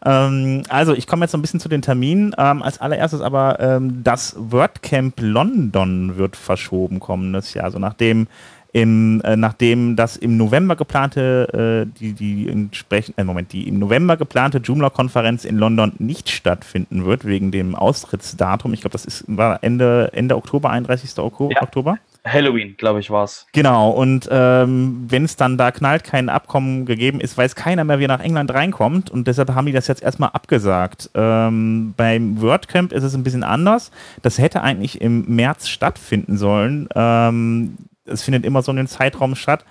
Ähm, 0.03 0.63
also, 0.67 0.95
ich 0.95 1.05
komme 1.05 1.25
jetzt 1.25 1.33
so 1.33 1.37
ein 1.37 1.43
bisschen 1.43 1.59
zu 1.59 1.69
den 1.69 1.83
Terminen. 1.83 2.33
Ähm, 2.39 2.63
als 2.63 2.81
allererstes 2.81 3.21
aber 3.21 3.59
ähm, 3.59 4.03
das 4.03 4.35
WordCamp 4.39 5.13
London 5.19 6.17
wird 6.17 6.35
verschoben 6.35 6.99
kommendes 6.99 7.53
Jahr. 7.53 7.65
Also 7.65 7.77
nachdem 7.77 8.27
im, 8.73 9.21
äh, 9.21 9.35
nachdem 9.35 9.95
das 9.95 10.17
im 10.17 10.35
November 10.35 10.75
geplante, 10.75 11.85
äh, 11.87 11.99
die, 11.99 12.13
die 12.13 12.49
entsprechend, 12.49 13.19
äh, 13.19 13.23
Moment, 13.23 13.53
die 13.53 13.67
im 13.67 13.77
November 13.77 14.17
geplante 14.17 14.57
Joomla-Konferenz 14.57 15.45
in 15.45 15.57
London 15.57 15.93
nicht 15.99 16.29
stattfinden 16.29 17.05
wird, 17.05 17.25
wegen 17.25 17.51
dem 17.51 17.75
Austrittsdatum. 17.75 18.73
Ich 18.73 18.81
glaube, 18.81 18.93
das 18.93 19.05
ist, 19.05 19.23
war 19.27 19.63
Ende, 19.63 20.09
Ende 20.13 20.35
Oktober, 20.35 20.71
31. 20.71 21.15
Ja. 21.15 21.61
Oktober. 21.61 21.99
Halloween, 22.31 22.75
glaube 22.77 22.99
ich, 22.99 23.09
war 23.09 23.23
es. 23.23 23.47
Genau, 23.53 23.91
und 23.91 24.27
ähm, 24.31 25.05
wenn 25.07 25.23
es 25.23 25.35
dann 25.35 25.57
da 25.57 25.71
knallt, 25.71 26.03
kein 26.03 26.29
Abkommen 26.29 26.85
gegeben 26.85 27.19
ist, 27.19 27.37
weiß 27.37 27.55
keiner 27.55 27.83
mehr, 27.83 27.99
wie 27.99 28.07
nach 28.07 28.19
England 28.19 28.53
reinkommt 28.53 29.09
und 29.09 29.27
deshalb 29.27 29.53
haben 29.53 29.65
die 29.65 29.71
das 29.71 29.87
jetzt 29.87 30.03
erstmal 30.03 30.29
abgesagt. 30.29 31.09
Ähm, 31.13 31.93
beim 31.97 32.41
WordCamp 32.41 32.91
ist 32.93 33.03
es 33.03 33.13
ein 33.13 33.23
bisschen 33.23 33.43
anders. 33.43 33.91
Das 34.21 34.37
hätte 34.37 34.61
eigentlich 34.61 35.01
im 35.01 35.25
März 35.27 35.67
stattfinden 35.67 36.37
sollen. 36.37 36.87
Ähm, 36.95 37.77
es 38.05 38.23
findet 38.23 38.45
immer 38.45 38.61
so 38.61 38.71
in 38.71 38.77
den 38.77 38.87
Zeitraum 38.87 39.35
statt. 39.35 39.65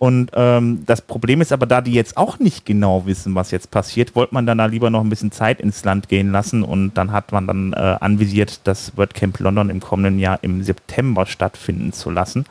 Und 0.00 0.30
ähm, 0.32 0.82
das 0.86 1.02
Problem 1.02 1.42
ist 1.42 1.52
aber, 1.52 1.66
da 1.66 1.82
die 1.82 1.92
jetzt 1.92 2.16
auch 2.16 2.38
nicht 2.38 2.64
genau 2.64 3.04
wissen, 3.04 3.34
was 3.34 3.50
jetzt 3.50 3.70
passiert, 3.70 4.16
wollte 4.16 4.32
man 4.32 4.46
dann 4.46 4.56
da 4.56 4.64
lieber 4.64 4.88
noch 4.88 5.02
ein 5.02 5.10
bisschen 5.10 5.30
Zeit 5.30 5.60
ins 5.60 5.84
Land 5.84 6.08
gehen 6.08 6.32
lassen 6.32 6.62
und 6.62 6.94
dann 6.94 7.12
hat 7.12 7.32
man 7.32 7.46
dann 7.46 7.74
äh, 7.74 7.98
anvisiert, 8.00 8.60
das 8.64 8.96
WordCamp 8.96 9.38
London 9.40 9.68
im 9.68 9.80
kommenden 9.80 10.18
Jahr 10.18 10.38
im 10.40 10.62
September 10.62 11.26
stattfinden 11.26 11.92
zu 11.92 12.08
lassen. 12.08 12.46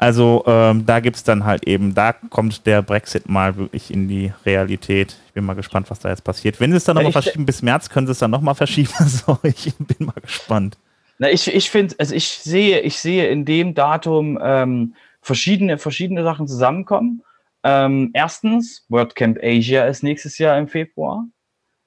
Also 0.00 0.42
ähm, 0.48 0.84
da 0.84 0.98
gibt 0.98 1.14
es 1.14 1.22
dann 1.22 1.44
halt 1.44 1.68
eben, 1.68 1.94
da 1.94 2.12
kommt 2.12 2.66
der 2.66 2.82
Brexit 2.82 3.28
mal 3.28 3.56
wirklich 3.56 3.94
in 3.94 4.08
die 4.08 4.32
Realität. 4.44 5.16
Ich 5.28 5.34
bin 5.34 5.44
mal 5.44 5.54
gespannt, 5.54 5.88
was 5.88 6.00
da 6.00 6.08
jetzt 6.08 6.24
passiert. 6.24 6.58
Wenn 6.58 6.72
sie 6.72 6.78
es 6.78 6.84
dann 6.84 6.96
nochmal 6.96 7.12
verschieben 7.12 7.46
bis 7.46 7.62
März, 7.62 7.90
können 7.90 8.08
sie 8.08 8.10
es 8.10 8.18
dann 8.18 8.32
nochmal 8.32 8.56
verschieben. 8.56 8.90
so, 9.06 9.38
ich 9.44 9.72
bin 9.78 10.04
mal 10.06 10.20
gespannt. 10.20 10.76
Na, 11.18 11.30
ich, 11.30 11.46
ich 11.46 11.70
finde, 11.70 11.94
also 11.98 12.12
ich 12.12 12.28
sehe, 12.28 12.80
ich 12.80 12.98
sehe 12.98 13.28
in 13.28 13.44
dem 13.44 13.74
Datum 13.74 14.36
ähm, 14.42 14.94
verschiedene, 15.26 15.76
verschiedene 15.76 16.22
Sachen 16.22 16.46
zusammenkommen. 16.46 17.22
Ähm, 17.64 18.10
erstens, 18.14 18.86
WordCamp 18.88 19.38
Asia 19.42 19.84
ist 19.86 20.04
nächstes 20.04 20.38
Jahr 20.38 20.56
im 20.56 20.68
Februar. 20.68 21.26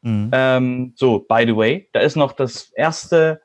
Mhm. 0.01 0.29
Ähm, 0.33 0.93
so, 0.95 1.19
by 1.19 1.45
the 1.45 1.55
way, 1.55 1.89
da 1.93 2.01
ist 2.01 2.17
noch 2.17 2.33
das 2.33 2.69
erste 2.75 3.41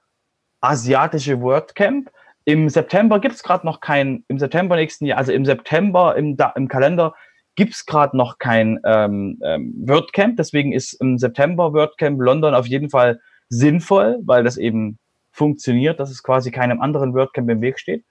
asiatische 0.60 1.40
WordCamp. 1.40 2.10
Im 2.44 2.68
September 2.68 3.20
gibt 3.20 3.36
es 3.36 3.44
gerade 3.44 3.64
noch 3.64 3.80
kein, 3.80 4.24
im 4.26 4.40
September 4.40 4.74
nächsten 4.74 5.06
Jahr, 5.06 5.18
also 5.18 5.32
im 5.32 5.44
September 5.44 6.16
im, 6.16 6.36
im 6.56 6.68
Kalender 6.68 7.14
gibt 7.54 7.74
es 7.74 7.86
gerade 7.86 8.16
noch 8.16 8.38
kein 8.38 8.80
ähm, 8.84 9.38
ähm, 9.44 9.74
WordCamp. 9.86 10.36
Deswegen 10.36 10.72
ist 10.72 10.94
im 10.94 11.18
September 11.18 11.72
WordCamp 11.72 12.20
London 12.20 12.54
auf 12.54 12.66
jeden 12.66 12.90
Fall 12.90 13.20
sinnvoll, 13.48 14.18
weil 14.24 14.42
das 14.42 14.56
eben 14.56 14.98
funktioniert, 15.30 16.00
dass 16.00 16.10
es 16.10 16.24
quasi 16.24 16.50
keinem 16.50 16.80
anderen 16.80 17.14
WordCamp 17.14 17.48
im 17.48 17.60
Weg 17.60 17.78
steht. 17.78 18.04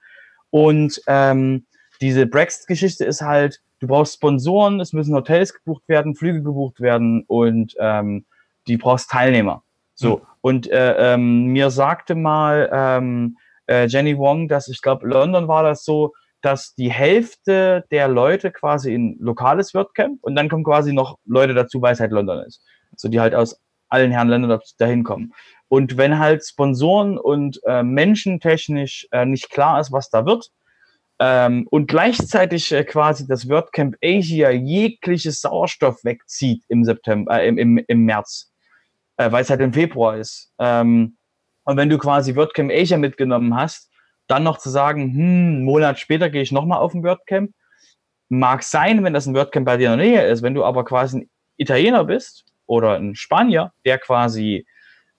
Und 0.48 0.98
ähm, 1.08 1.66
diese 2.00 2.26
Brexit-Geschichte 2.26 3.04
ist 3.04 3.22
halt, 3.22 3.60
du 3.80 3.86
brauchst 3.86 4.14
Sponsoren, 4.14 4.80
es 4.80 4.92
müssen 4.92 5.14
Hotels 5.14 5.54
gebucht 5.54 5.88
werden, 5.88 6.14
Flüge 6.14 6.42
gebucht 6.42 6.80
werden 6.80 7.24
und 7.26 7.74
ähm, 7.78 8.24
die 8.66 8.76
brauchst 8.76 9.10
Teilnehmer. 9.10 9.62
So. 9.94 10.16
Mhm. 10.16 10.22
Und 10.40 10.70
äh, 10.70 11.14
ähm, 11.14 11.46
mir 11.46 11.70
sagte 11.70 12.14
mal 12.14 12.68
ähm, 12.72 13.36
äh, 13.66 13.86
Jenny 13.86 14.18
Wong, 14.18 14.48
dass 14.48 14.68
ich 14.68 14.82
glaube, 14.82 15.06
London 15.06 15.48
war 15.48 15.62
das 15.62 15.84
so, 15.84 16.12
dass 16.42 16.74
die 16.74 16.90
Hälfte 16.90 17.84
der 17.90 18.08
Leute 18.08 18.50
quasi 18.50 18.94
in 18.94 19.16
lokales 19.18 19.72
WordCamp 19.72 20.22
und 20.22 20.36
dann 20.36 20.50
kommen 20.50 20.64
quasi 20.64 20.92
noch 20.92 21.18
Leute 21.24 21.54
dazu, 21.54 21.80
weil 21.80 21.94
es 21.94 22.00
halt 22.00 22.12
London 22.12 22.40
ist. 22.40 22.62
So 22.96 23.08
die 23.08 23.20
halt 23.20 23.34
aus 23.34 23.58
allen 23.88 24.10
Herren 24.10 24.28
Ländern 24.28 24.60
dahin 24.78 25.04
kommen. 25.04 25.32
Und 25.68 25.96
wenn 25.96 26.18
halt 26.18 26.44
Sponsoren 26.44 27.16
und 27.16 27.60
äh, 27.64 27.82
menschentechnisch 27.82 29.08
äh, 29.12 29.24
nicht 29.24 29.50
klar 29.50 29.80
ist, 29.80 29.92
was 29.92 30.10
da 30.10 30.26
wird, 30.26 30.50
ähm, 31.26 31.66
und 31.70 31.86
gleichzeitig 31.86 32.70
äh, 32.70 32.84
quasi 32.84 33.26
das 33.26 33.48
WordCamp 33.48 33.96
Asia 34.04 34.50
jegliches 34.50 35.40
Sauerstoff 35.40 36.04
wegzieht 36.04 36.62
im 36.68 36.84
September, 36.84 37.40
äh, 37.40 37.48
im, 37.48 37.56
im, 37.56 37.78
im 37.78 38.04
März, 38.04 38.52
äh, 39.16 39.32
weil 39.32 39.40
es 39.40 39.48
halt 39.48 39.62
im 39.62 39.72
Februar 39.72 40.18
ist. 40.18 40.52
Ähm, 40.58 41.16
und 41.64 41.78
wenn 41.78 41.88
du 41.88 41.96
quasi 41.96 42.36
WordCamp 42.36 42.70
Asia 42.70 42.98
mitgenommen 42.98 43.56
hast, 43.56 43.90
dann 44.26 44.42
noch 44.42 44.58
zu 44.58 44.68
sagen, 44.68 45.14
hm, 45.14 45.16
einen 45.16 45.64
Monat 45.64 45.98
später 45.98 46.28
gehe 46.28 46.42
ich 46.42 46.52
nochmal 46.52 46.80
auf 46.80 46.92
ein 46.92 47.02
WordCamp, 47.02 47.52
mag 48.28 48.62
sein, 48.62 49.02
wenn 49.02 49.14
das 49.14 49.24
ein 49.24 49.34
WordCamp 49.34 49.64
bei 49.64 49.78
dir 49.78 49.94
in 49.94 49.98
der 49.98 50.06
Nähe 50.06 50.26
ist. 50.26 50.42
Wenn 50.42 50.54
du 50.54 50.62
aber 50.62 50.84
quasi 50.84 51.20
ein 51.20 51.30
Italiener 51.56 52.04
bist 52.04 52.44
oder 52.66 52.98
ein 52.98 53.14
Spanier, 53.14 53.72
der 53.86 53.96
quasi 53.96 54.66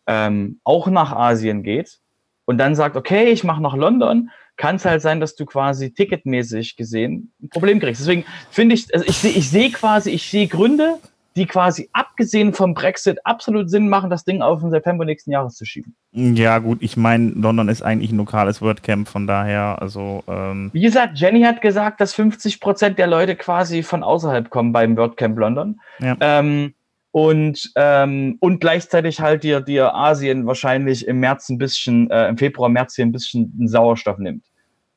ähm, 0.05 0.59
auch 0.63 0.85
nach 0.85 1.13
Asien 1.13 1.63
geht 1.63 1.97
und 2.45 2.59
dann 2.59 2.75
sagt, 2.75 2.95
okay, 2.95 3.31
ich 3.31 3.43
mache 3.43 3.63
nach 3.63 3.75
London, 3.75 4.29
kann 4.57 4.77
es 4.77 4.85
halt 4.85 5.01
sein, 5.01 5.19
dass 5.19 5.35
du 5.35 5.45
quasi 5.45 5.91
ticketmäßig 5.91 6.75
gesehen 6.75 7.31
ein 7.41 7.49
Problem 7.49 7.79
kriegst. 7.79 8.01
Deswegen 8.01 8.25
finde 8.51 8.75
ich, 8.75 8.93
also 8.93 9.05
ich 9.05 9.17
sehe 9.17 9.31
ich 9.31 9.49
seh 9.49 9.69
quasi, 9.69 10.11
ich 10.11 10.29
sehe 10.29 10.47
Gründe, 10.47 10.99
die 11.35 11.45
quasi 11.45 11.89
abgesehen 11.91 12.53
vom 12.53 12.73
Brexit 12.73 13.19
absolut 13.25 13.69
Sinn 13.69 13.89
machen, 13.89 14.09
das 14.09 14.23
Ding 14.23 14.41
auf 14.41 14.61
den 14.61 14.71
September 14.71 15.03
nächsten 15.03 15.31
Jahres 15.31 15.55
zu 15.55 15.65
schieben. 15.65 15.95
Ja, 16.13 16.59
gut, 16.59 16.77
ich 16.81 16.95
meine, 16.95 17.31
London 17.31 17.67
ist 17.67 17.81
eigentlich 17.81 18.11
ein 18.11 18.17
lokales 18.17 18.61
WordCamp, 18.61 19.09
von 19.09 19.27
daher, 19.27 19.81
also. 19.81 20.23
Ähm 20.27 20.69
Wie 20.71 20.81
gesagt, 20.81 21.19
Jenny 21.19 21.41
hat 21.41 21.61
gesagt, 21.61 21.99
dass 21.99 22.13
50 22.13 22.61
Prozent 22.61 22.97
der 22.97 23.07
Leute 23.07 23.35
quasi 23.35 23.83
von 23.83 24.01
außerhalb 24.01 24.49
kommen 24.49 24.71
beim 24.71 24.95
WordCamp 24.95 25.37
London. 25.37 25.81
Ja. 25.99 26.15
Ähm, 26.21 26.73
und, 27.15 27.71
ähm, 27.77 28.35
und 28.41 28.59
gleichzeitig 28.59 29.21
halt 29.21 29.43
dir, 29.43 29.61
dir 29.61 29.95
Asien 29.95 30.45
wahrscheinlich 30.47 31.07
im 31.07 31.21
März 31.21 31.47
ein 31.47 31.57
bisschen, 31.57 32.11
äh, 32.11 32.27
im 32.27 32.37
Februar, 32.37 32.67
März 32.67 32.95
hier 32.95 33.05
ein 33.05 33.13
bisschen 33.13 33.53
Sauerstoff 33.69 34.17
nimmt. 34.17 34.43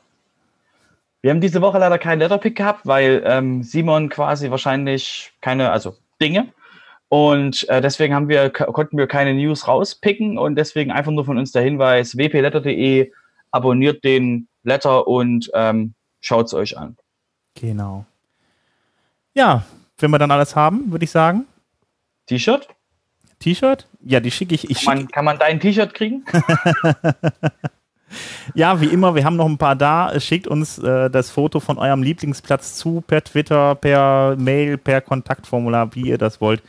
Wir 1.22 1.32
haben 1.32 1.42
diese 1.42 1.62
Woche 1.62 1.80
leider 1.80 1.98
keinen 1.98 2.20
Letterpick 2.20 2.56
gehabt, 2.56 2.86
weil 2.86 3.24
ähm, 3.26 3.64
Simon 3.64 4.10
quasi 4.10 4.52
wahrscheinlich 4.52 5.34
keine, 5.42 5.72
also 5.72 5.96
Dinge. 6.22 6.54
Und 7.10 7.68
äh, 7.70 7.82
deswegen 7.82 8.14
haben 8.14 8.28
wir, 8.30 8.50
konnten 8.50 8.98
wir 8.98 9.08
keine 9.08 9.34
News 9.34 9.68
rauspicken 9.68 10.38
und 10.38 10.56
deswegen 10.56 10.92
einfach 10.92 11.12
nur 11.12 11.26
von 11.26 11.38
uns 11.38 11.52
der 11.52 11.62
Hinweis, 11.64 12.18
wpletter.de, 12.18 13.12
abonniert 13.52 14.04
den 14.04 14.48
Letter 14.64 15.08
und 15.08 15.50
ähm, 15.54 15.94
schaut 16.20 16.48
es 16.48 16.54
euch 16.54 16.78
an. 16.78 16.98
Genau. 17.56 18.06
Ja, 19.34 19.64
wenn 19.98 20.12
wir 20.12 20.20
dann 20.20 20.32
alles 20.32 20.56
haben, 20.56 20.92
würde 20.92 21.06
ich 21.06 21.12
sagen. 21.12 21.46
T-Shirt? 22.28 22.68
T-Shirt? 23.40 23.88
Ja, 24.02 24.20
die 24.20 24.32
schicke 24.32 24.56
ich. 24.56 24.70
ich 24.70 24.86
Kann 24.86 24.98
man, 24.98 25.08
kann 25.08 25.26
man 25.26 25.38
dein 25.38 25.60
T-Shirt 25.60 25.94
kriegen? 25.94 26.24
ja, 28.56 28.80
wie 28.82 28.88
immer, 28.88 29.16
wir 29.16 29.24
haben 29.24 29.36
noch 29.36 29.48
ein 29.48 29.58
paar 29.58 29.76
da. 29.76 30.20
Schickt 30.20 30.48
uns 30.48 30.78
äh, 30.80 31.10
das 31.10 31.30
Foto 31.30 31.60
von 31.60 31.78
eurem 31.78 32.04
Lieblingsplatz 32.04 32.76
zu, 32.76 33.02
per 33.02 33.24
Twitter, 33.24 33.76
per 33.76 34.36
Mail, 34.38 34.78
per 34.78 35.02
Kontaktformular, 35.02 35.94
wie 35.96 36.10
ihr 36.10 36.18
das 36.18 36.42
wollt. 36.42 36.62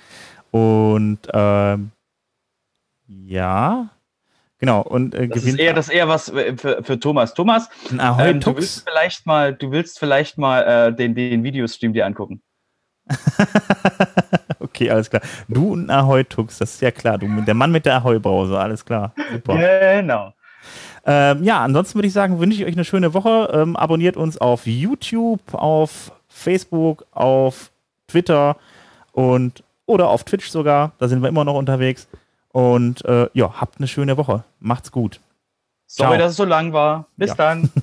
Und 0.51 1.19
ähm, 1.33 1.91
ja, 3.09 3.91
genau. 4.59 4.83
Und 4.83 5.15
äh, 5.15 5.29
Das 5.29 5.45
ist 5.45 5.59
eher, 5.59 5.75
das 5.75 5.89
ist 5.89 5.95
eher 5.95 6.09
was 6.09 6.31
für, 6.31 6.83
für 6.83 6.99
Thomas. 6.99 7.35
Thomas, 7.35 7.69
ähm, 7.91 8.41
du 8.41 8.57
willst 8.57 8.89
vielleicht 8.89 9.27
mal, 9.27 9.55
du 9.55 9.71
willst 9.71 9.99
vielleicht 9.99 10.39
mal 10.39 10.63
äh, 10.63 10.95
den, 10.95 11.15
den 11.15 11.45
Videostream 11.45 11.93
dir 11.93 12.07
angucken. 12.07 12.43
okay, 14.61 14.91
alles 14.91 15.11
klar. 15.11 15.23
Du 15.49 15.73
und 15.73 15.87
ein 15.87 15.91
Ahoi 15.91 16.25
Tux, 16.25 16.59
das 16.59 16.75
ist 16.75 16.83
ja 16.83 16.91
klar. 16.91 17.19
Du, 17.19 17.27
der 17.43 17.55
Mann 17.55 17.71
mit 17.73 17.87
der 17.87 17.97
Ahoi-Brause, 17.97 18.59
alles 18.59 18.85
klar. 18.85 19.13
Super. 19.33 19.57
Genau. 19.57 20.33
Ähm, 21.05 21.45
ja, 21.45 21.63
ansonsten 21.63 21.95
würde 21.97 22.09
ich 22.09 22.13
sagen, 22.13 22.41
wünsche 22.41 22.61
ich 22.61 22.67
euch 22.67 22.75
eine 22.75 22.85
schöne 22.85 23.15
Woche. 23.15 23.51
Ähm, 23.53 23.77
abonniert 23.77 24.17
uns 24.17 24.39
auf 24.39 24.67
YouTube, 24.67 25.41
auf 25.55 26.11
Facebook, 26.29 27.07
auf 27.13 27.71
Twitter 28.09 28.57
und 29.13 29.63
oder 29.87 30.09
auf 30.09 30.25
Twitch 30.25 30.49
sogar. 30.49 30.93
Da 30.99 31.07
sind 31.07 31.23
wir 31.23 31.29
immer 31.29 31.45
noch 31.45 31.55
unterwegs. 31.55 32.09
Und 32.51 33.05
äh, 33.05 33.29
ja, 33.35 33.53
habt 33.61 33.79
eine 33.79 33.87
schöne 33.87 34.17
Woche. 34.17 34.43
Macht's 34.61 34.91
gut. 34.91 35.21
Sorry, 35.87 36.11
Ciao. 36.11 36.19
dass 36.19 36.31
es 36.33 36.37
so 36.37 36.45
lang 36.45 36.73
war. 36.73 37.07
Bis 37.17 37.29
Ja. 37.31 37.35
dann. 37.37 37.71